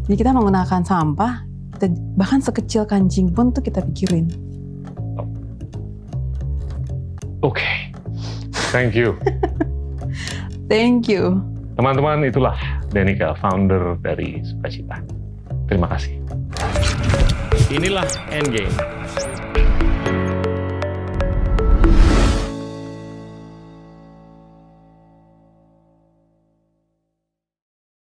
Jadi 0.05 0.15
kita 0.15 0.31
menggunakan 0.31 0.81
sampah, 0.85 1.43
kita, 1.75 1.91
bahkan 2.15 2.39
sekecil 2.39 2.85
kancing 2.85 3.33
pun 3.33 3.49
tuh 3.51 3.65
kita 3.65 3.81
pikirin. 3.83 4.29
Oke, 7.43 7.65
thank 8.71 8.95
you. 8.95 9.13
Thank 10.65 11.05
you. 11.05 11.45
Teman-teman, 11.77 12.25
itulah 12.25 12.57
Denika, 12.89 13.37
founder 13.37 14.01
dari 14.01 14.41
Sukacita. 14.41 14.97
Terima 15.69 15.85
kasih. 15.93 16.17
Inilah 17.69 18.05
Endgame, 18.33 18.73